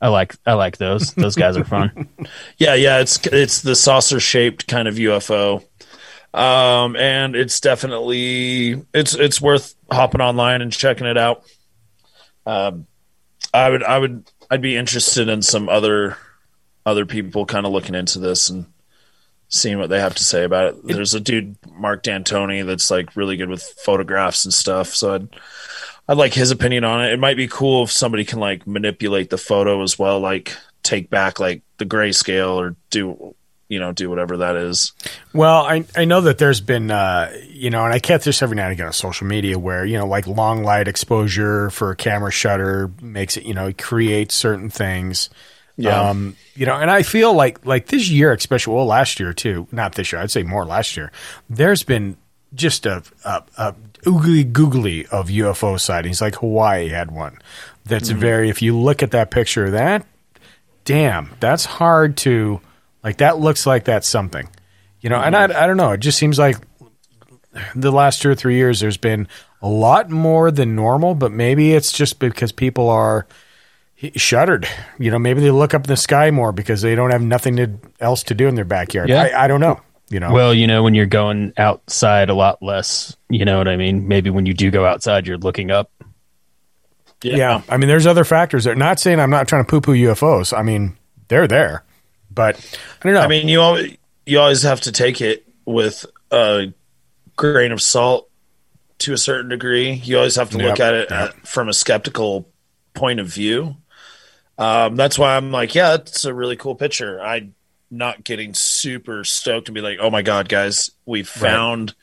I 0.00 0.08
like 0.08 0.34
I 0.46 0.54
like 0.54 0.78
those. 0.78 1.12
Those 1.14 1.36
guys 1.36 1.56
are 1.56 1.64
fun. 1.64 2.08
Yeah, 2.58 2.74
yeah, 2.74 2.98
it's 3.00 3.24
it's 3.26 3.60
the 3.60 3.74
saucer 3.76 4.18
shaped 4.20 4.66
kind 4.66 4.88
of 4.88 4.94
UFO. 4.94 5.62
Um, 6.34 6.96
and 6.96 7.36
it's 7.36 7.60
definitely 7.60 8.82
it's 8.94 9.14
it's 9.14 9.40
worth 9.40 9.74
hopping 9.92 10.20
online 10.20 10.62
and 10.62 10.72
checking 10.72 11.06
it 11.06 11.18
out. 11.18 11.44
Um, 12.46 12.86
I 13.54 13.70
would 13.70 13.82
I 13.82 13.98
would 13.98 14.30
I'd 14.50 14.62
be 14.62 14.76
interested 14.76 15.28
in 15.28 15.42
some 15.42 15.68
other 15.68 16.16
other 16.84 17.06
people 17.06 17.46
kind 17.46 17.66
of 17.66 17.72
looking 17.72 17.94
into 17.94 18.18
this 18.18 18.50
and 18.50 18.66
seeing 19.48 19.78
what 19.78 19.90
they 19.90 20.00
have 20.00 20.14
to 20.14 20.24
say 20.24 20.44
about 20.44 20.68
it. 20.68 20.86
There's 20.86 21.14
a 21.14 21.20
dude 21.20 21.56
Marc 21.70 22.02
D'Antonio 22.02 22.64
that's 22.64 22.90
like 22.90 23.14
really 23.16 23.36
good 23.36 23.50
with 23.50 23.62
photographs 23.62 24.44
and 24.44 24.54
stuff, 24.54 24.88
so 24.88 25.14
I'd 25.14 25.28
I'd 26.08 26.16
like 26.16 26.34
his 26.34 26.50
opinion 26.50 26.84
on 26.84 27.04
it. 27.04 27.12
It 27.12 27.20
might 27.20 27.36
be 27.36 27.48
cool 27.48 27.84
if 27.84 27.92
somebody 27.92 28.24
can 28.24 28.40
like 28.40 28.66
manipulate 28.66 29.30
the 29.30 29.38
photo 29.38 29.82
as 29.82 29.98
well, 29.98 30.20
like 30.20 30.56
take 30.82 31.10
back 31.10 31.38
like 31.38 31.62
the 31.78 31.86
grayscale 31.86 32.56
or 32.56 32.76
do 32.90 33.34
you 33.72 33.78
know 33.78 33.90
do 33.90 34.10
whatever 34.10 34.36
that 34.36 34.54
is. 34.54 34.92
Well, 35.32 35.62
I 35.64 35.86
I 35.96 36.04
know 36.04 36.20
that 36.20 36.36
there's 36.36 36.60
been 36.60 36.90
uh, 36.90 37.32
you 37.48 37.70
know, 37.70 37.84
and 37.84 37.94
I 37.94 38.00
catch 38.00 38.24
this 38.24 38.42
every 38.42 38.54
now 38.54 38.64
and 38.64 38.72
again 38.72 38.86
on 38.86 38.92
social 38.92 39.26
media 39.26 39.58
where 39.58 39.86
you 39.86 39.96
know, 39.96 40.06
like 40.06 40.26
long 40.26 40.62
light 40.62 40.88
exposure 40.88 41.70
for 41.70 41.90
a 41.90 41.96
camera 41.96 42.30
shutter 42.30 42.90
makes 43.00 43.38
it 43.38 43.44
you 43.44 43.54
know 43.54 43.72
creates 43.72 44.34
certain 44.34 44.68
things. 44.68 45.30
Yeah. 45.78 46.10
Um, 46.10 46.36
you 46.54 46.66
know, 46.66 46.74
and 46.74 46.90
I 46.90 47.02
feel 47.02 47.32
like 47.32 47.64
like 47.64 47.86
this 47.86 48.10
year, 48.10 48.34
especially 48.34 48.74
well, 48.74 48.84
last 48.84 49.18
year 49.18 49.32
too. 49.32 49.66
Not 49.72 49.94
this 49.94 50.12
year. 50.12 50.20
I'd 50.20 50.30
say 50.30 50.42
more 50.42 50.66
last 50.66 50.94
year. 50.94 51.10
There's 51.48 51.82
been 51.82 52.18
just 52.54 52.84
a 52.84 53.02
a, 53.24 53.42
a 53.56 53.74
oogly 54.04 54.52
googly 54.52 55.06
of 55.06 55.28
UFO 55.28 55.80
sightings. 55.80 56.20
Like 56.20 56.34
Hawaii 56.36 56.88
had 56.88 57.10
one. 57.10 57.38
That's 57.86 58.10
very. 58.10 58.50
If 58.50 58.60
you 58.60 58.78
look 58.78 59.02
at 59.02 59.12
that 59.12 59.30
picture, 59.30 59.70
that 59.70 60.04
damn, 60.84 61.30
that's 61.40 61.64
hard 61.64 62.18
to 62.18 62.60
like. 63.02 63.18
That 63.18 63.38
looks 63.38 63.66
like 63.66 63.84
that's 63.84 64.08
something. 64.08 64.48
You 65.00 65.10
know, 65.10 65.20
and 65.20 65.34
I 65.36 65.44
I 65.44 65.66
don't 65.66 65.76
know. 65.76 65.92
It 65.92 66.00
just 66.00 66.18
seems 66.18 66.38
like 66.38 66.56
the 67.74 67.92
last 67.92 68.22
two 68.22 68.30
or 68.30 68.34
three 68.34 68.56
years 68.56 68.80
there's 68.80 68.96
been 68.96 69.28
a 69.60 69.68
lot 69.68 70.10
more 70.10 70.50
than 70.50 70.74
normal, 70.74 71.14
but 71.14 71.32
maybe 71.32 71.72
it's 71.72 71.92
just 71.92 72.18
because 72.18 72.52
people 72.52 72.88
are 72.88 73.26
shuttered. 74.16 74.66
You 74.98 75.10
know, 75.10 75.18
maybe 75.18 75.40
they 75.40 75.50
look 75.50 75.74
up 75.74 75.84
in 75.84 75.88
the 75.88 75.96
sky 75.96 76.30
more 76.30 76.52
because 76.52 76.82
they 76.82 76.94
don't 76.94 77.10
have 77.10 77.22
nothing 77.22 77.56
to, 77.56 77.70
else 78.00 78.22
to 78.24 78.34
do 78.34 78.48
in 78.48 78.54
their 78.54 78.64
backyard. 78.64 79.08
Yeah. 79.08 79.22
I, 79.22 79.44
I 79.44 79.48
don't 79.48 79.60
know. 79.60 79.80
You 80.08 80.20
know, 80.20 80.32
Well, 80.32 80.52
you 80.52 80.66
know, 80.66 80.82
when 80.82 80.94
you're 80.94 81.06
going 81.06 81.52
outside 81.56 82.28
a 82.28 82.34
lot 82.34 82.62
less, 82.62 83.16
you 83.30 83.44
know 83.46 83.56
what 83.56 83.68
I 83.68 83.76
mean? 83.76 84.08
Maybe 84.08 84.28
when 84.28 84.44
you 84.44 84.52
do 84.52 84.70
go 84.70 84.84
outside, 84.84 85.26
you're 85.26 85.38
looking 85.38 85.70
up. 85.70 85.90
yeah. 87.22 87.62
I 87.68 87.76
mean, 87.78 87.88
there's 87.88 88.06
other 88.06 88.24
factors. 88.24 88.64
There. 88.64 88.74
Not 88.74 88.98
saying 88.98 89.20
I'm 89.20 89.30
not 89.30 89.48
trying 89.48 89.64
to 89.64 89.70
poo 89.70 89.80
poo 89.80 89.92
UFOs. 89.94 90.56
I 90.56 90.62
mean, 90.62 90.98
they're 91.28 91.46
there, 91.46 91.84
but 92.34 92.56
I 93.00 93.04
don't 93.04 93.14
know. 93.14 93.20
I 93.20 93.28
mean, 93.28 93.48
you 93.48 93.60
always 93.60 93.96
you 94.26 94.38
always 94.40 94.62
have 94.62 94.82
to 94.82 94.92
take 94.92 95.20
it 95.20 95.46
with 95.64 96.06
a 96.30 96.72
grain 97.36 97.72
of 97.72 97.80
salt 97.82 98.28
to 98.98 99.12
a 99.12 99.18
certain 99.18 99.48
degree. 99.48 99.92
You 99.92 100.18
always 100.18 100.36
have 100.36 100.50
to 100.50 100.58
look 100.58 100.80
at 100.80 100.94
it 100.94 101.10
at, 101.10 101.46
from 101.46 101.68
a 101.68 101.72
skeptical 101.72 102.48
point 102.94 103.20
of 103.20 103.26
view. 103.26 103.76
Um, 104.58 104.96
that's 104.96 105.18
why 105.18 105.36
I'm 105.36 105.50
like, 105.50 105.74
yeah, 105.74 105.94
it's 105.94 106.24
a 106.24 106.32
really 106.32 106.56
cool 106.56 106.74
picture. 106.74 107.20
I'm 107.20 107.54
not 107.90 108.22
getting 108.22 108.54
super 108.54 109.24
stoked 109.24 109.68
and 109.68 109.74
be 109.74 109.80
like, 109.80 109.98
oh 110.00 110.10
my 110.10 110.22
god, 110.22 110.48
guys, 110.48 110.90
we 111.04 111.22
found. 111.24 111.94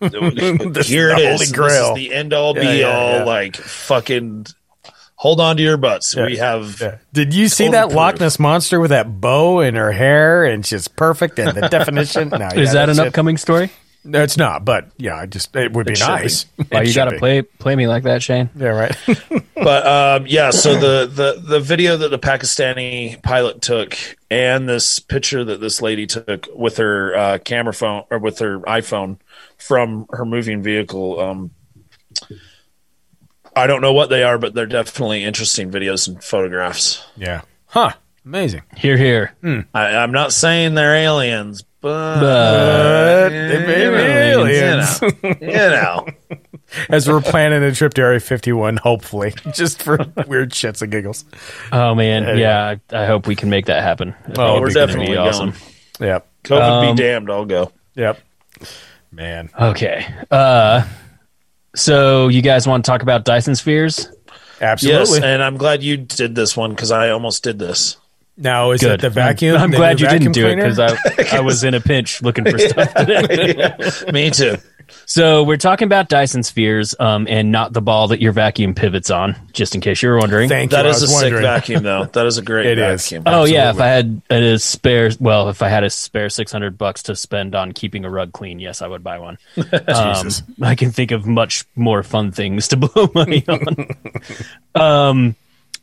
This 0.00 0.88
here 0.88 1.10
it 1.10 1.16
the 1.16 1.30
is. 1.30 1.40
Holy 1.40 1.52
Grail. 1.52 1.94
This 1.94 2.02
is 2.04 2.08
the 2.08 2.14
end 2.14 2.34
all 2.34 2.54
Yeah, 2.56 2.60
be 2.72 2.80
yeah, 2.80 2.88
all. 2.88 3.10
yeah. 3.18 3.24
Like 3.24 3.56
fucking, 3.56 4.46
hold 5.24 5.40
on 5.40 5.56
to 5.56 5.62
your 5.62 5.78
butts. 5.78 6.14
We 6.14 6.36
have 6.36 6.78
Yeah. 6.82 6.98
Did 7.14 7.32
you 7.32 7.48
see 7.48 7.64
Total 7.70 7.88
that 7.88 7.94
Loch. 7.96 8.20
Ness 8.20 8.38
monster 8.38 8.78
with 8.78 8.90
that 8.90 9.22
bow 9.22 9.60
in 9.60 9.74
her 9.74 9.90
hair 9.90 10.44
and 10.44 10.66
she's 10.66 10.86
perfect 10.86 11.38
and 11.38 11.56
the 11.56 11.66
definition? 11.70 12.28
No, 12.28 12.36
yeah, 12.38 12.54
Is 12.60 12.72
that 12.74 12.90
an 12.90 12.98
it. 12.98 13.06
upcoming 13.06 13.38
story? 13.38 13.70
No, 14.04 14.22
it's 14.22 14.36
not. 14.36 14.66
But 14.66 14.90
yeah, 14.98 15.16
I 15.16 15.24
just 15.24 15.56
it 15.56 15.72
would 15.72 15.86
be 15.86 15.94
should 15.94 16.04
be. 16.04 16.12
nice. 16.12 16.44
Why 16.68 16.82
It 16.82 16.88
you 16.88 16.94
got 16.94 17.06
to 17.06 17.16
play 17.18 17.40
play 17.40 17.74
me 17.74 17.86
like 17.86 18.02
that, 18.02 18.22
Shane? 18.22 18.50
Yeah, 18.54 18.68
right. 18.68 18.94
but 19.54 19.86
um, 19.86 20.26
yeah, 20.26 20.50
so 20.50 20.74
the, 20.78 21.06
the 21.06 21.40
the 21.42 21.58
video 21.60 21.96
that 21.96 22.10
the 22.10 22.18
Pakistani 22.18 23.22
pilot 23.22 23.62
took 23.62 23.96
and 24.30 24.68
this 24.68 24.98
picture 24.98 25.42
that 25.42 25.62
this 25.62 25.80
lady 25.80 26.06
took 26.06 26.48
with 26.54 26.76
her 26.76 27.16
uh, 27.16 27.38
camera 27.38 27.72
phone 27.72 28.02
or 28.10 28.18
with 28.18 28.40
her 28.40 28.58
iPhone 28.60 29.16
from 29.56 30.04
her 30.10 30.26
moving 30.26 30.62
vehicle. 30.62 31.18
Um, 31.18 31.50
I 33.56 33.66
don't 33.66 33.80
know 33.80 33.92
what 33.92 34.10
they 34.10 34.22
are, 34.22 34.38
but 34.38 34.54
they're 34.54 34.66
definitely 34.66 35.24
interesting 35.24 35.70
videos 35.70 36.08
and 36.08 36.22
photographs. 36.22 37.04
yeah. 37.16 37.42
Huh. 37.66 37.92
Amazing. 38.26 38.62
Here, 38.76 38.96
here. 38.96 39.34
I, 39.74 39.96
I'm 39.96 40.10
not 40.12 40.32
saying 40.32 40.74
they're 40.74 40.94
aliens, 40.94 41.62
but, 41.82 42.20
But 42.20 43.28
they 43.28 43.58
may 43.58 43.74
be 43.74 43.82
you 43.82 43.94
aliens. 44.40 45.00
You 45.02 45.08
know, 45.22 45.36
you 45.40 45.48
know. 45.50 46.06
As 46.88 47.06
we're 47.06 47.20
planning 47.20 47.62
a 47.62 47.72
trip 47.72 47.92
to 47.94 48.02
Area 48.02 48.20
51, 48.20 48.78
hopefully, 48.78 49.34
just 49.52 49.82
for 49.82 49.98
weird 50.26 50.52
shits 50.52 50.80
and 50.80 50.90
giggles. 50.90 51.26
Oh 51.70 51.94
man, 51.94 52.38
yeah. 52.38 52.76
I, 52.90 53.02
I 53.02 53.04
hope 53.06 53.26
we 53.26 53.36
can 53.36 53.50
make 53.50 53.66
that 53.66 53.82
happen. 53.82 54.14
Oh, 54.38 54.54
we're 54.54 54.60
we're 54.62 54.72
gonna 54.72 54.86
definitely 54.86 55.14
be 55.14 55.16
awesome. 55.18 55.50
going. 55.50 56.08
Yep. 56.08 56.28
COVID 56.44 56.88
Um, 56.88 56.96
be 56.96 57.02
damned, 57.02 57.30
I'll 57.30 57.44
go. 57.44 57.70
Yep. 57.94 58.18
Man. 59.12 59.50
Okay. 59.60 60.06
Uh, 60.30 60.84
so 61.74 62.28
you 62.28 62.42
guys 62.42 62.66
want 62.66 62.84
to 62.84 62.90
talk 62.90 63.02
about 63.02 63.24
Dyson 63.24 63.54
spheres? 63.54 64.08
Absolutely. 64.60 65.18
Yes, 65.18 65.24
and 65.24 65.42
I'm 65.42 65.56
glad 65.56 65.82
you 65.82 65.96
did 65.96 66.34
this 66.34 66.56
one 66.56 66.70
because 66.70 66.90
I 66.90 67.10
almost 67.10 67.42
did 67.42 67.58
this. 67.58 67.96
now, 68.36 68.70
is 68.70 68.80
Good. 68.80 68.92
it 68.94 69.00
the 69.02 69.10
vacuum? 69.10 69.56
I'm 69.56 69.70
the 69.70 69.76
glad 69.76 70.00
you 70.00 70.06
didn't 70.08 70.32
vacuum 70.32 70.32
do 70.32 70.46
it 70.46 70.56
because 70.56 70.78
I 70.78 71.36
I 71.36 71.40
was 71.40 71.64
in 71.64 71.74
a 71.74 71.80
pinch 71.80 72.22
looking 72.22 72.44
for 72.44 72.58
stuff 72.68 72.94
today. 72.94 73.72
Me 74.12 74.30
too. 74.30 74.56
So 75.06 75.42
we're 75.44 75.56
talking 75.56 75.86
about 75.86 76.08
Dyson 76.08 76.42
spheres, 76.42 76.94
um, 76.98 77.26
and 77.28 77.52
not 77.52 77.72
the 77.72 77.80
ball 77.82 78.08
that 78.08 78.20
your 78.20 78.32
vacuum 78.32 78.74
pivots 78.74 79.10
on. 79.10 79.36
Just 79.52 79.74
in 79.74 79.80
case 79.80 80.02
you 80.02 80.08
were 80.08 80.18
wondering. 80.18 80.48
Thank 80.48 80.70
That 80.72 80.84
you. 80.84 80.90
is 80.90 81.02
I 81.02 81.06
a 81.06 81.08
was 81.08 81.20
sick 81.20 81.32
vacuum, 81.34 81.82
though. 81.82 82.04
That 82.12 82.26
is 82.26 82.38
a 82.38 82.42
great 82.42 82.66
It 82.66 82.78
is. 82.78 83.02
vacuum. 83.04 83.22
Oh 83.26 83.44
yeah, 83.44 83.70
if 83.70 83.80
I 83.80 83.86
had 83.88 84.22
a 84.30 84.58
spare, 84.58 85.10
well, 85.20 85.48
if 85.48 85.62
I 85.62 85.68
had 85.68 85.84
a 85.84 85.90
spare 85.90 86.28
six 86.28 86.50
hundred 86.52 86.76
bucks 86.78 87.04
to 87.04 87.16
spend 87.16 87.54
on 87.54 87.72
keeping 87.72 88.04
a 88.04 88.10
rug 88.10 88.32
clean, 88.32 88.58
yes, 88.58 88.82
I 88.82 88.86
would 88.88 89.02
buy 89.04 89.18
one. 89.18 89.38
um, 89.88 90.28
I 90.62 90.74
can 90.74 90.90
think 90.90 91.10
of 91.12 91.26
much 91.26 91.64
more 91.76 92.02
fun 92.02 92.32
things 92.32 92.68
to 92.68 92.76
blow 92.78 93.08
money 93.14 93.44
on. 93.48 93.86
um, 94.74 95.36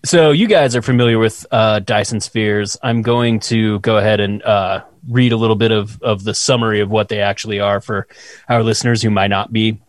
so 0.04 0.32
you 0.32 0.48
guys 0.48 0.76
are 0.76 0.82
familiar 0.82 1.20
with 1.20 1.46
uh, 1.52 1.80
Dyson 1.80 2.20
spheres. 2.22 2.78
I'm 2.82 3.02
going 3.02 3.40
to 3.42 3.80
go 3.80 3.98
ahead 3.98 4.20
and 4.20 4.42
uh, 4.44 4.84
read 5.08 5.32
a 5.32 5.38
little 5.38 5.56
bit 5.56 5.72
of 5.72 6.02
of 6.02 6.24
the 6.24 6.34
summary 6.34 6.82
of 6.82 6.90
what 6.90 7.10
they 7.10 7.20
actually 7.20 7.60
are 7.60 7.82
for 7.82 8.08
our 8.48 8.64
listeners 8.64 9.02
who 9.02 9.10
might 9.10 9.30
not 9.30 9.52
be. 9.52 9.80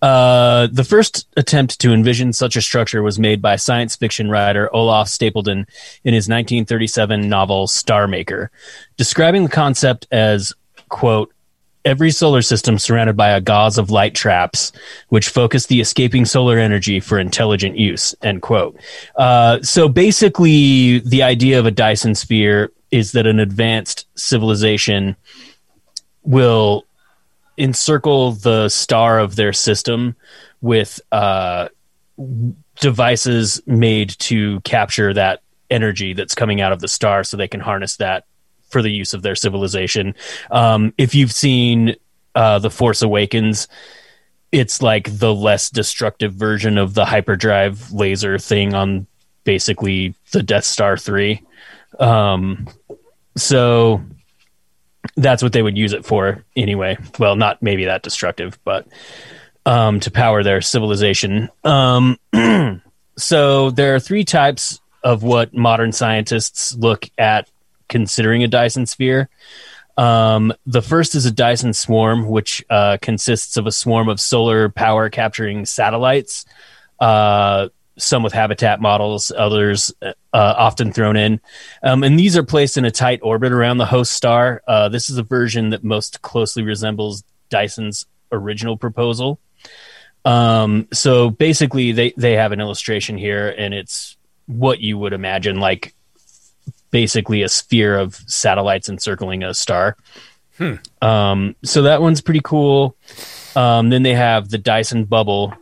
Uh, 0.00 0.68
the 0.72 0.84
first 0.84 1.28
attempt 1.36 1.78
to 1.80 1.92
envision 1.92 2.32
such 2.32 2.56
a 2.56 2.62
structure 2.62 3.02
was 3.02 3.18
made 3.18 3.42
by 3.42 3.56
science 3.56 3.94
fiction 3.94 4.30
writer 4.30 4.74
Olaf 4.74 5.08
Stapledon 5.08 5.66
in 6.04 6.14
his 6.14 6.28
1937 6.28 7.28
novel 7.28 7.66
Star 7.66 8.06
Maker, 8.06 8.50
describing 8.96 9.44
the 9.44 9.50
concept 9.50 10.06
as, 10.10 10.54
quote, 10.88 11.32
every 11.84 12.10
solar 12.10 12.42
system 12.42 12.78
surrounded 12.78 13.16
by 13.16 13.30
a 13.30 13.40
gauze 13.40 13.78
of 13.78 13.90
light 13.90 14.14
traps, 14.14 14.72
which 15.08 15.28
focus 15.28 15.66
the 15.66 15.80
escaping 15.80 16.24
solar 16.24 16.58
energy 16.58 17.00
for 17.00 17.18
intelligent 17.18 17.76
use, 17.76 18.14
end 18.22 18.42
quote. 18.42 18.78
Uh, 19.16 19.60
so 19.62 19.88
basically, 19.88 20.98
the 21.00 21.22
idea 21.22 21.58
of 21.58 21.66
a 21.66 21.70
Dyson 21.70 22.14
sphere 22.14 22.72
is 22.90 23.12
that 23.12 23.26
an 23.26 23.38
advanced 23.38 24.06
civilization 24.14 25.16
will 26.22 26.84
encircle 27.56 28.32
the 28.32 28.68
star 28.68 29.18
of 29.18 29.36
their 29.36 29.52
system 29.52 30.16
with 30.60 31.00
uh, 31.12 31.68
devices 32.80 33.62
made 33.66 34.10
to 34.18 34.60
capture 34.60 35.14
that 35.14 35.42
energy 35.70 36.12
that's 36.12 36.34
coming 36.34 36.60
out 36.60 36.72
of 36.72 36.80
the 36.80 36.88
star 36.88 37.22
so 37.22 37.36
they 37.36 37.48
can 37.48 37.60
harness 37.60 37.96
that 37.96 38.24
for 38.70 38.82
the 38.82 38.90
use 38.90 39.14
of 39.14 39.22
their 39.22 39.34
civilization. 39.34 40.14
Um, 40.50 40.94
if 40.96 41.14
you've 41.14 41.32
seen 41.32 41.96
uh, 42.34 42.58
The 42.58 42.70
Force 42.70 43.02
Awakens, 43.02 43.68
it's 44.52 44.82
like 44.82 45.18
the 45.18 45.34
less 45.34 45.70
destructive 45.70 46.34
version 46.34 46.78
of 46.78 46.94
the 46.94 47.04
hyperdrive 47.04 47.92
laser 47.92 48.38
thing 48.38 48.74
on 48.74 49.06
basically 49.44 50.14
the 50.32 50.42
Death 50.42 50.64
Star 50.64 50.96
3. 50.96 51.42
Um, 51.98 52.68
so 53.36 54.02
that's 55.16 55.42
what 55.42 55.52
they 55.52 55.62
would 55.62 55.78
use 55.78 55.92
it 55.92 56.04
for 56.04 56.44
anyway. 56.56 56.98
Well, 57.18 57.36
not 57.36 57.62
maybe 57.62 57.84
that 57.86 58.02
destructive, 58.02 58.58
but 58.64 58.86
um, 59.66 60.00
to 60.00 60.10
power 60.10 60.42
their 60.42 60.60
civilization. 60.60 61.48
Um, 61.64 62.18
so 63.16 63.70
there 63.70 63.94
are 63.94 64.00
three 64.00 64.24
types 64.24 64.80
of 65.02 65.22
what 65.22 65.54
modern 65.54 65.92
scientists 65.92 66.74
look 66.74 67.08
at 67.16 67.48
considering 67.90 68.42
a 68.42 68.48
Dyson 68.48 68.86
sphere. 68.86 69.28
Um, 69.98 70.54
the 70.64 70.80
first 70.80 71.14
is 71.14 71.26
a 71.26 71.30
Dyson 71.30 71.74
swarm, 71.74 72.26
which 72.26 72.64
uh, 72.70 72.96
consists 73.02 73.58
of 73.58 73.66
a 73.66 73.72
swarm 73.72 74.08
of 74.08 74.18
solar 74.18 74.70
power 74.70 75.10
capturing 75.10 75.66
satellites. 75.66 76.46
Uh, 76.98 77.68
some 77.98 78.22
with 78.22 78.32
habitat 78.32 78.80
models, 78.80 79.30
others 79.36 79.92
uh, 80.00 80.12
often 80.32 80.90
thrown 80.90 81.16
in. 81.16 81.38
Um, 81.82 82.02
and 82.02 82.18
these 82.18 82.34
are 82.34 82.42
placed 82.42 82.78
in 82.78 82.86
a 82.86 82.90
tight 82.90 83.20
orbit 83.22 83.52
around 83.52 83.76
the 83.76 83.84
host 83.84 84.12
star. 84.12 84.62
Uh, 84.66 84.88
this 84.88 85.10
is 85.10 85.18
a 85.18 85.22
version 85.22 85.70
that 85.70 85.84
most 85.84 86.22
closely 86.22 86.62
resembles 86.62 87.22
Dyson's 87.50 88.06
original 88.32 88.78
proposal. 88.78 89.38
Um, 90.24 90.88
so 90.92 91.28
basically, 91.28 91.92
they, 91.92 92.14
they 92.16 92.36
have 92.36 92.52
an 92.52 92.60
illustration 92.60 93.18
here, 93.18 93.54
and 93.56 93.74
it's 93.74 94.16
what 94.46 94.80
you 94.80 94.96
would 94.96 95.12
imagine 95.12 95.60
like 95.60 95.94
basically 96.90 97.42
a 97.42 97.48
sphere 97.48 97.98
of 97.98 98.14
satellites 98.14 98.88
encircling 98.88 99.42
a 99.42 99.54
star. 99.54 99.96
Um, 101.00 101.56
so 101.64 101.82
that 101.82 102.02
one's 102.02 102.20
pretty 102.20 102.42
cool. 102.44 102.96
Um, 103.56 103.88
then 103.90 104.02
they 104.02 104.14
have 104.14 104.50
the 104.50 104.58
Dyson 104.58 105.04
bubble, 105.04 105.54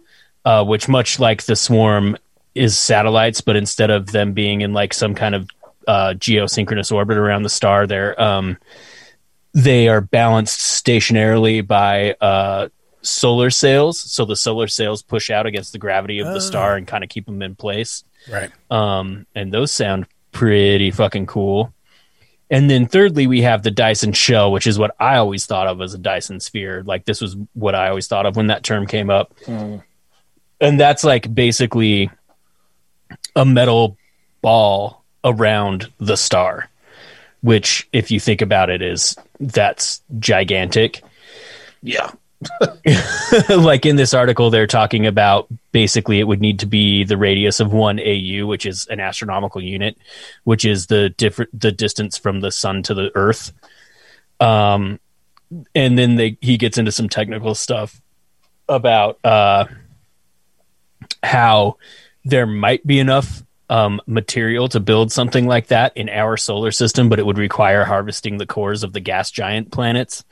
uh, 0.44 0.64
which 0.64 0.88
much 0.88 1.20
like 1.20 1.44
the 1.44 1.56
swarm 1.56 2.16
is 2.54 2.76
satellites, 2.76 3.40
but 3.40 3.56
instead 3.56 3.90
of 3.90 4.06
them 4.06 4.32
being 4.32 4.60
in 4.62 4.72
like 4.72 4.92
some 4.92 5.14
kind 5.14 5.34
of 5.34 5.48
uh, 5.86 6.14
geosynchronous 6.16 6.92
orbit 6.92 7.16
around 7.16 7.44
the 7.44 7.48
star, 7.48 7.86
they're 7.86 8.20
um, 8.20 8.58
they 9.54 9.88
are 9.88 10.00
balanced 10.00 10.60
stationarily 10.84 11.66
by 11.66 12.12
uh, 12.20 12.68
solar 13.02 13.50
sails. 13.50 13.98
So 13.98 14.24
the 14.24 14.36
solar 14.36 14.66
sails 14.66 15.02
push 15.02 15.30
out 15.30 15.46
against 15.46 15.72
the 15.72 15.78
gravity 15.78 16.18
of 16.18 16.26
the 16.26 16.40
star 16.40 16.76
and 16.76 16.86
kind 16.86 17.04
of 17.04 17.10
keep 17.10 17.26
them 17.26 17.40
in 17.42 17.54
place. 17.54 18.04
Right. 18.30 18.50
Um, 18.70 19.26
and 19.34 19.52
those 19.52 19.72
sound 19.72 20.06
pretty 20.38 20.92
fucking 20.92 21.26
cool. 21.26 21.74
And 22.48 22.70
then 22.70 22.86
thirdly, 22.86 23.26
we 23.26 23.42
have 23.42 23.64
the 23.64 23.72
Dyson 23.72 24.12
shell, 24.12 24.52
which 24.52 24.68
is 24.68 24.78
what 24.78 24.94
I 25.00 25.16
always 25.16 25.46
thought 25.46 25.66
of 25.66 25.80
as 25.82 25.94
a 25.94 25.98
Dyson 25.98 26.38
sphere. 26.38 26.84
Like 26.86 27.04
this 27.04 27.20
was 27.20 27.36
what 27.54 27.74
I 27.74 27.88
always 27.88 28.06
thought 28.06 28.24
of 28.24 28.36
when 28.36 28.46
that 28.46 28.62
term 28.62 28.86
came 28.86 29.10
up. 29.10 29.34
Hmm. 29.44 29.78
And 30.60 30.78
that's 30.78 31.02
like 31.02 31.34
basically 31.34 32.08
a 33.34 33.44
metal 33.44 33.98
ball 34.40 35.02
around 35.24 35.90
the 35.98 36.16
star, 36.16 36.70
which 37.40 37.88
if 37.92 38.12
you 38.12 38.20
think 38.20 38.40
about 38.40 38.70
it 38.70 38.80
is 38.80 39.16
that's 39.40 40.02
gigantic. 40.20 41.02
Yeah. 41.82 42.12
like 43.48 43.84
in 43.84 43.96
this 43.96 44.14
article, 44.14 44.50
they're 44.50 44.66
talking 44.66 45.06
about 45.06 45.48
basically 45.72 46.20
it 46.20 46.24
would 46.24 46.40
need 46.40 46.60
to 46.60 46.66
be 46.66 47.04
the 47.04 47.16
radius 47.16 47.60
of 47.60 47.72
one 47.72 47.98
AU, 47.98 48.46
which 48.46 48.64
is 48.64 48.86
an 48.86 49.00
astronomical 49.00 49.60
unit, 49.60 49.98
which 50.44 50.64
is 50.64 50.86
the 50.86 51.10
different 51.10 51.58
the 51.58 51.72
distance 51.72 52.16
from 52.16 52.40
the 52.40 52.52
sun 52.52 52.82
to 52.84 52.94
the 52.94 53.10
Earth. 53.14 53.52
Um, 54.40 55.00
and 55.74 55.98
then 55.98 56.16
they 56.16 56.38
he 56.40 56.58
gets 56.58 56.78
into 56.78 56.92
some 56.92 57.08
technical 57.08 57.54
stuff 57.54 58.00
about 58.68 59.18
uh, 59.24 59.64
how 61.22 61.76
there 62.24 62.46
might 62.46 62.86
be 62.86 63.00
enough 63.00 63.42
um, 63.70 64.00
material 64.06 64.68
to 64.68 64.80
build 64.80 65.12
something 65.12 65.46
like 65.46 65.68
that 65.68 65.96
in 65.96 66.08
our 66.08 66.36
solar 66.36 66.70
system, 66.70 67.08
but 67.08 67.18
it 67.18 67.26
would 67.26 67.38
require 67.38 67.84
harvesting 67.84 68.38
the 68.38 68.46
cores 68.46 68.82
of 68.82 68.92
the 68.92 69.00
gas 69.00 69.30
giant 69.30 69.70
planets. 69.70 70.24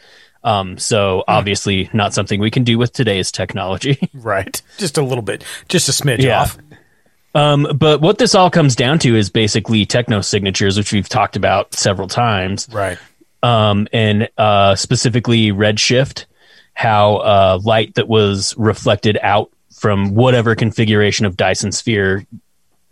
Um, 0.47 0.79
so 0.79 1.25
obviously 1.29 1.91
not 1.93 2.15
something 2.15 2.41
we 2.41 2.51
can 2.51 2.63
do 2.65 2.79
with 2.79 2.93
today's 2.93 3.31
technology. 3.33 3.99
Right. 4.15 4.63
Just 4.79 4.97
a 4.97 5.03
little 5.03 5.23
bit. 5.23 5.45
Just 5.69 5.89
a 5.89 5.93
smidge 5.93 6.21
Yeah. 6.21 6.43
off. 6.43 6.57
Um, 7.35 7.67
but 7.77 8.01
what 8.01 8.17
this 8.19 8.35
all 8.35 8.49
comes 8.51 8.75
down 8.77 8.99
to 9.01 9.15
is 9.17 9.29
basically 9.29 9.85
techno 9.85 10.21
signatures, 10.23 10.79
which 10.79 10.93
we've 10.93 11.09
talked 11.09 11.37
about 11.37 11.75
several 11.75 12.09
times. 12.09 12.67
Right. 12.73 12.99
um, 13.43 13.87
and 13.93 14.29
uh, 14.39 14.75
specifically 14.77 15.53
redshift, 15.53 16.25
how 16.75 17.17
uh, 17.17 17.59
light 17.63 17.95
that 17.97 18.09
was 18.09 18.55
reflected 18.57 19.19
out 19.23 19.51
from 19.75 20.15
whatever 20.15 20.55
configuration 20.55 21.27
of 21.27 21.37
Dyson 21.37 21.73
sphere 21.73 22.25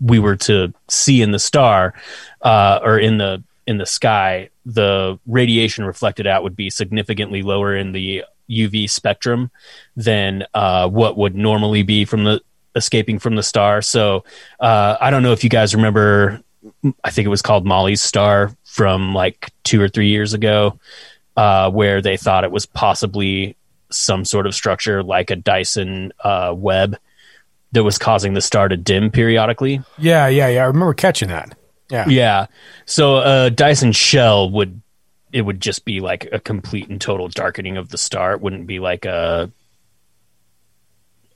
we 0.00 0.18
were 0.18 0.36
to 0.36 0.72
see 0.88 1.22
in 1.22 1.30
the 1.30 1.38
star 1.38 1.94
uh, 2.42 2.80
or 2.82 2.98
in 2.98 3.16
the 3.18 3.42
in 3.66 3.78
the 3.78 3.86
sky, 3.86 4.50
the 4.66 5.18
radiation 5.26 5.84
reflected 5.84 6.26
out 6.26 6.42
would 6.42 6.56
be 6.56 6.70
significantly 6.70 7.42
lower 7.42 7.74
in 7.74 7.92
the 7.92 8.24
UV 8.50 8.88
spectrum 8.90 9.50
than 9.96 10.44
uh, 10.54 10.88
what 10.88 11.16
would 11.16 11.34
normally 11.34 11.82
be 11.82 12.04
from 12.04 12.24
the 12.24 12.40
escaping 12.74 13.18
from 13.18 13.36
the 13.36 13.42
star. 13.42 13.80
So 13.82 14.24
uh, 14.60 14.96
I 15.00 15.10
don't 15.10 15.22
know 15.22 15.32
if 15.32 15.44
you 15.44 15.50
guys 15.50 15.74
remember. 15.74 16.40
I 17.02 17.10
think 17.10 17.26
it 17.26 17.30
was 17.30 17.42
called 17.42 17.66
Molly's 17.66 18.00
star 18.00 18.54
from 18.64 19.14
like 19.14 19.52
two 19.64 19.80
or 19.80 19.88
three 19.88 20.08
years 20.08 20.34
ago, 20.34 20.78
uh, 21.36 21.70
where 21.70 22.00
they 22.00 22.16
thought 22.16 22.44
it 22.44 22.50
was 22.50 22.66
possibly 22.66 23.56
some 23.90 24.24
sort 24.24 24.46
of 24.46 24.54
structure 24.54 25.02
like 25.02 25.30
a 25.30 25.36
Dyson 25.36 26.12
uh, 26.20 26.54
web 26.56 26.96
that 27.72 27.84
was 27.84 27.98
causing 27.98 28.34
the 28.34 28.40
star 28.40 28.68
to 28.68 28.76
dim 28.76 29.10
periodically. 29.10 29.82
Yeah, 29.98 30.26
yeah, 30.28 30.48
yeah. 30.48 30.64
I 30.64 30.66
remember 30.66 30.94
catching 30.94 31.28
that. 31.28 31.56
Yeah. 31.94 32.08
Yeah. 32.08 32.46
So 32.86 33.18
a 33.18 33.50
Dyson 33.50 33.92
shell 33.92 34.50
would 34.50 34.80
it 35.32 35.42
would 35.42 35.60
just 35.60 35.84
be 35.84 36.00
like 36.00 36.28
a 36.32 36.38
complete 36.38 36.88
and 36.88 37.00
total 37.00 37.28
darkening 37.28 37.76
of 37.76 37.88
the 37.88 37.98
star. 37.98 38.32
It 38.34 38.40
wouldn't 38.40 38.66
be 38.66 38.78
like 38.80 39.04
a 39.04 39.50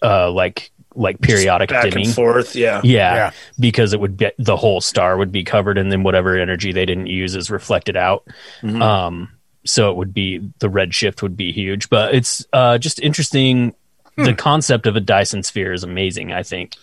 uh 0.03 0.31
like 0.31 0.71
like 0.95 1.21
periodic 1.21 1.71
back 1.71 1.85
dimming. 1.91 2.07
and 2.07 2.15
forth. 2.15 2.57
Yeah. 2.57 2.81
Yeah, 2.83 3.15
Yeah. 3.15 3.31
because 3.61 3.93
it 3.93 4.01
would 4.01 4.17
be 4.17 4.31
the 4.39 4.57
whole 4.57 4.81
star 4.81 5.17
would 5.17 5.31
be 5.33 5.45
covered, 5.45 5.79
and 5.79 5.93
then 5.93 6.03
whatever 6.03 6.37
energy 6.37 6.73
they 6.73 6.87
didn't 6.87 7.07
use 7.07 7.35
is 7.37 7.51
reflected 7.51 7.97
out. 7.97 8.27
Um, 8.63 9.31
so 9.65 9.91
it 9.91 9.97
would 9.97 10.13
be 10.15 10.39
the 10.59 10.69
redshift 10.69 11.23
would 11.23 11.37
be 11.37 11.53
huge, 11.53 11.89
but 11.91 12.15
it's 12.15 12.45
uh, 12.53 12.79
just 12.79 13.01
interesting. 13.01 13.75
The 14.17 14.35
concept 14.35 14.89
of 14.89 14.97
a 14.97 15.01
Dyson 15.01 15.45
sphere 15.45 15.73
is 15.73 15.85
amazing. 15.85 16.33
I 16.33 16.43
think. 16.43 16.75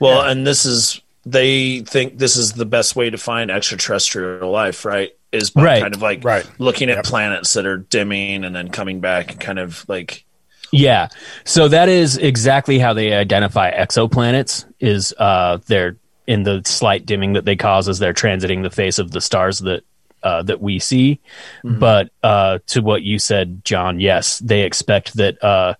Well, 0.00 0.22
and 0.22 0.44
this 0.44 0.64
is 0.64 1.00
they 1.24 1.80
think 1.80 2.18
this 2.18 2.36
is 2.36 2.52
the 2.52 2.64
best 2.64 2.96
way 2.96 3.10
to 3.10 3.18
find 3.18 3.50
extraterrestrial 3.50 4.50
life, 4.50 4.84
right? 4.84 5.10
Is 5.32 5.50
by 5.50 5.62
Right. 5.62 5.82
kind 5.82 5.94
of 5.94 6.02
like 6.02 6.24
Right. 6.24 6.46
looking 6.58 6.88
at 6.90 6.96
Yep. 6.96 7.04
planets 7.04 7.52
that 7.54 7.66
are 7.66 7.76
dimming 7.78 8.44
and 8.44 8.54
then 8.54 8.68
coming 8.68 9.00
back 9.00 9.32
and 9.32 9.40
kind 9.40 9.58
of 9.58 9.84
like 9.88 10.24
Yeah. 10.72 11.08
So 11.44 11.68
that 11.68 11.88
is 11.88 12.16
exactly 12.16 12.78
how 12.78 12.94
they 12.94 13.12
identify 13.12 13.70
exoplanets 13.72 14.64
is 14.80 15.12
uh 15.18 15.58
they're 15.66 15.96
in 16.26 16.44
the 16.44 16.62
slight 16.64 17.06
dimming 17.06 17.32
that 17.34 17.44
they 17.44 17.56
cause 17.56 17.88
as 17.88 17.98
they're 17.98 18.14
transiting 18.14 18.62
the 18.62 18.70
face 18.70 18.98
of 18.98 19.10
the 19.10 19.20
stars 19.20 19.58
that 19.60 19.82
uh, 20.22 20.42
that 20.42 20.60
we 20.60 20.78
see. 20.78 21.18
But 21.64 22.10
uh, 22.22 22.58
to 22.68 22.82
what 22.82 23.02
you 23.02 23.18
said, 23.18 23.64
John, 23.64 24.00
yes, 24.00 24.38
they 24.40 24.62
expect 24.62 25.14
that 25.14 25.42
uh, 25.42 25.74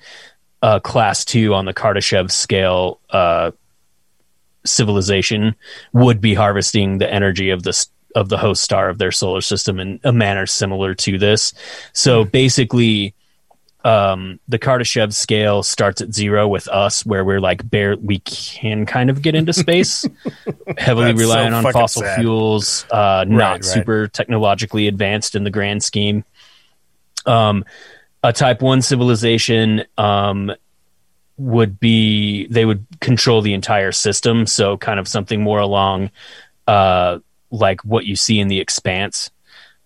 uh, 0.63 0.81
class 0.81 1.27
two 1.27 1.53
on 1.55 1.67
the 1.67 1.75
Kardashev 1.75 2.31
scale 2.31 3.01
uh, 3.11 3.51
civilization 4.65 5.55
would 5.93 6.21
be 6.21 6.35
harvesting 6.35 6.99
the 6.99 7.13
energy 7.13 7.51
of 7.51 7.63
the 7.63 7.87
of 8.17 8.29
the 8.29 8.39
host 8.39 8.63
star 8.63 8.89
of 8.89 8.99
their 8.99 9.13
solar 9.13 9.41
system 9.41 9.79
in 9.79 10.01
a 10.05 10.13
manner 10.13 10.47
similar 10.47 10.95
to 10.95 11.19
this. 11.19 11.53
So 11.93 12.25
basically, 12.25 13.15
um, 13.85 14.41
the 14.49 14.59
Kardashev 14.59 15.15
scale 15.15 15.63
starts 15.63 16.01
at 16.01 16.13
zero 16.13 16.47
with 16.47 16.69
us, 16.69 17.07
where 17.07 17.25
we're 17.25 17.41
like 17.41 17.69
bare, 17.69 17.97
we 17.97 18.19
can 18.21 18.85
kind 18.85 19.11
of 19.11 19.23
get 19.23 19.35
into 19.35 19.53
space, 19.53 20.05
heavily 20.79 21.13
That's 21.13 21.21
so 21.21 21.27
relying 21.27 21.55
on 21.55 21.73
fossil 21.73 22.03
sad. 22.03 22.21
fuels, 22.21 22.85
uh, 22.91 23.25
not 23.27 23.51
right. 23.51 23.65
super 23.65 24.09
technologically 24.09 24.87
advanced 24.87 25.35
in 25.35 25.45
the 25.45 25.51
grand 25.51 25.83
scheme. 25.83 26.25
Um, 27.27 27.65
a 28.23 28.33
type 28.33 28.61
one 28.61 28.83
civilization, 28.83 29.85
um, 29.97 30.53
would 31.41 31.81
be 31.81 32.47
they 32.49 32.65
would 32.65 32.87
control 33.01 33.41
the 33.41 33.55
entire 33.55 33.93
system, 33.93 34.47
so 34.47 34.77
kind 34.77 35.01
of 35.01 35.09
something 35.09 35.41
more 35.41 35.59
along, 35.59 36.11
uh, 36.67 37.19
like 37.51 37.81
what 37.83 38.05
you 38.05 38.15
see 38.15 38.39
in 38.39 38.49
the 38.49 38.61
Expanse. 38.61 39.31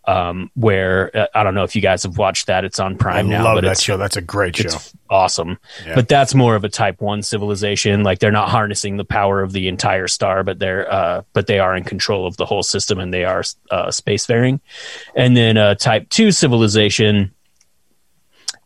Um, 0.07 0.51
where 0.55 1.17
uh, 1.17 1.27
I 1.35 1.45
don't 1.45 1.55
know 1.55 1.65
if 1.65 1.75
you 1.75 1.81
guys 1.81 2.03
have 2.03 2.19
watched 2.19 2.49
that. 2.49 2.63
It's 2.63 2.79
on 2.79 2.93
I 2.93 2.97
Prime 2.99 3.29
now, 3.31 3.43
love 3.43 3.55
but 3.55 3.65
that 3.65 3.81
show. 3.81 3.97
That's 3.97 4.19
a 4.19 4.21
great 4.21 4.55
show. 4.55 4.77
awesome. 5.09 5.59
Yeah. 5.87 5.95
But 5.95 6.09
that's 6.09 6.35
more 6.35 6.57
of 6.57 6.65
a 6.65 6.69
type 6.69 7.01
one 7.01 7.23
civilization. 7.23 8.03
Like 8.03 8.19
they're 8.19 8.31
not 8.31 8.51
harnessing 8.51 8.99
the 8.99 9.07
power 9.07 9.41
of 9.41 9.53
the 9.53 9.67
entire 9.67 10.07
star, 10.07 10.45
but 10.45 10.59
they're 10.59 10.93
uh, 10.93 11.23
but 11.33 11.47
they 11.47 11.59
are 11.59 11.75
in 11.75 11.85
control 11.85 12.27
of 12.27 12.37
the 12.37 12.45
whole 12.45 12.63
system 12.63 12.99
and 12.99 13.15
they 13.15 13.25
are 13.25 13.45
uh, 13.71 13.87
spacefaring. 13.87 14.61
And 15.17 15.35
then 15.35 15.57
uh, 15.57 15.75
type 15.77 16.11
two 16.11 16.33
civilization, 16.33 17.34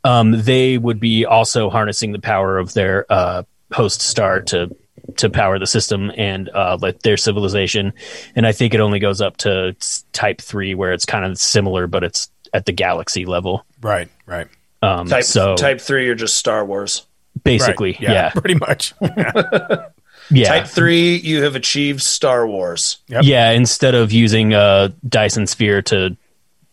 um, 0.08 0.32
they 0.42 0.78
would 0.78 1.00
be 1.00 1.26
also 1.26 1.68
harnessing 1.70 2.12
the 2.12 2.18
power 2.18 2.58
of 2.58 2.72
their 2.72 3.04
uh, 3.10 3.42
host 3.72 4.00
star 4.00 4.40
to 4.42 4.74
to 5.16 5.30
power 5.30 5.58
the 5.58 5.66
system 5.66 6.10
and 6.16 6.48
uh, 6.50 6.76
let 6.80 7.02
their 7.02 7.16
civilization. 7.16 7.92
And 8.36 8.46
I 8.46 8.52
think 8.52 8.74
it 8.74 8.80
only 8.80 8.98
goes 8.98 9.20
up 9.20 9.36
to 9.38 9.74
type 10.12 10.40
three, 10.40 10.74
where 10.74 10.92
it's 10.92 11.04
kind 11.04 11.24
of 11.24 11.38
similar, 11.38 11.86
but 11.86 12.04
it's 12.04 12.30
at 12.52 12.66
the 12.66 12.72
galaxy 12.72 13.24
level. 13.24 13.64
Right, 13.80 14.08
right. 14.26 14.48
Um, 14.82 15.08
type 15.08 15.24
so 15.24 15.56
type 15.56 15.80
three 15.80 16.08
or 16.08 16.14
just 16.14 16.36
Star 16.36 16.64
Wars. 16.64 17.06
basically, 17.42 17.92
Right. 17.92 18.00
yeah, 18.00 18.30
Pretty 18.30 18.54
much. 18.54 18.94
yeah. 20.30 20.48
Type 20.48 20.66
three, 20.66 21.16
you 21.16 21.42
have 21.42 21.56
achieved 21.56 22.02
Star 22.02 22.46
Wars. 22.46 22.98
Yep. 23.08 23.22
Yeah, 23.24 23.50
instead 23.50 23.94
of 23.94 24.12
using 24.12 24.52
a 24.54 24.92
Dyson 25.08 25.46
sphere 25.46 25.82
to 25.82 26.16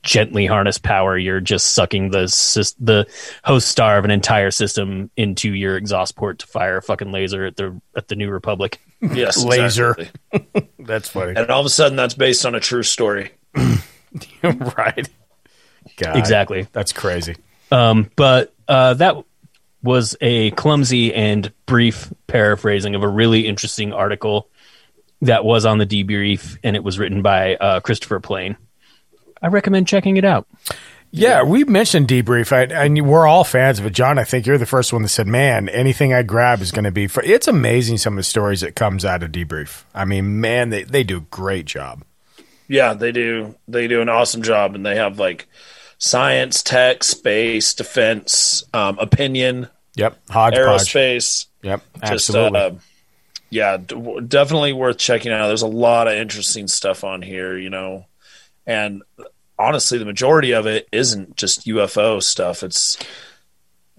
gently 0.06 0.46
harness 0.46 0.78
power, 0.78 1.18
you're 1.18 1.42
just 1.42 1.74
sucking 1.74 2.12
the 2.12 2.24
sys- 2.26 2.76
the 2.80 3.06
host 3.44 3.68
star 3.68 3.98
of 3.98 4.06
an 4.06 4.12
entire 4.12 4.52
system 4.52 5.10
into 5.18 5.52
your 5.52 5.76
exhaust 5.76 6.16
port 6.16 6.40
to 6.40 6.48
fire 6.48 6.78
a 6.78 6.82
fucking 6.82 7.12
laser 7.12 7.46
at 7.46 7.58
the 7.58 7.82
at 7.98 8.08
the 8.08 8.16
New 8.16 8.30
Republic. 8.30 8.80
Yes, 9.02 9.44
Laser. 9.44 9.92
exactly. 10.32 10.70
That's 10.80 11.10
funny. 11.10 11.34
And 11.36 11.52
all 11.52 11.60
of 11.60 11.66
a 11.66 11.70
sudden, 11.70 11.96
that's 11.96 12.16
based 12.16 12.44
on 12.44 12.56
a 12.56 12.60
true 12.60 12.82
story. 12.82 13.34
right. 13.54 15.08
God, 15.98 16.18
Exactly. 16.18 16.68
That's 16.72 16.92
crazy. 16.92 17.36
Um, 17.72 18.10
but 18.16 18.56
uh, 18.68 18.96
that 18.96 19.18
was 19.84 20.16
a 20.22 20.50
clumsy 20.52 21.14
and 21.14 21.52
brief 21.68 22.12
paraphrasing 22.26 22.96
of 22.96 23.04
a 23.04 23.08
really 23.08 23.46
interesting 23.48 23.94
article 23.94 24.50
that 25.22 25.46
was 25.46 25.66
on 25.66 25.78
the 25.78 25.86
debrief, 25.86 26.58
and 26.64 26.76
it 26.76 26.84
was 26.84 26.98
written 26.98 27.22
by 27.22 27.56
uh, 27.58 27.80
Christopher 27.82 28.20
Plain. 28.20 28.58
I 29.46 29.50
recommend 29.50 29.88
checking 29.88 30.18
it 30.18 30.26
out. 30.26 30.48
Yeah, 31.12 31.44
we 31.44 31.64
mentioned 31.64 32.08
debrief, 32.08 32.52
I, 32.52 32.64
and 32.64 33.08
we're 33.08 33.28
all 33.28 33.44
fans 33.44 33.80
of 33.80 33.86
it. 33.86 33.92
John, 33.94 34.18
I 34.18 34.24
think 34.24 34.46
you're 34.48 34.58
the 34.58 34.66
first 34.66 34.92
one 34.92 35.04
that 35.04 35.10
said, 35.10 35.28
"Man, 35.28 35.70
anything 35.70 36.14
I 36.14 36.24
grab 36.24 36.62
is 36.62 36.72
going 36.72 36.84
to 36.86 36.92
be." 36.92 37.08
For, 37.08 37.22
it's 37.24 37.48
amazing 37.48 38.00
some 38.00 38.14
of 38.14 38.18
the 38.18 38.24
stories 38.24 38.62
that 38.62 38.76
comes 38.76 39.06
out 39.06 39.22
of 39.24 39.32
debrief. 39.32 39.84
I 39.94 40.04
mean, 40.04 40.42
man, 40.42 40.72
they 40.72 40.84
they 40.84 41.04
do 41.04 41.18
a 41.18 41.22
great 41.22 41.66
job. 41.68 42.04
Yeah, 42.68 42.96
they 42.96 43.12
do. 43.12 43.56
They 43.68 43.88
do 43.88 44.02
an 44.02 44.10
awesome 44.10 44.42
job, 44.42 44.74
and 44.76 44.84
they 44.86 44.96
have 44.96 45.20
like 45.20 45.48
science, 46.00 46.62
tech, 46.64 47.04
space, 47.04 47.74
defense, 47.76 48.64
um, 48.74 48.98
opinion, 49.00 49.70
Yep, 49.96 50.18
hodgepodge. 50.32 50.82
aerospace. 50.92 51.46
Yep, 51.62 51.82
Just, 52.02 52.12
absolutely. 52.30 52.60
uh, 52.60 52.72
yeah, 53.52 53.78
d- 53.78 53.96
w- 53.96 54.22
definitely 54.22 54.74
worth 54.74 54.98
checking 54.98 55.32
out. 55.32 55.48
There's 55.48 55.62
a 55.62 55.68
lot 55.68 56.08
of 56.08 56.16
interesting 56.16 56.68
stuff 56.68 57.04
on 57.06 57.22
here, 57.22 57.58
you 57.58 57.70
know, 57.70 58.06
and 58.68 59.04
honestly, 59.58 59.98
the 59.98 60.06
majority 60.06 60.52
of 60.54 60.66
it 60.68 60.88
isn't 60.92 61.36
just 61.36 61.66
UFO 61.66 62.22
stuff. 62.22 62.64
It's 62.64 62.98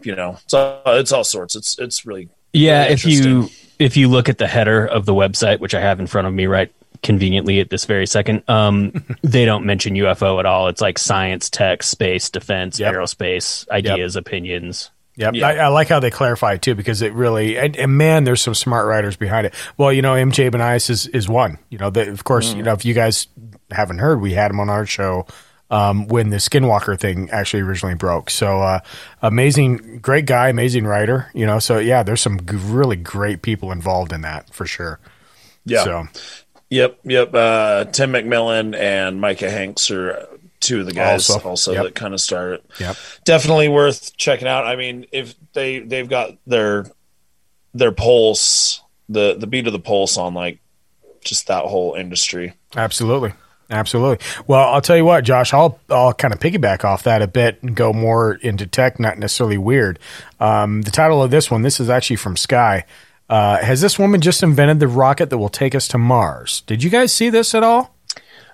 you 0.03 0.15
know, 0.15 0.39
it's 0.45 0.55
all, 0.55 0.83
it's 0.87 1.13
all 1.13 1.25
sorts. 1.25 1.57
It's 1.57 1.79
it's 1.79 2.05
really 2.07 2.29
Yeah, 2.53 2.83
Really 2.83 2.93
if 2.95 3.05
you 3.07 3.49
if 3.79 3.97
you 3.97 4.09
look 4.09 4.29
at 4.29 4.39
the 4.39 4.47
header 4.47 4.87
of 4.87 5.07
the 5.07 5.15
website, 5.15 5.61
which 5.61 5.75
I 5.75 5.81
have 5.81 6.01
in 6.01 6.07
front 6.07 6.27
of 6.27 6.35
me 6.35 6.47
right 6.47 6.73
conveniently 7.03 7.61
at 7.61 7.71
this 7.71 7.85
very 7.85 8.07
second, 8.07 8.43
um, 8.49 9.05
they 9.23 9.45
don't 9.45 9.65
mention 9.67 9.95
UFO 9.95 10.39
at 10.39 10.47
all. 10.47 10.69
It's 10.69 10.81
like 10.81 10.99
science, 10.99 11.51
tech, 11.51 11.83
space, 11.83 12.31
defense, 12.31 12.79
Yep. 12.81 12.95
aerospace, 12.95 13.69
ideas, 13.71 14.17
opinions. 14.17 14.91
Yep. 15.19 15.35
Yeah. 15.35 15.47
I, 15.49 15.55
I 15.55 15.69
like 15.69 15.89
how 15.89 15.99
they 16.01 16.11
clarify 16.11 16.55
it 16.55 16.63
too 16.63 16.75
because 16.75 17.01
it 17.01 17.15
really 17.15 17.57
and, 17.57 17.75
and 17.77 17.97
man, 17.97 18.25
there's 18.25 18.43
some 18.43 18.55
smart 18.55 18.87
writers 18.87 19.17
behind 19.17 19.47
it. 19.47 19.55
Well, 19.79 19.91
you 19.93 20.03
know, 20.03 20.13
MJ 20.13 20.51
Banias 20.51 20.91
is 20.91 21.07
is 21.07 21.27
one. 21.27 21.59
You 21.71 21.79
know, 21.79 21.89
the, 21.89 22.11
of 22.11 22.25
course, 22.25 22.53
Mm. 22.53 22.57
you 22.59 22.63
know 22.65 22.73
if 22.75 22.85
you 22.85 22.93
guys 22.93 23.27
haven't 23.71 23.99
heard, 23.99 24.21
we 24.21 24.33
had 24.35 24.51
him 24.51 24.61
on 24.61 24.69
our 24.69 24.85
show 24.85 25.27
um, 25.71 26.07
when 26.09 26.31
the 26.31 26.37
Skinwalker 26.37 26.99
thing 26.99 27.31
actually 27.31 27.63
originally 27.63 27.95
broke. 27.95 28.31
So 28.31 28.61
uh, 28.61 28.81
amazing, 29.23 29.99
great 30.01 30.27
guy, 30.27 30.49
amazing 30.49 30.87
writer. 30.87 31.31
You 31.35 31.47
know, 31.47 31.59
so 31.59 31.79
yeah, 31.79 32.03
there's 32.03 32.21
some 32.21 32.39
g- 32.47 32.57
really 32.57 32.97
great 32.97 33.43
people 33.43 33.73
involved 33.73 34.13
in 34.13 34.21
that 34.23 34.53
for 34.53 34.67
sure. 34.67 35.01
Yeah. 35.65 35.85
So 35.85 36.09
Yep, 36.71 36.99
yep. 37.05 37.35
Uh, 37.35 37.85
Tim 37.87 38.13
McMillan 38.13 38.77
and 38.77 39.21
Micah 39.21 39.51
Hanks 39.51 39.91
are 39.91 40.27
two 40.61 40.81
of 40.81 40.87
the 40.87 40.93
guys 40.93 41.31
Also, 41.31 41.49
also, 41.49 41.73
yep. 41.73 41.85
that 41.85 41.95
kind 41.95 42.13
of 42.13 42.21
started. 42.21 42.63
Yep. 42.81 42.97
Definitely 43.25 43.69
worth 43.69 44.17
checking 44.17 44.49
out. 44.49 44.67
I 44.67 44.77
mean, 44.77 45.07
if 45.13 45.35
they 45.53 45.79
they've 45.79 46.09
got 46.09 46.37
their 46.47 46.87
their 47.73 47.93
pulse, 47.93 48.83
the 49.09 49.37
the 49.39 49.47
beat 49.47 49.67
of 49.67 49.73
the 49.73 49.79
pulse 49.79 50.19
on 50.19 50.35
like 50.35 50.59
just 51.25 51.47
that 51.47 51.65
whole 51.65 51.95
industry. 51.95 52.55
Absolutely. 52.75 53.33
Absolutely. 53.71 54.25
Well, 54.47 54.61
I'll 54.73 54.81
tell 54.81 54.97
you 54.97 55.05
what, 55.05 55.25
Josh, 55.25 55.53
I'll 55.53 55.79
I'll 55.91 56.13
kind 56.13 56.33
of 56.33 56.39
piggyback 56.41 56.85
off 56.85 57.03
that 57.05 57.21
a 57.23 57.27
bit 57.27 57.63
and 57.63 57.75
go 57.75 57.93
more 57.93 58.35
into 58.35 58.67
tech, 58.67 59.01
not 59.01 59.19
necessarily 59.19 59.59
weird. 59.59 59.99
Um, 60.39 60.83
the 60.83 60.91
title 60.91 61.23
of 61.23 61.31
this 61.33 61.51
one, 61.51 61.63
this 61.63 61.81
is 61.81 61.91
actually 61.91 62.17
from 62.17 62.37
Sky. 62.37 62.85
Uh, 63.29 63.57
has 63.59 63.81
this 63.81 63.99
woman 63.99 64.21
just 64.21 64.45
invented 64.45 64.79
the 64.79 64.87
rocket 64.87 65.31
that 65.31 65.39
will 65.39 65.49
take 65.49 65.75
us 65.75 65.89
to 65.89 65.99
Mars? 65.99 66.61
Did 66.69 66.85
you 66.85 66.91
guys 66.91 67.13
see 67.13 67.29
this 67.29 67.57
at 67.57 67.65
all? 67.65 67.93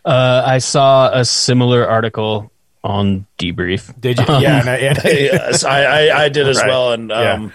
Uh, 0.03 0.43
I 0.47 0.59
saw 0.59 1.11
a 1.13 1.25
similar 1.27 1.87
article 1.87 2.51
on 2.83 3.27
debrief. 3.39 3.93
Did 4.01 4.19
you? 4.19 4.25
Yeah, 4.29 4.61
and 4.61 4.69
I, 4.71 4.77
and 4.77 4.99
I- 4.99 5.03
yes, 5.11 5.63
I, 5.65 5.83
I 6.09 6.25
I 6.25 6.29
did 6.31 6.49
as 6.49 6.57
Right. 6.59 6.69
well, 6.69 6.93
and 6.93 7.11
Yeah. 7.11 7.33
um, 7.35 7.53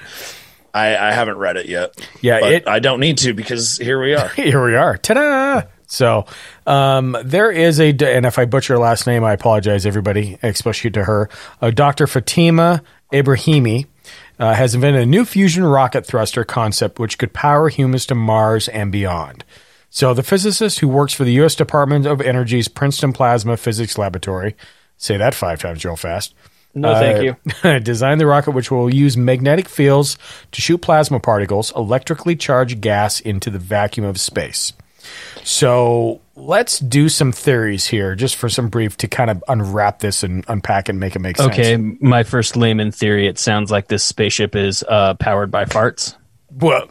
I 0.76 0.96
I 0.96 1.12
haven't 1.12 1.38
read 1.38 1.58
it 1.58 1.66
yet. 1.66 1.96
Yeah, 2.22 2.46
it- 2.46 2.68
I 2.68 2.78
don't 2.80 3.00
need 3.00 3.18
to 3.20 3.34
because 3.34 3.78
here 3.80 4.00
we 4.00 4.14
are. 4.14 4.28
here 4.36 4.64
we 4.64 4.76
are. 4.76 4.96
Ta-da! 4.96 5.64
So 5.88 6.26
um, 6.66 7.16
there 7.24 7.50
is 7.50 7.80
a, 7.80 7.90
and 7.90 8.26
if 8.26 8.38
I 8.38 8.46
butcher 8.46 8.74
her 8.74 8.80
last 8.80 9.08
name, 9.08 9.24
I 9.24 9.34
apologize, 9.34 9.86
everybody, 9.86 10.38
especially 10.44 10.92
to 10.92 11.06
her. 11.06 11.30
Uh, 11.62 11.72
Dr. 11.72 12.08
Fatima 12.08 12.84
Ebrahimi 13.14 13.86
uh, 14.38 14.54
has 14.54 14.76
invented 14.76 15.02
a 15.04 15.06
new 15.06 15.24
fusion 15.26 15.64
rocket 15.64 16.06
thruster 16.06 16.44
concept 16.44 17.00
which 17.00 17.18
could 17.18 17.34
power 17.34 17.70
humans 17.70 18.06
to 18.08 18.16
Mars 18.16 18.68
and 18.68 18.92
beyond. 18.92 19.46
So 19.90 20.14
the 20.14 20.24
physicist 20.24 20.80
who 20.80 20.88
works 20.90 21.14
for 21.14 21.24
the 21.24 21.32
U.S. 21.34 21.56
Department 21.56 22.06
of 22.06 22.20
Energy's 22.22 22.68
Princeton 22.68 23.14
Plasma 23.14 23.56
Physics 23.56 23.98
Laboratory, 23.98 24.56
say 24.98 25.16
that 25.16 25.34
five 25.34 25.62
times 25.62 25.86
real 25.86 25.96
fast. 25.96 26.36
No, 26.76 26.94
thank 26.96 27.18
Uh, 27.64 27.70
you. 27.74 27.80
designed 27.80 28.20
the 28.20 28.28
rocket 28.28 28.52
which 28.52 28.70
will 28.70 28.94
use 28.94 29.16
magnetic 29.16 29.70
fields 29.70 30.18
to 30.52 30.62
shoot 30.62 30.80
plasma 30.80 31.20
particles, 31.22 31.72
electrically 31.76 32.36
charged 32.36 32.82
gas 32.82 33.20
into 33.22 33.50
the 33.50 33.58
vacuum 33.58 34.06
of 34.06 34.20
space. 34.20 34.74
So 35.44 36.22
let's 36.36 36.80
do 36.80 37.10
some 37.10 37.32
theories 37.32 37.88
here, 37.88 38.16
just 38.16 38.36
for 38.36 38.50
some 38.50 38.70
brief 38.70 38.98
to 38.98 39.08
kind 39.08 39.30
of 39.30 39.44
unwrap 39.48 40.00
this 40.00 40.24
and 40.24 40.44
unpack 40.48 40.90
and 40.90 41.00
make 41.00 41.16
it 41.16 41.20
make 41.20 41.38
sense. 41.38 41.54
Okay, 41.54 41.78
my 41.78 42.24
first 42.24 42.58
layman 42.58 42.92
theory. 42.92 43.28
It 43.28 43.40
sounds 43.40 43.72
like 43.72 43.88
this 43.88 44.04
spaceship 44.04 44.56
is 44.56 44.84
uh, 44.88 45.14
powered 45.16 45.52
by 45.52 45.66
farts. 45.66 46.16
Well, 46.52 46.90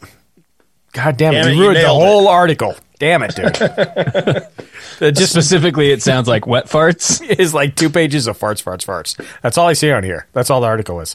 God 0.92 1.16
damn 1.16 1.34
it, 1.34 1.42
Damn 1.42 1.48
it, 1.48 1.50
you 1.50 1.56
you 1.56 1.62
ruined 1.62 1.76
the 1.76 1.82
nailed 1.82 2.02
whole 2.02 2.28
article. 2.28 2.74
Damn 2.98 3.22
it, 3.22 3.34
dude. 3.34 3.54
Just 5.14 5.32
specifically, 5.32 5.90
it 5.90 6.02
sounds 6.02 6.28
like 6.28 6.46
wet 6.46 6.66
farts. 6.66 7.20
is 7.38 7.52
like 7.52 7.76
two 7.76 7.90
pages 7.90 8.26
of 8.26 8.38
farts, 8.38 8.62
farts, 8.62 8.86
farts. 8.86 9.22
That's 9.42 9.58
all 9.58 9.68
I 9.68 9.74
see 9.74 9.90
on 9.90 10.02
here. 10.02 10.26
That's 10.32 10.48
all 10.48 10.62
the 10.62 10.66
article 10.66 11.00
is. 11.00 11.14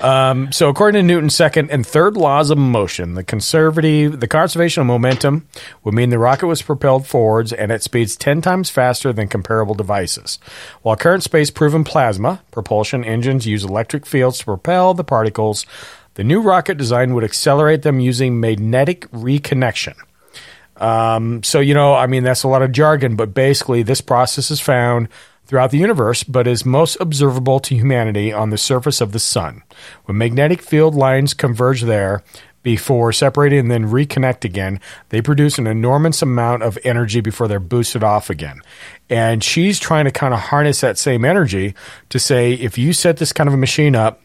Um, 0.00 0.50
so, 0.50 0.68
according 0.68 1.00
to 1.00 1.06
Newton's 1.06 1.36
second 1.36 1.70
and 1.70 1.86
third 1.86 2.16
laws 2.16 2.50
of 2.50 2.58
motion, 2.58 3.14
the 3.14 3.22
conservative, 3.22 4.18
the 4.18 4.26
conservation 4.26 4.80
of 4.80 4.86
momentum 4.86 5.46
would 5.84 5.94
mean 5.94 6.10
the 6.10 6.18
rocket 6.18 6.46
was 6.46 6.62
propelled 6.62 7.06
forwards 7.06 7.52
and 7.52 7.70
at 7.70 7.82
speeds 7.82 8.16
ten 8.16 8.40
times 8.40 8.70
faster 8.70 9.12
than 9.12 9.28
comparable 9.28 9.74
devices. 9.74 10.38
While 10.80 10.96
current 10.96 11.22
space-proven 11.22 11.84
plasma 11.84 12.42
propulsion 12.50 13.04
engines 13.04 13.46
use 13.46 13.64
electric 13.64 14.06
fields 14.06 14.38
to 14.38 14.46
propel 14.46 14.94
the 14.94 15.04
particles, 15.04 15.66
the 16.14 16.24
new 16.24 16.40
rocket 16.40 16.78
design 16.78 17.14
would 17.14 17.24
accelerate 17.24 17.82
them 17.82 18.00
using 18.00 18.40
magnetic 18.40 19.08
reconnection. 19.12 19.94
Um, 20.78 21.42
so, 21.42 21.60
you 21.60 21.74
know, 21.74 21.94
I 21.94 22.06
mean, 22.06 22.24
that's 22.24 22.42
a 22.42 22.48
lot 22.48 22.62
of 22.62 22.72
jargon, 22.72 23.14
but 23.14 23.34
basically, 23.34 23.82
this 23.82 24.00
process 24.00 24.50
is 24.50 24.60
found 24.60 25.08
throughout 25.52 25.70
the 25.70 25.76
universe, 25.76 26.24
but 26.24 26.46
is 26.46 26.64
most 26.64 26.96
observable 26.98 27.60
to 27.60 27.74
humanity 27.74 28.32
on 28.32 28.48
the 28.48 28.56
surface 28.56 29.02
of 29.02 29.12
the 29.12 29.18
sun. 29.18 29.62
When 30.06 30.16
magnetic 30.16 30.62
field 30.62 30.94
lines 30.94 31.34
converge 31.34 31.82
there, 31.82 32.22
before 32.62 33.12
separating 33.12 33.58
and 33.58 33.70
then 33.70 33.84
reconnect 33.84 34.46
again, 34.46 34.80
they 35.10 35.20
produce 35.20 35.58
an 35.58 35.66
enormous 35.66 36.22
amount 36.22 36.62
of 36.62 36.78
energy 36.84 37.20
before 37.20 37.48
they're 37.48 37.60
boosted 37.60 38.02
off 38.02 38.30
again. 38.30 38.62
And 39.10 39.44
she's 39.44 39.78
trying 39.78 40.06
to 40.06 40.10
kind 40.10 40.32
of 40.32 40.40
harness 40.40 40.80
that 40.80 40.96
same 40.96 41.22
energy 41.22 41.74
to 42.08 42.18
say 42.18 42.54
if 42.54 42.78
you 42.78 42.94
set 42.94 43.18
this 43.18 43.34
kind 43.34 43.46
of 43.46 43.52
a 43.52 43.58
machine 43.58 43.94
up, 43.94 44.22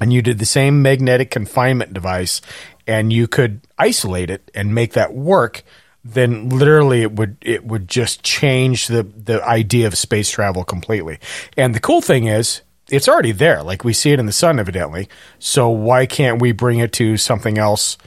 and 0.00 0.12
you 0.12 0.20
did 0.20 0.40
the 0.40 0.44
same 0.44 0.82
magnetic 0.82 1.30
confinement 1.30 1.94
device 1.94 2.42
and 2.88 3.12
you 3.12 3.28
could 3.28 3.60
isolate 3.78 4.30
it 4.30 4.50
and 4.52 4.74
make 4.74 4.94
that 4.94 5.14
work 5.14 5.62
then 6.12 6.48
literally 6.48 7.02
it 7.02 7.12
would 7.12 7.36
it 7.40 7.64
would 7.64 7.88
just 7.88 8.22
change 8.22 8.86
the 8.86 9.02
the 9.02 9.42
idea 9.44 9.86
of 9.86 9.96
space 9.96 10.30
travel 10.30 10.64
completely. 10.64 11.18
And 11.56 11.74
the 11.74 11.80
cool 11.80 12.00
thing 12.00 12.26
is 12.26 12.62
it's 12.88 13.08
already 13.08 13.32
there. 13.32 13.62
Like 13.62 13.84
we 13.84 13.92
see 13.92 14.12
it 14.12 14.20
in 14.20 14.26
the 14.26 14.32
sun 14.32 14.60
evidently. 14.60 15.08
So 15.38 15.68
why 15.68 16.06
can't 16.06 16.40
we 16.40 16.52
bring 16.52 16.78
it 16.78 16.92
to 16.94 17.16
something 17.16 17.58
else 17.58 17.98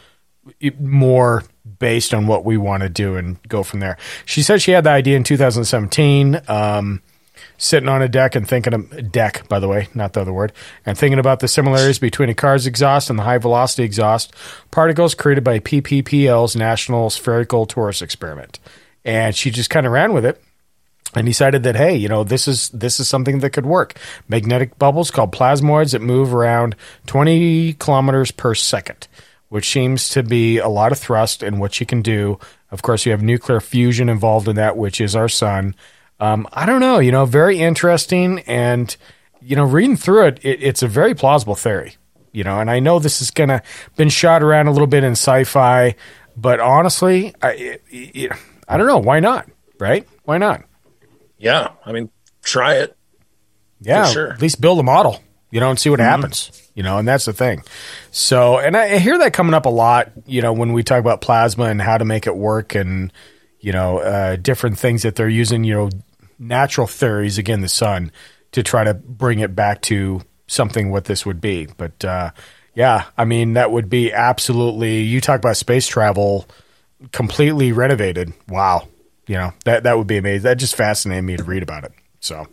more 0.79 1.43
based 1.77 2.13
on 2.13 2.27
what 2.27 2.45
we 2.45 2.57
want 2.57 2.83
to 2.83 2.89
do 2.89 3.17
and 3.17 3.41
go 3.47 3.63
from 3.63 3.81
there? 3.81 3.97
She 4.25 4.41
said 4.41 4.61
she 4.61 4.71
had 4.71 4.85
the 4.85 4.91
idea 4.91 5.17
in 5.17 5.23
2017 5.23 6.41
um, 6.47 7.01
sitting 7.59 7.89
on 7.89 8.01
a 8.01 8.07
deck 8.07 8.35
and 8.35 8.47
thinking 8.47 8.73
of 8.73 9.11
deck, 9.11 9.47
by 9.47 9.59
the 9.59 9.67
way, 9.67 9.89
not 9.93 10.13
the 10.13 10.21
other 10.21 10.33
word, 10.33 10.51
and 10.85 10.97
thinking 10.97 11.19
about 11.19 11.41
the 11.41 11.47
similarities 11.47 11.99
between 11.99 12.29
a 12.29 12.33
car's 12.33 12.65
exhaust 12.65 13.09
and 13.09 13.19
the 13.19 13.23
high 13.23 13.37
velocity 13.37 13.83
exhaust 13.83 14.33
particles 14.71 15.13
created 15.13 15.43
by 15.43 15.59
PPPL's 15.59 16.55
National 16.55 17.09
Spherical 17.09 17.67
Torus 17.67 18.01
experiment. 18.01 18.59
And 19.05 19.35
she 19.35 19.51
just 19.51 19.69
kind 19.69 19.85
of 19.85 19.91
ran 19.91 20.13
with 20.13 20.25
it 20.25 20.41
and 21.15 21.25
decided 21.25 21.63
that 21.63 21.75
hey, 21.75 21.95
you 21.95 22.07
know, 22.07 22.23
this 22.23 22.47
is 22.47 22.69
this 22.69 22.99
is 22.99 23.07
something 23.07 23.39
that 23.39 23.51
could 23.51 23.65
work. 23.65 23.97
Magnetic 24.27 24.79
bubbles 24.79 25.11
called 25.11 25.31
plasmoids 25.31 25.91
that 25.91 26.01
move 26.01 26.33
around 26.33 26.75
20 27.07 27.73
kilometers 27.73 28.31
per 28.31 28.55
second, 28.55 29.07
which 29.49 29.69
seems 29.69 30.09
to 30.09 30.23
be 30.23 30.57
a 30.57 30.69
lot 30.69 30.91
of 30.91 30.97
thrust 30.97 31.43
in 31.43 31.59
what 31.59 31.79
you 31.79 31.85
can 31.85 32.01
do. 32.01 32.39
Of 32.71 32.83
course, 32.83 33.05
you 33.05 33.11
have 33.11 33.23
nuclear 33.23 33.59
fusion 33.59 34.09
involved 34.09 34.47
in 34.47 34.55
that, 34.55 34.77
which 34.77 35.01
is 35.01 35.15
our 35.15 35.29
sun. 35.29 35.75
Um, 36.19 36.47
I 36.51 36.65
don't 36.65 36.81
know, 36.81 36.99
you 36.99 37.11
know, 37.11 37.25
very 37.25 37.59
interesting, 37.59 38.39
and 38.39 38.95
you 39.41 39.55
know, 39.55 39.63
reading 39.63 39.95
through 39.95 40.27
it, 40.27 40.39
it 40.43 40.61
it's 40.61 40.83
a 40.83 40.87
very 40.87 41.15
plausible 41.15 41.55
theory, 41.55 41.95
you 42.33 42.43
know, 42.43 42.59
and 42.59 42.69
I 42.69 42.79
know 42.79 42.99
this 42.99 43.21
is 43.21 43.31
gonna 43.31 43.61
been 43.95 44.09
shot 44.09 44.43
around 44.43 44.67
a 44.67 44.71
little 44.71 44.87
bit 44.87 45.03
in 45.03 45.13
sci-fi, 45.13 45.95
but 46.35 46.59
honestly, 46.59 47.33
I 47.41 47.51
it, 47.51 47.81
it, 47.89 48.31
I 48.67 48.77
don't 48.77 48.87
know, 48.87 48.97
why 48.97 49.19
not, 49.21 49.49
right? 49.79 50.07
Why 50.25 50.37
not? 50.37 50.63
Yeah, 51.37 51.69
I 51.85 51.93
mean, 51.93 52.09
try 52.43 52.75
it. 52.75 52.97
Yeah, 53.79 54.07
For 54.07 54.11
sure. 54.11 54.33
at 54.33 54.41
least 54.41 54.59
build 54.59 54.77
a 54.79 54.83
model, 54.83 55.21
you 55.51 55.61
know, 55.61 55.69
and 55.69 55.79
see 55.79 55.89
what 55.89 56.01
happens, 56.01 56.69
you 56.75 56.83
know, 56.83 56.97
and 56.97 57.07
that's 57.07 57.23
the 57.23 57.31
thing. 57.31 57.63
So, 58.11 58.59
and 58.59 58.75
I, 58.75 58.95
I 58.95 58.97
hear 58.97 59.17
that 59.19 59.31
coming 59.31 59.53
up 59.53 59.65
a 59.65 59.69
lot, 59.69 60.11
you 60.25 60.41
know, 60.41 60.51
when 60.51 60.73
we 60.73 60.83
talk 60.83 60.99
about 60.99 61.21
plasma 61.21 61.65
and 61.65 61.81
how 61.81 61.97
to 61.97 62.03
make 62.03 62.27
it 62.27 62.35
work 62.35 62.75
and, 62.75 63.13
you 63.61 63.71
know, 63.71 63.99
uh, 63.99 64.35
different 64.35 64.77
things 64.77 65.03
that 65.03 65.15
they're 65.15 65.29
using, 65.29 65.63
you 65.63 65.73
know, 65.73 65.89
natural 66.39 66.87
theories, 66.87 67.37
again, 67.37 67.61
the 67.61 67.67
sun, 67.69 68.11
to 68.53 68.63
try 68.63 68.83
to 68.83 68.93
bring 68.93 69.39
it 69.39 69.55
back 69.55 69.81
to 69.83 70.21
something 70.47 70.89
what 70.89 71.05
this 71.05 71.25
would 71.25 71.39
be. 71.41 71.67
But, 71.77 72.03
uh, 72.03 72.31
yeah, 72.73 73.05
I 73.17 73.25
mean, 73.25 73.53
that 73.53 73.71
would 73.71 73.89
be 73.89 74.11
absolutely, 74.13 75.01
you 75.01 75.21
talk 75.21 75.37
about 75.39 75.57
space 75.57 75.85
travel 75.85 76.47
completely 77.11 77.71
renovated. 77.71 78.33
Wow. 78.47 78.87
You 79.27 79.35
know, 79.35 79.53
that, 79.65 79.83
that 79.83 79.97
would 79.97 80.07
be 80.07 80.17
amazing. 80.17 80.43
That 80.43 80.57
just 80.57 80.75
fascinated 80.75 81.23
me 81.23 81.37
to 81.37 81.43
read 81.43 81.61
about 81.61 81.83
it. 81.83 81.91
So, 82.21 82.47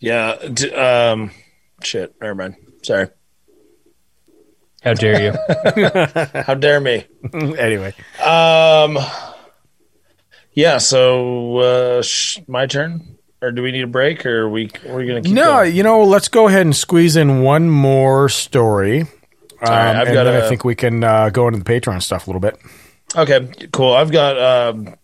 Yeah. 0.00 0.36
D- 0.52 0.72
um, 0.74 1.30
shit. 1.82 2.14
Never 2.20 2.34
mind. 2.34 2.56
Sorry. 2.82 3.08
How 4.82 4.94
dare 4.94 5.22
you? 5.22 5.32
How 6.46 6.54
dare 6.54 6.78
me? 6.80 7.06
anyway. 7.32 7.94
Um. 8.22 8.98
Yeah. 10.56 10.78
So, 10.78 11.58
uh, 11.58 12.02
sh- 12.02 12.38
my 12.48 12.66
turn, 12.66 13.16
or 13.40 13.52
do 13.52 13.62
we 13.62 13.70
need 13.70 13.84
a 13.84 13.86
break, 13.86 14.26
or 14.26 14.42
are 14.42 14.48
we 14.48 14.70
we're 14.84 15.06
gonna 15.06 15.22
keep 15.22 15.32
No, 15.32 15.44
going? 15.58 15.76
you 15.76 15.84
know, 15.84 16.02
let's 16.02 16.26
go 16.28 16.48
ahead 16.48 16.62
and 16.62 16.74
squeeze 16.74 17.14
in 17.14 17.42
one 17.42 17.70
more 17.70 18.28
story. 18.28 19.02
Um, 19.02 19.08
right, 19.62 19.96
I've 19.96 20.08
and 20.08 20.14
got 20.14 20.24
then 20.24 20.42
a- 20.42 20.44
I 20.44 20.48
think 20.48 20.64
we 20.64 20.74
can 20.74 21.04
uh, 21.04 21.28
go 21.30 21.46
into 21.46 21.60
the 21.60 21.64
Patreon 21.64 22.02
stuff 22.02 22.26
a 22.26 22.30
little 22.30 22.40
bit. 22.40 22.58
Okay, 23.14 23.48
cool. 23.72 23.94
I've 23.94 24.10
got 24.10 24.36
um, 24.38 24.94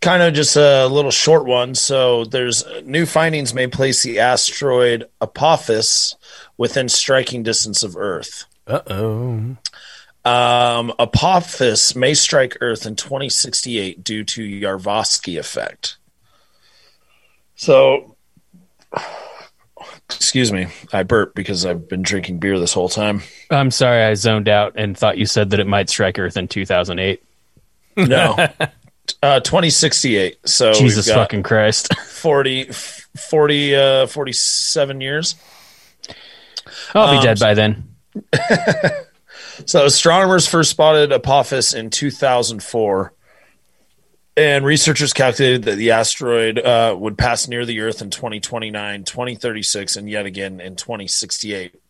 kind 0.00 0.22
of 0.22 0.34
just 0.34 0.56
a 0.56 0.86
little 0.86 1.10
short 1.10 1.46
one. 1.46 1.74
So 1.74 2.24
there's 2.24 2.64
new 2.84 3.06
findings 3.06 3.54
may 3.54 3.66
place 3.66 4.02
the 4.02 4.18
asteroid 4.20 5.06
Apophis 5.20 6.14
within 6.58 6.88
striking 6.88 7.42
distance 7.42 7.82
of 7.82 7.96
Earth. 7.96 8.44
Uh 8.66 8.80
oh. 8.88 9.56
Um, 10.24 10.92
Apophis 10.98 11.96
may 11.96 12.14
strike 12.14 12.56
Earth 12.60 12.86
in 12.86 12.94
2068 12.96 14.04
due 14.04 14.22
to 14.24 14.42
Yarvosky 14.42 15.38
effect. 15.38 15.96
So, 17.56 18.16
excuse 20.08 20.52
me, 20.52 20.68
I 20.92 21.02
burped 21.02 21.34
because 21.34 21.66
I've 21.66 21.88
been 21.88 22.02
drinking 22.02 22.38
beer 22.38 22.58
this 22.58 22.72
whole 22.72 22.88
time. 22.88 23.22
I'm 23.50 23.70
sorry, 23.70 24.02
I 24.02 24.14
zoned 24.14 24.48
out 24.48 24.74
and 24.76 24.96
thought 24.96 25.18
you 25.18 25.26
said 25.26 25.50
that 25.50 25.60
it 25.60 25.66
might 25.66 25.88
strike 25.90 26.18
Earth 26.18 26.36
in 26.36 26.48
2008. 26.48 27.22
No, 27.96 28.36
uh, 29.22 29.40
2068. 29.40 30.38
So 30.44 30.72
Jesus 30.72 31.08
fucking 31.08 31.42
Christ. 31.42 31.94
40, 32.06 32.64
40 32.72 33.76
uh, 33.76 34.06
47 34.06 35.00
years. 35.00 35.34
I'll 36.94 37.10
be 37.12 37.18
Um, 37.18 37.24
dead 37.24 37.38
by 37.40 37.54
then. 37.54 37.88
So 39.66 39.86
astronomers 39.86 40.46
first 40.46 40.70
spotted 40.70 41.12
Apophis 41.12 41.74
in 41.74 41.90
2004, 41.90 43.12
and 44.36 44.64
researchers 44.64 45.12
calculated 45.12 45.64
that 45.64 45.76
the 45.76 45.90
asteroid 45.92 46.58
uh, 46.58 46.96
would 46.98 47.18
pass 47.18 47.48
near 47.48 47.64
the 47.66 47.80
Earth 47.80 48.02
in 48.02 48.10
2029, 48.10 49.04
2036, 49.04 49.96
and 49.96 50.08
yet 50.08 50.26
again 50.26 50.60
in 50.60 50.76
2068. 50.76 51.81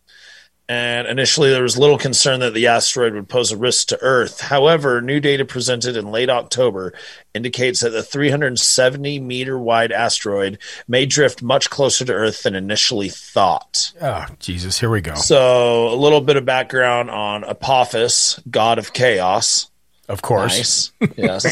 And 0.69 1.07
initially, 1.07 1.49
there 1.49 1.61
was 1.61 1.77
little 1.77 1.97
concern 1.97 2.39
that 2.39 2.53
the 2.53 2.67
asteroid 2.67 3.13
would 3.13 3.27
pose 3.27 3.51
a 3.51 3.57
risk 3.57 3.89
to 3.89 4.01
Earth. 4.01 4.39
However, 4.39 5.01
new 5.01 5.19
data 5.19 5.43
presented 5.43 5.97
in 5.97 6.09
late 6.09 6.29
October 6.29 6.93
indicates 7.33 7.81
that 7.81 7.89
the 7.89 8.01
370 8.01 9.19
meter 9.19 9.59
wide 9.59 9.91
asteroid 9.91 10.57
may 10.87 11.05
drift 11.05 11.43
much 11.43 11.69
closer 11.69 12.05
to 12.05 12.13
Earth 12.13 12.43
than 12.43 12.55
initially 12.55 13.09
thought. 13.09 13.91
Oh, 14.01 14.25
Jesus. 14.39 14.79
Here 14.79 14.89
we 14.89 15.01
go. 15.01 15.15
So, 15.15 15.89
a 15.89 15.95
little 15.95 16.21
bit 16.21 16.37
of 16.37 16.45
background 16.45 17.09
on 17.11 17.43
Apophis, 17.43 18.39
god 18.49 18.79
of 18.79 18.93
chaos. 18.93 19.69
Of 20.09 20.21
course. 20.21 20.91
Nice. 20.99 21.13
Yes. 21.17 21.43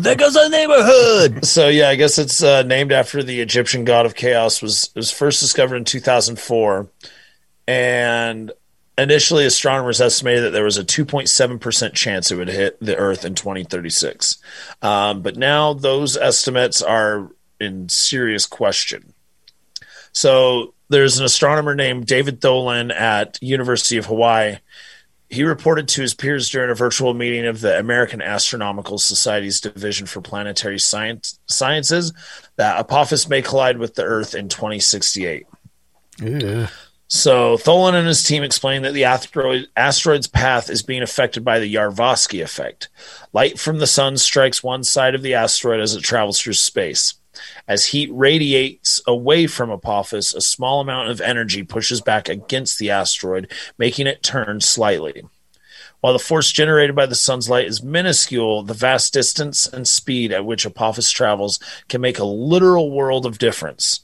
there 0.00 0.14
goes 0.16 0.36
our 0.36 0.48
neighborhood. 0.48 1.44
so, 1.44 1.68
yeah, 1.68 1.88
I 1.90 1.94
guess 1.94 2.18
it's 2.18 2.42
uh, 2.42 2.62
named 2.62 2.92
after 2.92 3.22
the 3.22 3.40
Egyptian 3.40 3.84
god 3.84 4.06
of 4.06 4.14
chaos. 4.14 4.62
Was 4.62 4.90
was 4.94 5.10
first 5.10 5.40
discovered 5.40 5.76
in 5.76 5.84
2004, 5.84 6.88
and 7.66 8.52
initially 8.96 9.44
astronomers 9.44 10.00
estimated 10.00 10.44
that 10.44 10.50
there 10.50 10.64
was 10.64 10.78
a 10.78 10.84
2.7 10.84 11.60
percent 11.60 11.94
chance 11.94 12.30
it 12.30 12.36
would 12.36 12.48
hit 12.48 12.78
the 12.80 12.96
Earth 12.96 13.24
in 13.24 13.34
2036. 13.34 14.38
Um, 14.82 15.22
but 15.22 15.36
now 15.36 15.74
those 15.74 16.16
estimates 16.16 16.80
are 16.82 17.30
in 17.60 17.88
serious 17.88 18.46
question. 18.46 19.12
So 20.12 20.74
there's 20.88 21.18
an 21.18 21.24
astronomer 21.24 21.74
named 21.74 22.06
David 22.06 22.40
Tholen 22.40 22.92
at 22.92 23.38
University 23.42 23.98
of 23.98 24.06
Hawaii. 24.06 24.56
He 25.30 25.44
reported 25.44 25.88
to 25.88 26.00
his 26.00 26.14
peers 26.14 26.48
during 26.48 26.70
a 26.70 26.74
virtual 26.74 27.12
meeting 27.12 27.46
of 27.46 27.60
the 27.60 27.78
American 27.78 28.22
Astronomical 28.22 28.98
Society's 28.98 29.60
Division 29.60 30.06
for 30.06 30.22
Planetary 30.22 30.78
Science, 30.78 31.38
Sciences 31.46 32.12
that 32.56 32.78
Apophis 32.80 33.28
may 33.28 33.42
collide 33.42 33.78
with 33.78 33.94
the 33.94 34.04
Earth 34.04 34.34
in 34.34 34.48
2068. 34.48 35.46
So 37.08 37.56
Tholen 37.56 37.94
and 37.94 38.06
his 38.06 38.22
team 38.24 38.42
explained 38.42 38.84
that 38.84 38.92
the 38.92 39.04
asteroid, 39.04 39.68
asteroid's 39.76 40.26
path 40.26 40.68
is 40.68 40.82
being 40.82 41.02
affected 41.02 41.42
by 41.44 41.58
the 41.58 41.74
Yarvosky 41.74 42.42
effect. 42.42 42.88
Light 43.32 43.58
from 43.58 43.78
the 43.78 43.86
sun 43.86 44.18
strikes 44.18 44.62
one 44.62 44.84
side 44.84 45.14
of 45.14 45.22
the 45.22 45.34
asteroid 45.34 45.80
as 45.80 45.94
it 45.94 46.02
travels 46.02 46.40
through 46.40 46.52
space. 46.54 47.14
As 47.66 47.86
heat 47.86 48.10
radiates 48.12 49.00
away 49.06 49.46
from 49.46 49.70
Apophis, 49.70 50.34
a 50.34 50.40
small 50.40 50.80
amount 50.80 51.10
of 51.10 51.20
energy 51.20 51.62
pushes 51.62 52.00
back 52.00 52.28
against 52.28 52.78
the 52.78 52.90
asteroid, 52.90 53.50
making 53.78 54.06
it 54.06 54.22
turn 54.22 54.60
slightly. 54.60 55.24
While 56.00 56.12
the 56.12 56.18
force 56.20 56.52
generated 56.52 56.94
by 56.94 57.06
the 57.06 57.14
sun's 57.16 57.50
light 57.50 57.66
is 57.66 57.82
minuscule, 57.82 58.62
the 58.62 58.74
vast 58.74 59.12
distance 59.12 59.66
and 59.66 59.86
speed 59.86 60.32
at 60.32 60.44
which 60.44 60.64
Apophis 60.64 61.10
travels 61.10 61.58
can 61.88 62.00
make 62.00 62.18
a 62.18 62.24
literal 62.24 62.92
world 62.92 63.26
of 63.26 63.38
difference. 63.38 64.00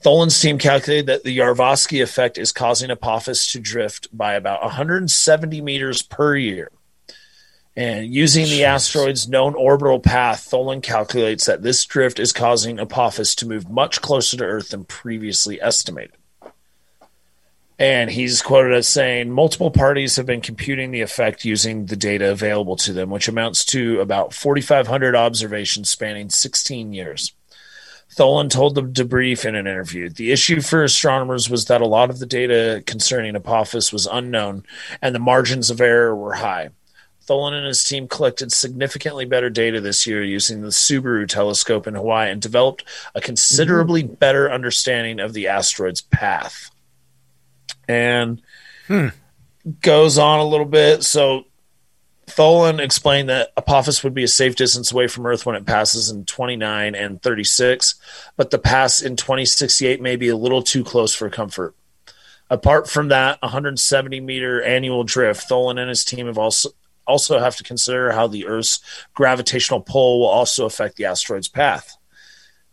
Tholen's 0.00 0.40
team 0.40 0.58
calculated 0.58 1.06
that 1.06 1.24
the 1.24 1.36
Yarvosky 1.36 2.02
effect 2.02 2.38
is 2.38 2.52
causing 2.52 2.90
Apophis 2.90 3.50
to 3.52 3.60
drift 3.60 4.08
by 4.16 4.34
about 4.34 4.62
170 4.62 5.60
meters 5.60 6.02
per 6.02 6.36
year. 6.36 6.70
And 7.76 8.06
using 8.06 8.46
the 8.46 8.64
asteroid's 8.64 9.28
known 9.28 9.54
orbital 9.54 10.00
path, 10.00 10.48
Tholen 10.50 10.82
calculates 10.82 11.44
that 11.44 11.62
this 11.62 11.84
drift 11.84 12.18
is 12.18 12.32
causing 12.32 12.78
Apophis 12.78 13.34
to 13.36 13.46
move 13.46 13.68
much 13.68 14.00
closer 14.00 14.38
to 14.38 14.44
Earth 14.44 14.70
than 14.70 14.84
previously 14.84 15.60
estimated. 15.60 16.16
And 17.78 18.10
he's 18.10 18.40
quoted 18.40 18.72
as 18.72 18.88
saying 18.88 19.30
multiple 19.30 19.70
parties 19.70 20.16
have 20.16 20.24
been 20.24 20.40
computing 20.40 20.90
the 20.90 21.02
effect 21.02 21.44
using 21.44 21.84
the 21.84 21.96
data 21.96 22.30
available 22.30 22.76
to 22.76 22.94
them, 22.94 23.10
which 23.10 23.28
amounts 23.28 23.66
to 23.66 24.00
about 24.00 24.32
4,500 24.32 25.14
observations 25.14 25.90
spanning 25.90 26.30
16 26.30 26.94
years. 26.94 27.34
Tholen 28.16 28.48
told 28.48 28.74
the 28.74 28.82
debrief 28.82 29.44
in 29.44 29.54
an 29.54 29.66
interview. 29.66 30.08
The 30.08 30.32
issue 30.32 30.62
for 30.62 30.82
astronomers 30.82 31.50
was 31.50 31.66
that 31.66 31.82
a 31.82 31.86
lot 31.86 32.08
of 32.08 32.18
the 32.18 32.24
data 32.24 32.82
concerning 32.86 33.36
Apophis 33.36 33.92
was 33.92 34.06
unknown 34.06 34.64
and 35.02 35.14
the 35.14 35.18
margins 35.18 35.68
of 35.68 35.82
error 35.82 36.16
were 36.16 36.34
high. 36.34 36.70
Tholen 37.26 37.54
and 37.54 37.66
his 37.66 37.82
team 37.82 38.06
collected 38.08 38.52
significantly 38.52 39.24
better 39.24 39.50
data 39.50 39.80
this 39.80 40.06
year 40.06 40.22
using 40.22 40.62
the 40.62 40.68
Subaru 40.68 41.28
telescope 41.28 41.86
in 41.86 41.94
Hawaii 41.94 42.30
and 42.30 42.40
developed 42.40 42.84
a 43.14 43.20
considerably 43.20 44.04
mm-hmm. 44.04 44.14
better 44.14 44.50
understanding 44.50 45.18
of 45.18 45.32
the 45.32 45.48
asteroid's 45.48 46.00
path. 46.00 46.70
And 47.88 48.42
hmm. 48.86 49.08
goes 49.80 50.18
on 50.18 50.40
a 50.40 50.44
little 50.44 50.66
bit. 50.66 51.02
So 51.04 51.46
Tholen 52.26 52.80
explained 52.80 53.28
that 53.28 53.52
Apophis 53.56 54.02
would 54.02 54.14
be 54.14 54.24
a 54.24 54.28
safe 54.28 54.56
distance 54.56 54.92
away 54.92 55.06
from 55.06 55.26
Earth 55.26 55.46
when 55.46 55.56
it 55.56 55.66
passes 55.66 56.10
in 56.10 56.24
29 56.24 56.94
and 56.94 57.22
36, 57.22 57.94
but 58.36 58.50
the 58.50 58.58
pass 58.58 59.00
in 59.00 59.16
2068 59.16 60.00
may 60.00 60.16
be 60.16 60.28
a 60.28 60.36
little 60.36 60.62
too 60.62 60.82
close 60.82 61.14
for 61.14 61.30
comfort. 61.30 61.74
Apart 62.50 62.88
from 62.88 63.08
that 63.08 63.40
170 63.42 64.20
meter 64.20 64.62
annual 64.62 65.04
drift, 65.04 65.48
Tholen 65.48 65.78
and 65.78 65.88
his 65.88 66.04
team 66.04 66.26
have 66.26 66.38
also 66.38 66.70
also 67.06 67.38
have 67.38 67.56
to 67.56 67.62
consider 67.64 68.12
how 68.12 68.26
the 68.26 68.46
Earth's 68.46 68.80
gravitational 69.14 69.80
pull 69.80 70.20
will 70.20 70.28
also 70.28 70.66
affect 70.66 70.96
the 70.96 71.04
asteroid's 71.06 71.48
path. 71.48 71.96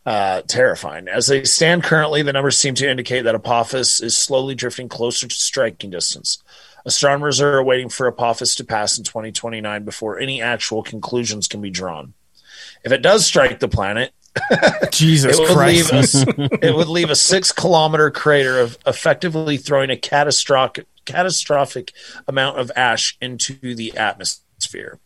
Uh, 0.05 0.41
terrifying. 0.47 1.07
As 1.07 1.27
they 1.27 1.45
stand 1.45 1.83
currently, 1.83 2.23
the 2.23 2.33
numbers 2.33 2.57
seem 2.57 2.75
to 2.75 2.89
indicate 2.89 3.21
that 3.21 3.35
Apophis 3.35 4.01
is 4.01 4.17
slowly 4.17 4.53
drifting 4.53 4.89
closer 4.89 5.29
to 5.29 5.33
striking 5.35 5.91
distance. 5.91 6.43
Astronomers 6.85 7.39
are 7.39 7.63
waiting 7.63 7.87
for 7.87 8.07
Apophis 8.07 8.55
to 8.55 8.65
pass 8.65 8.97
in 8.97 9.05
2029 9.05 9.85
before 9.85 10.19
any 10.19 10.41
actual 10.41 10.83
conclusions 10.83 11.47
can 11.47 11.61
be 11.61 11.69
drawn. 11.69 12.13
If 12.83 12.91
it 12.91 13.01
does 13.01 13.25
strike 13.25 13.59
the 13.59 13.69
planet, 13.69 14.11
Jesus 14.91 15.37
it 15.37 15.41
would 15.41 15.51
Christ. 15.51 15.93
leave 15.93 16.03
us. 16.03 16.15
it 16.61 16.75
would 16.75 16.89
leave 16.89 17.09
a 17.09 17.15
six 17.15 17.53
kilometer 17.53 18.11
crater 18.11 18.59
of 18.59 18.77
effectively 18.85 19.55
throwing 19.55 19.89
a 19.89 19.95
catastrophic 19.95 20.85
catastrophic 21.05 21.91
amount 22.27 22.59
of 22.59 22.71
ash 22.75 23.17
into 23.21 23.75
the 23.75 23.97
atmosphere. 23.97 24.99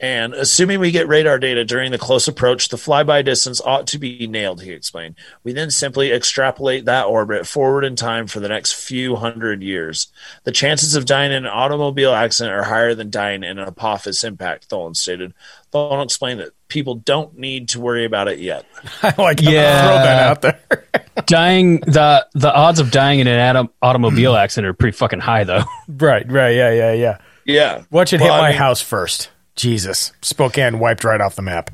And 0.00 0.34
assuming 0.34 0.80
we 0.80 0.90
get 0.90 1.06
radar 1.06 1.38
data 1.38 1.64
during 1.64 1.92
the 1.92 1.98
close 1.98 2.26
approach, 2.26 2.68
the 2.68 2.76
flyby 2.76 3.24
distance 3.24 3.60
ought 3.60 3.86
to 3.86 3.98
be 3.98 4.26
nailed, 4.26 4.60
he 4.60 4.72
explained. 4.72 5.14
We 5.44 5.52
then 5.52 5.70
simply 5.70 6.12
extrapolate 6.12 6.84
that 6.84 7.06
orbit 7.06 7.46
forward 7.46 7.84
in 7.84 7.94
time 7.94 8.26
for 8.26 8.40
the 8.40 8.48
next 8.48 8.72
few 8.72 9.14
hundred 9.14 9.62
years. 9.62 10.08
The 10.42 10.52
chances 10.52 10.96
of 10.96 11.06
dying 11.06 11.30
in 11.30 11.46
an 11.46 11.50
automobile 11.50 12.12
accident 12.12 12.54
are 12.54 12.64
higher 12.64 12.94
than 12.94 13.08
dying 13.08 13.44
in 13.44 13.58
an 13.58 13.68
Apophis 13.68 14.24
impact, 14.24 14.68
Tholen 14.68 14.96
stated. 14.96 15.32
Tholen 15.74 16.04
explain 16.04 16.38
that 16.38 16.50
people 16.68 16.94
don't 16.94 17.36
need 17.36 17.70
to 17.70 17.80
worry 17.80 18.04
about 18.04 18.28
it 18.28 18.38
yet. 18.38 18.64
I 19.02 19.14
like 19.18 19.40
Yeah. 19.42 19.82
throw 19.82 19.94
that 19.96 20.22
out 20.22 20.42
there. 20.42 20.84
dying 21.26 21.80
the 21.80 22.26
the 22.34 22.52
odds 22.54 22.78
of 22.80 22.90
dying 22.90 23.20
in 23.20 23.26
an 23.26 23.38
atom, 23.38 23.70
automobile 23.82 24.36
accident 24.36 24.68
are 24.70 24.74
pretty 24.74 24.96
fucking 24.96 25.20
high 25.20 25.44
though. 25.44 25.64
right, 25.88 26.30
right, 26.30 26.50
yeah, 26.54 26.70
yeah, 26.72 26.92
yeah. 26.92 27.18
Yeah. 27.44 27.82
Watch 27.90 28.12
it 28.12 28.20
Well, 28.20 28.32
hit 28.32 28.38
I 28.38 28.42
my 28.42 28.48
mean- 28.50 28.58
house 28.58 28.80
first. 28.80 29.30
Jesus. 29.56 30.12
Spokane 30.22 30.78
wiped 30.78 31.04
right 31.04 31.20
off 31.20 31.36
the 31.36 31.42
map. 31.42 31.70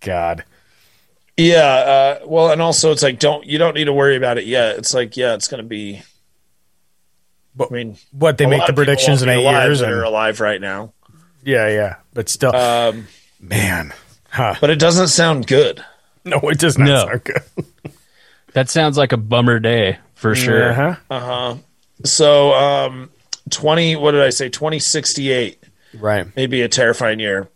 God. 0.00 0.44
Yeah, 1.36 1.58
uh, 1.64 2.18
well, 2.26 2.50
and 2.52 2.62
also 2.62 2.92
it's 2.92 3.02
like 3.02 3.18
don't 3.18 3.44
you 3.46 3.58
don't 3.58 3.74
need 3.74 3.84
to 3.86 3.92
worry 3.92 4.16
about 4.16 4.38
it 4.38 4.46
yet. 4.46 4.78
It's 4.78 4.94
like 4.94 5.16
yeah, 5.16 5.34
it's 5.34 5.48
going 5.48 5.62
to 5.62 5.68
be. 5.68 6.02
But 7.56 7.70
I 7.70 7.74
mean, 7.74 7.96
what 8.12 8.38
they 8.38 8.46
make 8.46 8.66
the 8.66 8.72
predictions 8.72 9.22
in 9.22 9.28
eight 9.28 9.42
years 9.42 9.80
that 9.80 9.86
and 9.86 9.94
are 9.94 10.02
alive 10.04 10.40
right 10.40 10.60
now. 10.60 10.92
yeah, 11.44 11.68
yeah. 11.68 11.96
But 12.12 12.28
still 12.28 12.54
Um, 12.54 13.06
man. 13.48 13.92
Huh. 14.30 14.54
but 14.60 14.70
it 14.70 14.78
doesn't 14.80 15.08
sound 15.08 15.46
good. 15.46 15.84
No, 16.24 16.38
it 16.50 16.58
does 16.58 16.76
not 16.78 16.86
No. 16.86 17.06
sound 17.06 17.24
good. 17.24 17.42
That 18.54 18.70
sounds 18.70 18.96
like 18.96 19.10
a 19.12 19.16
bummer 19.16 19.58
day 19.58 19.98
for 20.14 20.36
sure. 20.36 20.70
Uh-huh. 20.70 20.94
Uh 21.10 21.20
huh. 21.20 21.56
So, 22.04 22.52
um, 22.54 23.10
twenty. 23.50 23.96
What 23.96 24.12
did 24.12 24.22
I 24.22 24.30
say? 24.30 24.48
Twenty 24.48 24.78
sixty 24.78 25.32
eight. 25.32 25.58
Right. 25.92 26.26
Maybe 26.36 26.62
a 26.62 26.68
terrifying 26.68 27.18
year, 27.18 27.48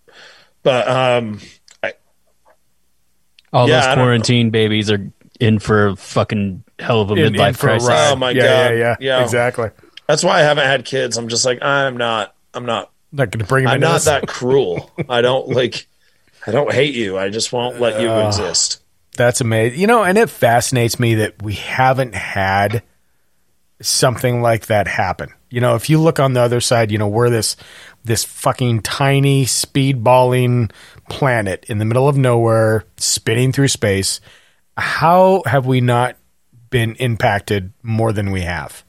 but 0.64 0.89
um, 0.89 1.39
I, 1.84 1.93
All 3.53 3.68
Yeah, 3.68 3.86
those 3.86 3.95
quarantine 3.95 4.51
babies 4.51 4.91
are 4.91 5.09
in 5.39 5.61
for 5.61 5.86
a 5.86 5.97
fucking 5.97 6.64
hell 6.80 7.01
of 7.03 7.12
a 7.12 7.14
In- 7.14 7.26
in 7.26 7.32
midlife 7.34 7.57
for 7.59 7.68
a 7.68 7.70
crisis. 7.78 7.89
ride. 7.89 8.11
Oh, 8.12 8.16
my 8.16 8.30
yeah, 8.32 8.43
God. 8.43 8.49
Yeah, 8.49 8.76
yeah, 8.78 8.97
Yeah. 8.99 9.22
Exactly. 9.22 9.70
that's 10.09 10.24
why 10.24 10.39
I 10.41 10.43
haven't 10.43 10.66
had 10.66 10.84
kids. 10.84 11.16
I'm 11.16 11.28
just 11.28 11.45
like 11.45 11.62
I'm 11.62 11.97
not. 11.97 12.34
I'm 12.55 12.66
not. 12.66 12.91
Not 13.11 13.30
going 13.30 13.40
to 13.40 13.46
bring 13.46 13.64
him 13.64 13.70
I'm 13.70 13.80
not 13.80 14.02
that 14.02 14.26
cruel. 14.28 14.90
I 15.09 15.20
don't 15.20 15.48
like. 15.48 15.86
I 16.46 16.50
don't 16.50 16.72
hate 16.72 16.94
you. 16.94 17.18
I 17.18 17.30
just 17.30 17.52
won't 17.52 17.80
let 17.80 18.00
you 18.00 18.11
uh, 18.11 18.26
exist. 18.26 18.82
That's 19.16 19.40
amazing. 19.40 19.80
You 19.80 19.86
know, 19.86 20.04
and 20.04 20.16
it 20.18 20.30
fascinates 20.30 21.00
me 21.00 21.16
that 21.16 21.42
we 21.42 21.54
haven't 21.54 22.14
had 22.14 22.82
something 23.80 24.42
like 24.42 24.66
that 24.66 24.86
happen. 24.86 25.32
You 25.50 25.61
know, 25.61 25.74
if 25.74 25.88
you 25.88 25.98
look 25.98 26.20
on 26.20 26.34
the 26.34 26.40
other 26.40 26.61
side, 26.61 26.90
you 26.90 26.98
know, 26.98 27.09
we're 27.09 27.30
this 27.30 27.56
this 28.04 28.24
fucking 28.24 28.82
tiny 28.82 29.44
speedballing 29.44 30.70
planet 31.09 31.64
in 31.68 31.78
the 31.78 31.84
middle 31.84 32.09
of 32.09 32.16
nowhere, 32.16 32.84
spinning 32.96 33.52
through 33.52 33.68
space. 33.68 34.20
How 34.76 35.42
have 35.46 35.66
we 35.66 35.80
not 35.80 36.16
been 36.70 36.94
impacted 36.96 37.72
more 37.82 38.12
than 38.12 38.30
we 38.30 38.42
have? 38.42 38.84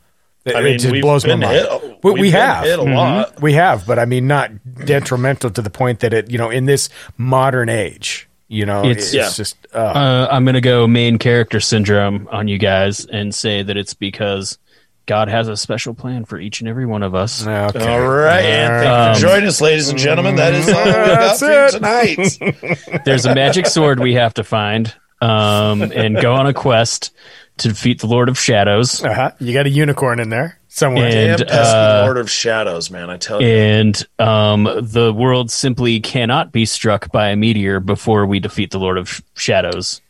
It, 0.49 0.55
I 0.55 0.61
it 0.67 0.77
just 0.79 1.01
blows 1.01 1.25
my 1.25 1.35
mind. 1.35 1.51
hit- 1.53 1.99
we, 2.03 2.11
we've 2.11 2.21
we 2.21 2.31
have 2.31 2.63
hit 2.63 2.79
a 2.79 2.83
Mhm. 2.83 2.95
lot. 2.95 3.41
We 3.41 3.53
have, 3.53 3.85
but 3.85 3.99
I 3.99 4.05
mean, 4.05 4.27
not 4.27 4.51
detrimental 4.85 5.49
to 5.51 5.61
the 5.61 5.69
point 5.69 5.99
that 6.01 6.13
it, 6.13 6.29
you 6.31 6.37
know, 6.37 6.49
in 6.49 6.65
this 6.65 6.89
modern 7.17 7.69
age, 7.69 8.27
you 8.47 8.65
know, 8.65 8.81
It's- 8.85 9.05
it's, 9.07 9.13
Yeah. 9.13 9.29
just 9.35 9.55
uh, 9.73 9.77
Uh, 9.77 10.27
I'm 10.31 10.43
going 10.45 10.55
to 10.55 10.61
go 10.61 10.87
main 10.87 11.17
character 11.17 11.59
syndrome 11.59 12.27
on 12.31 12.47
you 12.47 12.57
guys 12.57 13.05
and 13.05 13.33
say 13.35 13.61
that 13.63 13.77
it's 13.77 13.93
because 13.93 14.57
God 15.05 15.27
has 15.27 15.47
a 15.47 15.57
special 15.57 15.93
plan 15.95 16.23
for 16.25 16.39
each 16.39 16.59
and 16.61 16.69
every 16.69 16.85
one 16.85 17.01
of 17.03 17.15
us. 17.15 17.45
okay. 17.45 17.87
All 17.87 18.07
right, 18.07 18.43
and 18.45 18.73
thank 18.73 18.83
you 18.85 18.91
Um, 18.91 19.15
for 19.15 19.19
joining 19.21 19.47
us, 19.47 19.59
ladies 19.59 19.89
and 19.89 19.97
gentlemen. 19.97 20.35
That 20.35 20.53
is 20.53 20.69
all 20.69 20.85
we 20.85 20.91
That's 20.91 21.39
for 21.39 21.65
it. 21.65 21.71
tonight. 21.71 23.01
There's 23.05 23.25
a 23.25 23.33
magic 23.33 23.65
sword 23.65 23.99
we 23.99 24.13
have 24.13 24.35
to 24.35 24.43
find 24.43 24.93
um, 25.21 25.81
and 25.81 26.15
go 26.21 26.33
on 26.33 26.45
a 26.47 26.53
quest 26.53 27.11
to 27.59 27.69
defeat 27.69 28.01
the 28.01 28.07
Lord 28.07 28.29
of 28.29 28.39
Shadows. 28.39 29.03
Uh-huh. 29.03 29.31
You 29.39 29.53
got 29.53 29.65
a 29.65 29.69
unicorn 29.69 30.19
in 30.19 30.29
there 30.29 30.59
somewhere. 30.67 31.07
And, 31.07 31.45
Damn 31.45 31.49
uh, 31.49 32.01
Lord 32.05 32.17
of 32.17 32.29
Shadows, 32.29 32.89
man! 32.91 33.09
I 33.09 33.17
tell 33.17 33.41
you. 33.41 33.47
And 33.47 34.07
um, 34.17 34.63
the 34.81 35.13
world 35.13 35.51
simply 35.51 35.99
cannot 35.99 36.51
be 36.51 36.65
struck 36.65 37.11
by 37.11 37.29
a 37.29 37.35
meteor 37.35 37.79
before 37.79 38.25
we 38.25 38.39
defeat 38.39 38.71
the 38.71 38.79
Lord 38.79 38.97
of 38.97 39.21
Shadows 39.35 40.01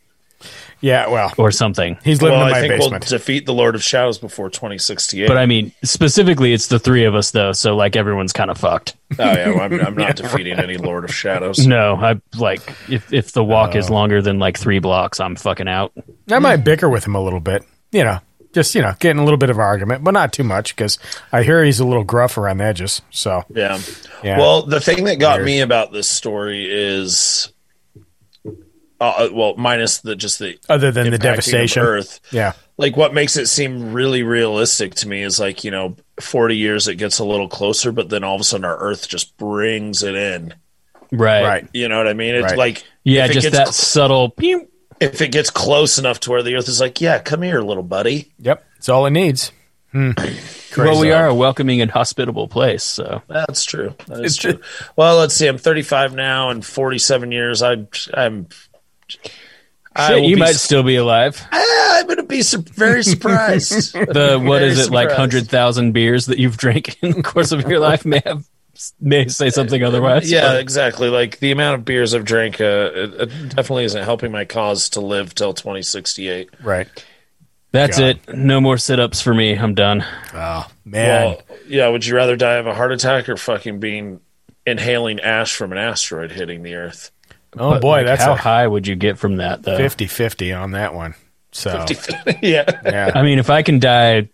yeah, 0.80 1.08
well, 1.08 1.32
or 1.36 1.50
something. 1.50 1.98
he's 2.02 2.22
living 2.22 2.38
well, 2.38 2.48
in 2.48 2.54
I 2.54 2.56
my 2.56 2.60
think 2.60 2.80
basement. 2.80 3.04
we'll 3.10 3.18
defeat 3.18 3.44
the 3.44 3.52
Lord 3.52 3.74
of 3.74 3.82
Shadows 3.82 4.18
before 4.18 4.48
2068. 4.48 5.28
But 5.28 5.36
I 5.36 5.44
mean, 5.44 5.72
specifically, 5.84 6.54
it's 6.54 6.68
the 6.68 6.78
three 6.78 7.04
of 7.04 7.14
us, 7.14 7.32
though. 7.32 7.52
So, 7.52 7.76
like, 7.76 7.96
everyone's 7.96 8.32
kind 8.32 8.50
of 8.50 8.56
fucked. 8.56 8.96
oh 9.18 9.24
yeah, 9.24 9.48
well, 9.50 9.60
I'm, 9.60 9.80
I'm 9.80 9.94
not 9.94 10.16
defeating 10.16 10.58
any 10.58 10.78
Lord 10.78 11.04
of 11.04 11.14
Shadows. 11.14 11.66
No, 11.66 11.96
I 11.96 12.20
like 12.36 12.62
if 12.88 13.12
if 13.12 13.32
the 13.32 13.44
walk 13.44 13.74
is 13.76 13.90
longer 13.90 14.22
than 14.22 14.38
like 14.38 14.58
three 14.58 14.78
blocks, 14.78 15.20
I'm 15.20 15.36
fucking 15.36 15.68
out. 15.68 15.92
I 16.32 16.38
might 16.38 16.58
bicker 16.58 16.88
with 16.88 17.06
him 17.06 17.14
a 17.14 17.20
little 17.22 17.40
bit. 17.40 17.62
You 17.92 18.04
know, 18.04 18.18
just 18.52 18.74
you 18.74 18.82
know, 18.82 18.94
getting 19.00 19.18
a 19.20 19.24
little 19.24 19.38
bit 19.38 19.50
of 19.50 19.58
argument, 19.58 20.04
but 20.04 20.12
not 20.12 20.32
too 20.32 20.44
much 20.44 20.74
because 20.76 20.98
I 21.32 21.42
hear 21.42 21.64
he's 21.64 21.80
a 21.80 21.84
little 21.86 22.04
gruff 22.04 22.36
around 22.38 22.58
the 22.58 22.64
edges. 22.64 23.02
So 23.10 23.44
Yeah. 23.54 23.80
Yeah. 24.22 24.38
Well, 24.38 24.62
the 24.62 24.80
thing 24.80 25.04
that 25.04 25.16
got 25.18 25.38
Weird. 25.38 25.46
me 25.46 25.60
about 25.60 25.92
this 25.92 26.08
story 26.08 26.66
is, 26.70 27.52
uh, 29.00 29.28
well, 29.32 29.54
minus 29.56 29.98
the 29.98 30.14
just 30.14 30.38
the 30.38 30.58
other 30.68 30.90
than 30.92 31.04
the 31.04 31.10
impacting 31.10 31.14
of 31.14 31.20
devastation, 31.20 31.82
Earth. 31.82 32.20
yeah, 32.30 32.52
Like 32.76 32.96
what 32.96 33.14
makes 33.14 33.36
it 33.36 33.46
seem 33.46 33.92
really 33.92 34.22
realistic 34.22 34.94
to 34.96 35.08
me 35.08 35.22
is 35.22 35.40
like 35.40 35.64
you 35.64 35.70
know, 35.70 35.96
40 36.20 36.56
years 36.56 36.86
it 36.86 36.96
gets 36.96 37.18
a 37.18 37.24
little 37.24 37.48
closer, 37.48 37.92
but 37.92 38.08
then 38.10 38.24
all 38.24 38.34
of 38.34 38.40
a 38.40 38.44
sudden 38.44 38.64
our 38.66 38.76
Earth 38.78 39.08
just 39.08 39.36
brings 39.38 40.02
it 40.02 40.14
in. 40.14 40.54
Right. 41.12 41.42
right. 41.42 41.68
You 41.72 41.88
know 41.88 41.96
what 41.96 42.06
I 42.08 42.12
mean? 42.12 42.34
It's 42.34 42.44
Right. 42.44 42.58
like 42.58 42.84
Yeah, 43.02 43.24
if 43.24 43.30
it 43.30 43.34
just 43.34 43.44
gets 43.46 43.56
that 43.56 43.64
cl- 43.68 43.72
subtle. 43.72 44.28
pew. 44.30 44.68
If 45.00 45.20
it 45.20 45.32
gets 45.32 45.50
close 45.50 45.98
enough 45.98 46.20
to 46.20 46.30
where 46.30 46.42
the 46.42 46.54
Earth 46.54 46.68
is 46.68 46.80
like, 46.80 47.00
yeah, 47.00 47.18
come 47.18 47.42
here, 47.42 47.60
little 47.60 47.82
buddy. 47.82 48.32
Yep, 48.38 48.64
it's 48.76 48.88
all 48.88 49.06
it 49.06 49.10
needs. 49.10 49.52
Hmm. 49.92 50.12
Well, 50.76 51.00
we 51.00 51.10
are 51.10 51.26
a 51.26 51.34
welcoming 51.34 51.80
and 51.80 51.90
hospitable 51.90 52.46
place. 52.46 52.84
So 52.84 53.22
That's 53.26 53.64
true. 53.64 53.92
That 54.06 54.24
is 54.24 54.36
true. 54.36 54.60
Well, 54.94 55.16
let's 55.18 55.34
see. 55.34 55.48
I'm 55.48 55.58
35 55.58 56.14
now, 56.14 56.50
and 56.50 56.64
47 56.64 57.32
years. 57.32 57.60
I, 57.60 57.88
I'm. 58.14 58.46
I 59.96 60.08
Shit, 60.08 60.24
you 60.26 60.36
be 60.36 60.40
might 60.40 60.52
su- 60.52 60.58
still 60.58 60.82
be 60.84 60.94
alive. 60.94 61.44
Ah, 61.50 61.98
I'm 61.98 62.06
going 62.06 62.18
to 62.18 62.22
be 62.22 62.42
su- 62.42 62.62
very 62.62 63.02
surprised. 63.02 63.92
The 63.94 64.40
what 64.40 64.60
Very 64.60 64.70
is 64.70 64.86
it 64.86 64.92
like 64.92 65.10
hundred 65.10 65.48
thousand 65.48 65.90
beers 65.90 66.26
that 66.26 66.38
you've 66.38 66.56
drank 66.56 67.02
in 67.02 67.10
the 67.10 67.22
course 67.24 67.50
of 67.50 67.68
your 67.68 67.80
life 67.80 68.04
may 68.04 68.22
have 68.24 68.48
may 69.00 69.28
say 69.28 69.50
something 69.50 69.82
otherwise. 69.82 70.30
yeah, 70.30 70.48
but- 70.52 70.60
exactly. 70.60 71.08
Like 71.08 71.38
the 71.38 71.50
amount 71.52 71.76
of 71.76 71.84
beers 71.84 72.14
I've 72.14 72.24
drank, 72.24 72.60
uh, 72.60 72.90
it, 72.94 73.14
it 73.14 73.26
definitely 73.56 73.84
isn't 73.84 74.02
helping 74.04 74.32
my 74.32 74.44
cause 74.44 74.88
to 74.90 75.00
live 75.00 75.34
till 75.34 75.52
2068. 75.54 76.50
Right. 76.62 76.88
that's 77.72 77.98
God. 77.98 78.18
it. 78.28 78.36
No 78.36 78.60
more 78.60 78.78
sit 78.78 78.98
ups 79.00 79.20
for 79.20 79.32
me. 79.34 79.54
I'm 79.54 79.74
done. 79.74 80.04
Oh 80.34 80.68
man, 80.84 81.24
Well, 81.26 81.42
yeah. 81.68 81.88
Would 81.88 82.04
you 82.06 82.16
rather 82.16 82.36
die 82.36 82.56
of 82.56 82.66
a 82.66 82.74
heart 82.74 82.92
attack 82.92 83.28
or 83.28 83.36
fucking 83.36 83.80
being 83.80 84.20
inhaling 84.66 85.20
ash 85.20 85.54
from 85.56 85.72
an 85.72 85.78
asteroid 85.78 86.32
hitting 86.32 86.62
the 86.62 86.74
Earth? 86.74 87.10
oh 87.58 87.80
boy, 87.80 87.98
Like, 87.98 88.06
that's 88.06 88.22
how 88.22 88.32
a 88.34 88.36
high 88.36 88.66
would 88.66 88.86
you 88.86 88.94
get 88.94 89.18
from 89.18 89.36
that 89.38 89.62
though? 89.62 89.76
50-50 89.78 90.60
on 90.60 90.70
that 90.72 90.94
one. 90.94 91.14
So 91.52 91.84
50, 91.86 92.14
yeah. 92.46 92.80
yeah, 92.84 93.10
I 93.14 93.22
mean, 93.22 93.40
if 93.40 93.50
I 93.50 93.62
can 93.62 93.80
die 93.80 94.28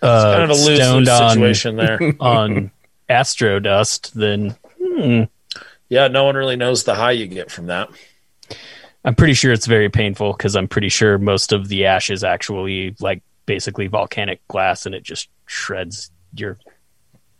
uh, 0.00 0.34
kind 0.36 0.44
of 0.44 0.50
a 0.50 0.52
lose 0.54 0.78
stoned 0.78 1.06
lose 1.06 1.08
on 1.20 1.30
situation 1.30 1.76
there. 1.76 1.98
on 2.20 2.70
astro 3.08 3.60
dust, 3.60 4.14
then 4.14 4.56
hmm. 4.80 5.24
Yeah, 5.88 6.08
no 6.08 6.24
one 6.24 6.34
really 6.34 6.56
knows 6.56 6.84
the 6.84 6.94
high 6.94 7.12
you 7.12 7.26
get 7.26 7.50
from 7.50 7.66
that. 7.66 7.88
I'm 9.04 9.14
pretty 9.14 9.34
sure 9.34 9.52
it's 9.52 9.66
very 9.66 9.88
painful 9.88 10.32
because 10.32 10.56
I'm 10.56 10.66
pretty 10.66 10.88
sure 10.88 11.16
most 11.16 11.52
of 11.52 11.68
the 11.68 11.86
ash 11.86 12.10
is 12.10 12.24
actually 12.24 12.96
like 12.98 13.22
basically 13.46 13.86
volcanic 13.86 14.46
glass 14.48 14.84
and 14.84 14.94
it 14.94 15.04
just 15.04 15.28
shreds 15.46 16.10
your 16.34 16.58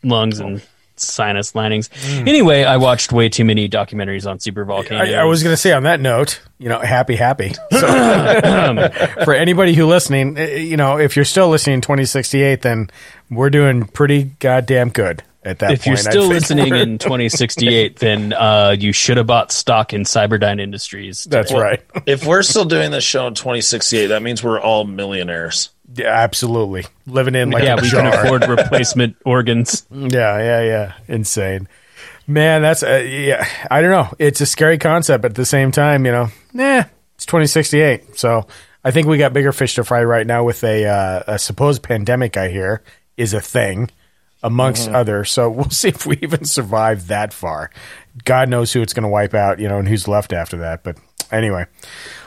lungs 0.04 0.38
and 0.38 0.62
sinus 0.94 1.56
linings. 1.56 1.90
Hmm. 1.92 2.28
Anyway, 2.28 2.62
I 2.62 2.76
watched 2.76 3.12
way 3.12 3.28
too 3.28 3.44
many 3.44 3.68
documentaries 3.68 4.30
on 4.30 4.38
super 4.38 4.64
volcanoes. 4.64 5.12
I, 5.12 5.22
I 5.22 5.24
was 5.24 5.42
going 5.42 5.52
to 5.52 5.56
say 5.56 5.72
on 5.72 5.82
that 5.82 6.00
note, 6.00 6.40
you 6.58 6.68
know, 6.68 6.78
happy, 6.78 7.16
happy. 7.16 7.54
So, 7.72 7.86
for 9.24 9.34
anybody 9.34 9.74
who 9.74 9.86
listening, 9.86 10.38
eh, 10.38 10.42
eh, 10.42 10.56
you 10.58 10.76
know, 10.76 10.98
if 10.98 11.16
you're 11.16 11.26
still 11.26 11.48
listening 11.48 11.74
in 11.74 11.80
2068, 11.82 12.62
then 12.62 12.90
we're 13.28 13.50
doing 13.50 13.86
pretty 13.86 14.30
goddamn 14.38 14.90
good 14.90 15.22
at 15.46 15.60
that 15.60 15.72
if 15.72 15.84
point. 15.84 15.86
you're 15.86 15.96
I 15.96 16.10
still 16.10 16.22
think. 16.22 16.34
listening 16.34 16.74
in 16.74 16.98
2068, 16.98 17.96
then 17.96 18.32
uh, 18.32 18.74
you 18.78 18.92
should 18.92 19.16
have 19.16 19.26
bought 19.26 19.52
stock 19.52 19.92
in 19.92 20.02
Cyberdyne 20.02 20.60
Industries. 20.60 21.24
That's 21.24 21.52
right. 21.52 21.82
If 22.04 22.26
we're 22.26 22.42
still 22.42 22.64
doing 22.64 22.90
this 22.90 23.04
show 23.04 23.26
in 23.26 23.34
2068, 23.34 24.08
that 24.08 24.22
means 24.22 24.42
we're 24.42 24.60
all 24.60 24.84
millionaires. 24.84 25.70
Yeah, 25.94 26.08
absolutely. 26.08 26.84
Living 27.06 27.36
in 27.36 27.50
like 27.50 27.62
yeah, 27.62 27.76
a 27.78 27.80
we 27.80 27.88
jar. 27.88 28.10
can 28.10 28.24
afford 28.24 28.48
replacement 28.48 29.16
organs. 29.24 29.86
Yeah, 29.90 30.38
yeah, 30.38 30.62
yeah. 30.62 30.92
Insane. 31.06 31.68
Man, 32.26 32.60
that's 32.60 32.82
uh, 32.82 33.04
yeah. 33.06 33.46
I 33.70 33.80
don't 33.80 33.92
know. 33.92 34.12
It's 34.18 34.40
a 34.40 34.46
scary 34.46 34.78
concept, 34.78 35.22
but 35.22 35.30
at 35.30 35.36
the 35.36 35.46
same 35.46 35.70
time, 35.70 36.04
you 36.04 36.10
know, 36.10 36.28
nah, 36.52 36.82
it's 37.14 37.24
2068. 37.26 38.18
So 38.18 38.48
I 38.82 38.90
think 38.90 39.06
we 39.06 39.16
got 39.16 39.32
bigger 39.32 39.52
fish 39.52 39.76
to 39.76 39.84
fry 39.84 40.02
right 40.02 40.26
now 40.26 40.42
with 40.42 40.64
a 40.64 40.86
uh, 40.86 41.22
a 41.28 41.38
supposed 41.38 41.84
pandemic. 41.84 42.36
I 42.36 42.48
hear 42.48 42.82
is 43.16 43.32
a 43.32 43.40
thing 43.40 43.88
amongst 44.46 44.86
mm-hmm. 44.86 44.94
others. 44.94 45.30
So 45.30 45.50
we'll 45.50 45.70
see 45.70 45.88
if 45.88 46.06
we 46.06 46.18
even 46.22 46.44
survive 46.44 47.08
that 47.08 47.32
far. 47.32 47.70
God 48.24 48.48
knows 48.48 48.72
who 48.72 48.80
it's 48.80 48.94
going 48.94 49.02
to 49.02 49.08
wipe 49.08 49.34
out, 49.34 49.58
you 49.58 49.68
know, 49.68 49.78
and 49.78 49.88
who's 49.88 50.08
left 50.08 50.32
after 50.32 50.58
that. 50.58 50.82
But 50.82 50.96
anyway. 51.30 51.66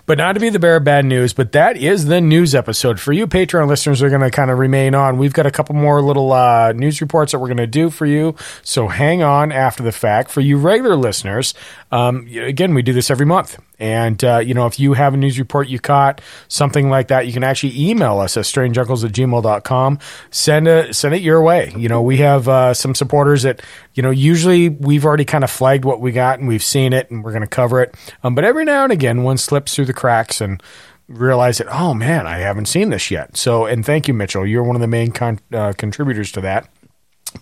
But 0.10 0.18
not 0.18 0.34
to 0.34 0.39
be 0.39 0.49
the 0.49 0.57
bearer 0.57 0.78
of 0.78 0.84
bad 0.84 1.05
news, 1.05 1.34
but 1.34 1.51
that 1.51 1.78
is 1.78 2.05
the 2.05 2.20
news 2.20 2.55
episode. 2.55 2.99
For 2.99 3.14
you 3.14 3.28
Patreon 3.28 3.68
listeners, 3.68 4.01
are 4.01 4.10
going 4.10 4.22
to 4.22 4.32
kind 4.32 4.49
of 4.49 4.57
remain 4.57 4.95
on. 4.95 5.20
We've 5.20 5.34
got 5.34 5.45
a 5.45 5.51
couple 5.51 5.76
more 5.76 6.01
little 6.01 6.34
uh, 6.34 6.72
news 6.72 6.99
reports 6.99 7.32
that 7.32 7.38
we're 7.38 7.45
going 7.45 7.57
to 7.57 7.68
do 7.68 7.91
for 7.91 8.07
you. 8.07 8.36
So 8.64 8.88
hang 8.88 9.22
on 9.22 9.51
after 9.51 9.84
the 9.84 9.91
fact. 9.91 10.32
For 10.32 10.41
you 10.41 10.57
regular 10.57 10.95
listeners, 10.95 11.53
um, 11.91 12.28
again, 12.28 12.74
we 12.74 12.82
do 12.82 12.91
this 12.91 13.12
every 13.12 13.28
month. 13.28 13.60
And, 13.80 14.22
uh, 14.24 14.39
you 14.39 14.53
know, 14.53 14.66
if 14.66 14.80
you 14.80 14.93
have 14.93 15.14
a 15.14 15.18
news 15.18 15.39
report 15.39 15.70
you 15.70 15.80
caught, 15.80 16.22
something 16.49 16.89
like 16.89 17.07
that, 17.07 17.28
you 17.28 17.34
can 17.34 17.43
actually 17.43 17.89
email 17.89 18.20
us 18.20 18.36
at 18.36 18.43
strangeuncles 18.43 19.05
at 19.05 19.12
gmail.com. 19.12 19.99
Send, 20.32 20.68
a, 20.68 20.93
send 20.93 21.16
it 21.16 21.22
your 21.22 21.41
way. 21.41 21.72
You 21.78 21.88
know, 21.88 22.01
we 22.01 22.18
have 22.18 22.49
uh, 22.49 22.74
some 22.74 22.93
supporters 22.93 23.43
that, 23.43 23.62
you 23.93 24.03
know, 24.03 24.10
usually 24.10 24.70
we've 24.70 25.05
already 25.05 25.24
kind 25.24 25.43
of 25.43 25.49
flagged 25.49 25.86
what 25.86 26.01
we 26.01 26.12
got 26.12 26.39
and 26.39 26.47
we've 26.47 26.64
seen 26.64 26.93
it 26.93 27.10
and 27.10 27.24
we're 27.24 27.32
going 27.32 27.41
to 27.41 27.47
cover 27.47 27.82
it. 27.82 27.95
Um, 28.24 28.36
but 28.36 28.43
every 28.43 28.66
now 28.66 28.84
and 28.84 28.91
again, 28.91 29.24
one 29.24 29.38
slips 29.38 29.74
through 29.74 29.86
the 29.86 29.93
cracks 30.00 30.39
and 30.41 30.64
realize 31.10 31.58
that, 31.58 31.68
oh 31.70 31.93
man, 31.93 32.26
I 32.26 32.38
haven't 32.38 32.68
seen 32.68 32.89
this 32.89 33.12
yet. 33.12 33.36
So, 33.36 33.66
and 33.66 33.86
thank 33.86 34.08
you, 34.08 34.14
Mitchell. 34.14 34.45
You're 34.45 34.64
one 34.64 34.76
of 34.76 34.82
the 34.82 34.88
main 34.88 35.12
con- 35.12 35.39
uh, 35.52 35.74
contributors 35.78 36.32
to 36.34 36.41
that. 36.41 36.70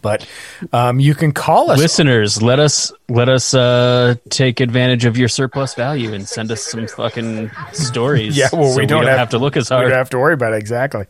But 0.01 0.27
um, 0.73 0.99
you 0.99 1.15
can 1.15 1.31
call 1.31 1.71
us. 1.71 1.79
Listeners, 1.79 2.41
let 2.41 2.59
us 2.59 2.91
let 3.09 3.29
us 3.29 3.53
uh, 3.53 4.15
take 4.29 4.59
advantage 4.59 5.05
of 5.05 5.17
your 5.17 5.29
surplus 5.29 5.73
value 5.75 6.13
and 6.13 6.27
send 6.27 6.51
us 6.51 6.61
some 6.61 6.87
fucking 6.87 7.49
stories. 7.71 8.37
Yeah, 8.37 8.49
well, 8.51 8.71
so 8.71 8.77
we 8.77 8.85
don't, 8.85 9.05
have, 9.05 9.29
to 9.29 9.39
look 9.39 9.55
as 9.55 9.69
hard. 9.69 9.85
We 9.85 9.89
don't 9.91 9.97
have 9.97 10.09
to 10.09 10.17
worry 10.17 10.33
about 10.33 10.53
it 10.53 10.57
exactly. 10.57 11.05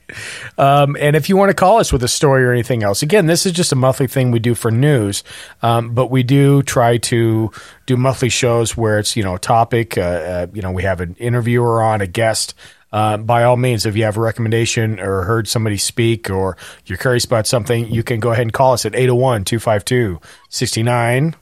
Um, 0.58 0.96
and 1.00 1.16
if 1.16 1.28
you 1.28 1.38
want 1.38 1.50
to 1.50 1.56
call 1.56 1.80
us 1.80 1.92
with 1.92 2.04
a 2.04 2.08
story 2.08 2.44
or 2.44 2.52
anything 2.52 2.84
else, 2.84 3.02
again, 3.02 3.26
this 3.26 3.46
is 3.46 3.52
just 3.52 3.72
a 3.72 3.76
monthly 3.76 4.08
thing 4.08 4.30
we 4.30 4.40
do 4.40 4.54
for 4.54 4.70
news. 4.70 5.24
Um, 5.64 5.94
but 5.96 6.12
we 6.12 6.22
do 6.22 6.62
try 6.62 6.98
to 6.98 7.52
do 7.88 7.98
monthly 7.98 8.30
shows 8.30 8.78
where 8.78 9.00
it's 9.00 9.16
you 9.16 9.24
know 9.24 9.36
a 9.36 9.40
topic. 9.40 9.98
Uh, 9.98 10.02
uh, 10.02 10.48
you 10.54 10.62
know, 10.62 10.72
we 10.72 10.84
have 10.84 11.02
an 11.02 11.16
interviewer 11.20 11.82
on, 11.82 12.02
a 12.02 12.08
guest. 12.08 12.54
Uh, 12.92 13.18
by 13.18 13.44
all 13.44 13.58
means, 13.58 13.86
if 13.86 13.96
you 13.98 14.04
have 14.04 14.18
a 14.18 14.22
recommendation 14.22 15.00
or 15.00 15.24
heard 15.24 15.48
somebody 15.48 15.78
speak 15.78 16.30
or 16.30 16.58
you're 16.86 16.98
curious 16.98 17.26
about 17.26 17.46
something, 17.46 17.88
you 17.90 18.04
can 18.04 18.20
go 18.20 18.32
ahead 18.32 18.44
and 18.44 18.54
call 18.54 18.74
us 18.74 18.86
at 18.86 18.96
801 18.96 19.44
252 19.46 20.20
69 20.50 21.36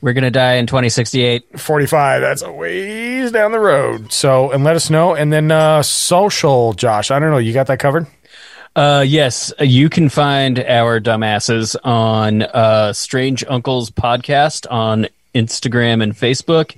We're 0.00 0.12
gonna 0.14 0.30
die 0.30 0.54
in 0.54 0.66
2068. 0.66 1.60
45. 1.60 2.20
That's 2.20 2.42
a 2.42 2.50
ways 2.50 3.30
down 3.30 3.52
the 3.52 3.60
road. 3.60 4.12
So, 4.12 4.50
and 4.50 4.64
let 4.64 4.74
us 4.74 4.90
know. 4.90 5.14
And 5.14 5.32
then 5.32 5.50
uh, 5.52 5.82
social, 5.82 6.72
Josh. 6.72 7.10
I 7.10 7.18
don't 7.18 7.30
know. 7.30 7.38
You 7.38 7.52
got 7.52 7.68
that 7.68 7.78
covered? 7.78 8.06
Uh, 8.74 9.04
yes, 9.06 9.52
you 9.58 9.88
can 9.88 10.08
find 10.08 10.58
our 10.60 11.00
dumbasses 11.00 11.76
on 11.84 12.42
uh, 12.42 12.92
Strange 12.92 13.44
Uncles 13.48 13.90
podcast 13.90 14.66
on 14.70 15.08
Instagram 15.34 16.02
and 16.02 16.14
Facebook, 16.14 16.76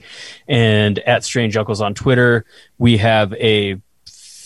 and 0.49 0.99
at 1.01 1.23
Strange 1.25 1.57
Uncles 1.57 1.81
on 1.81 1.95
Twitter. 1.95 2.45
We 2.79 2.97
have 2.97 3.33
a 3.35 3.81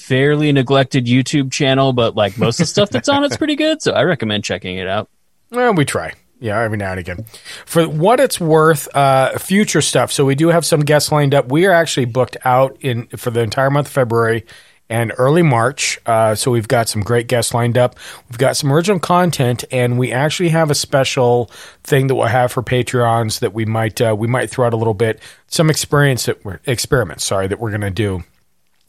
fairly 0.07 0.53
neglected 0.53 1.07
YouTube 1.07 1.51
channel, 1.51 1.93
but 1.93 2.15
like 2.15 2.39
most 2.39 2.61
of 2.61 2.65
the 2.65 2.71
stuff 2.71 2.91
that's 2.91 3.09
on 3.09 3.25
it's 3.25 3.37
pretty 3.37 3.57
good. 3.57 3.83
So 3.83 3.93
I 3.93 4.05
recommend 4.05 4.45
checking 4.45 4.77
it 4.77 4.87
out. 4.87 5.09
Well, 5.51 5.75
we 5.75 5.85
try. 5.85 6.15
Yeah, 6.39 6.61
every 6.61 6.77
now 6.77 6.91
and 6.91 7.01
again. 7.01 7.25
For 7.65 7.89
what 7.89 8.21
it's 8.21 8.39
worth, 8.39 8.95
uh, 8.95 9.39
future 9.39 9.81
stuff. 9.81 10.13
So 10.13 10.25
we 10.25 10.35
do 10.35 10.49
have 10.49 10.65
some 10.65 10.81
guests 10.81 11.11
lined 11.11 11.35
up. 11.35 11.51
We 11.51 11.67
are 11.67 11.73
actually 11.73 12.05
booked 12.05 12.37
out 12.45 12.77
in 12.81 13.07
for 13.09 13.31
the 13.31 13.41
entire 13.41 13.71
month 13.71 13.89
of 13.89 13.93
February 13.93 14.45
and 14.89 15.13
early 15.19 15.43
March. 15.43 15.99
Uh, 16.07 16.35
so 16.35 16.51
we've 16.51 16.69
got 16.69 16.89
some 16.89 17.03
great 17.03 17.27
guests 17.27 17.53
lined 17.53 17.77
up. 17.77 17.97
We've 18.31 18.39
got 18.39 18.57
some 18.57 18.73
original 18.73 19.01
content, 19.01 19.65
and 19.73 19.99
we 19.99 20.13
actually 20.13 20.51
have 20.51 20.71
a 20.71 20.75
special 20.75 21.51
thing 21.83 22.07
that 22.07 22.15
we'll 22.15 22.27
have 22.27 22.53
for 22.53 22.63
Patreons 22.63 23.41
that 23.41 23.55
we 23.55 23.65
might 23.65 24.01
uh, 24.01 24.15
we 24.17 24.29
might 24.29 24.51
throw 24.51 24.67
out 24.67 24.75
a 24.75 24.77
little 24.77 24.95
bit. 24.95 25.21
Some 25.49 25.71
experience 25.71 26.27
that 26.27 26.45
we're 26.45 26.61
experiments. 26.67 27.25
Sorry, 27.25 27.49
that 27.49 27.59
we're 27.59 27.71
going 27.71 27.81
to 27.81 27.91
do. 27.91 28.23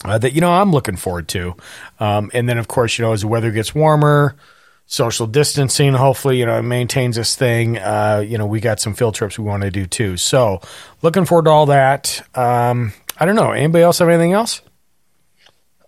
Uh, 0.04 0.16
that 0.16 0.32
you 0.32 0.40
know 0.40 0.52
I'm 0.52 0.70
looking 0.70 0.96
forward 0.96 1.28
to, 1.28 1.56
um, 1.98 2.30
and 2.32 2.48
then 2.48 2.58
of 2.58 2.68
course 2.68 2.98
you 2.98 3.04
know 3.04 3.12
as 3.12 3.22
the 3.22 3.28
weather 3.28 3.50
gets 3.50 3.74
warmer, 3.74 4.36
social 4.86 5.26
distancing 5.26 5.92
hopefully 5.92 6.38
you 6.38 6.46
know 6.46 6.58
it 6.58 6.62
maintains 6.62 7.16
this 7.16 7.34
thing. 7.34 7.78
Uh, 7.78 8.22
you 8.26 8.38
know 8.38 8.46
we 8.46 8.60
got 8.60 8.78
some 8.78 8.94
field 8.94 9.14
trips 9.14 9.38
we 9.38 9.44
want 9.44 9.64
to 9.64 9.70
do 9.70 9.86
too. 9.86 10.16
So 10.16 10.60
looking 11.02 11.24
forward 11.24 11.46
to 11.46 11.50
all 11.50 11.66
that. 11.66 12.22
Um, 12.34 12.92
i 13.18 13.24
don't 13.24 13.34
know. 13.34 13.50
Anybody 13.50 13.82
else 13.82 13.98
have 13.98 14.08
anything 14.08 14.32
else? 14.32 14.62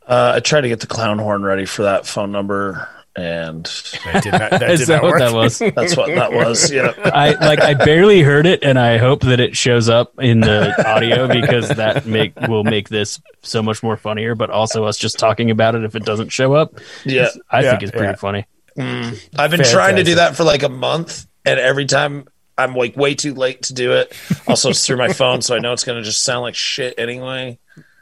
Uh, 0.07 0.33
I 0.37 0.41
tried 0.41 0.63
to 0.63 0.69
get 0.69 0.81
the 0.81 0.89
clown 0.89 1.19
horn 1.21 1.45
ready 1.45 1.65
for 1.65 1.83
that 1.83 2.05
phone 2.05 2.33
number, 2.33 2.89
and 3.17 3.65
that 4.05 4.23
did 4.23 4.33
not, 4.33 4.51
that 4.51 4.63
Is 4.71 4.81
did 4.81 4.89
that 4.89 4.95
not 4.97 5.03
what 5.03 5.11
work. 5.13 5.19
that 5.21 5.33
was? 5.33 5.59
that's 5.75 5.97
what 5.97 6.09
that 6.15 6.33
was. 6.33 6.71
Yeah. 6.71 6.93
I 7.05 7.33
like 7.33 7.61
I 7.61 7.75
barely 7.75 8.23
heard 8.23 8.47
it, 8.47 8.63
and 8.63 8.79
I 8.79 8.99
hope 8.99 9.23
that 9.23 9.41
it 9.41 9.57
shows 9.57 9.89
up 9.89 10.13
in 10.21 10.41
the 10.41 10.73
audio 10.89 11.27
because 11.29 11.69
that 11.69 12.07
make 12.07 12.39
will 12.49 12.65
make 12.65 12.89
this 12.89 13.21
so 13.43 13.63
much 13.63 13.83
more 13.83 13.97
funnier. 13.97 14.35
But 14.35 14.51
also 14.51 14.85
us 14.85 14.97
just 14.97 15.19
talking 15.19 15.51
about 15.51 15.75
it 15.75 15.85
if 15.85 15.95
it 15.97 16.05
doesn't 16.05 16.29
show 16.31 16.55
up, 16.55 16.75
Yeah. 17.05 17.29
I 17.51 17.63
Yeah, 17.63 17.71
think 17.71 17.83
it's 17.83 17.93
pretty 17.93 18.07
yeah. 18.07 18.15
funny. 18.17 18.47
Mm. 18.79 19.29
I've 19.37 19.51
been 19.51 19.65
trying 19.65 19.97
to 19.97 20.05
do 20.05 20.15
that 20.17 20.37
for 20.37 20.45
like 20.45 20.63
a 20.63 20.69
month, 20.69 21.27
and 21.45 21.59
every 21.59 21.87
time 21.87 22.27
I'm 22.57 22.75
like 22.75 22.97
way 22.97 23.15
too 23.15 23.35
late 23.35 23.63
to 23.65 23.75
do 23.75 23.93
it. 23.93 24.13
Also, 24.47 24.71
it's 24.71 24.87
through 24.87 24.99
my 24.99 25.13
phone, 25.13 25.43
so 25.43 25.57
I 25.57 25.59
know 25.59 25.73
it's 25.73 25.85
going 25.85 25.99
to 25.99 26.05
just 26.05 26.23
sound 26.23 26.43
like 26.43 26.55
shit 26.55 26.95
anyway. 26.99 27.59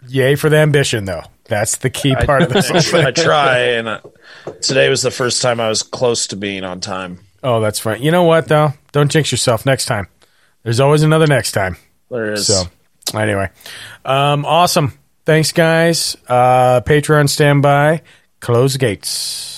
Yay 0.06 0.34
for 0.36 0.48
the 0.48 0.56
ambition 0.56 1.04
though 1.04 1.22
that's 1.44 1.76
the 1.78 1.90
key 1.90 2.14
part 2.14 2.42
of 2.42 2.50
this 2.50 2.70
I, 2.70 2.80
thing. 2.80 3.06
I 3.06 3.10
try, 3.10 3.58
and 3.58 3.88
uh, 3.88 4.00
today 4.60 4.88
was 4.90 5.02
the 5.02 5.10
first 5.10 5.40
time 5.42 5.60
I 5.60 5.68
was 5.68 5.82
close 5.82 6.26
to 6.28 6.36
being 6.36 6.62
on 6.64 6.80
time. 6.80 7.20
oh 7.42 7.60
that's 7.60 7.78
fine 7.78 8.02
you 8.02 8.10
know 8.10 8.24
what 8.24 8.48
though 8.48 8.74
don't 8.92 9.10
jinx 9.10 9.32
yourself 9.32 9.64
next 9.66 9.86
time 9.86 10.08
there's 10.62 10.80
always 10.80 11.02
another 11.02 11.26
next 11.26 11.52
time 11.52 11.76
There 12.10 12.32
is. 12.32 12.46
So, 12.46 12.64
anyway, 13.14 13.48
um, 14.04 14.44
awesome. 14.44 14.92
Thanks, 15.24 15.52
guys. 15.52 16.16
Uh, 16.26 16.80
Patreon 16.80 17.28
standby. 17.28 18.02
Close 18.40 18.76
gates. 18.76 19.57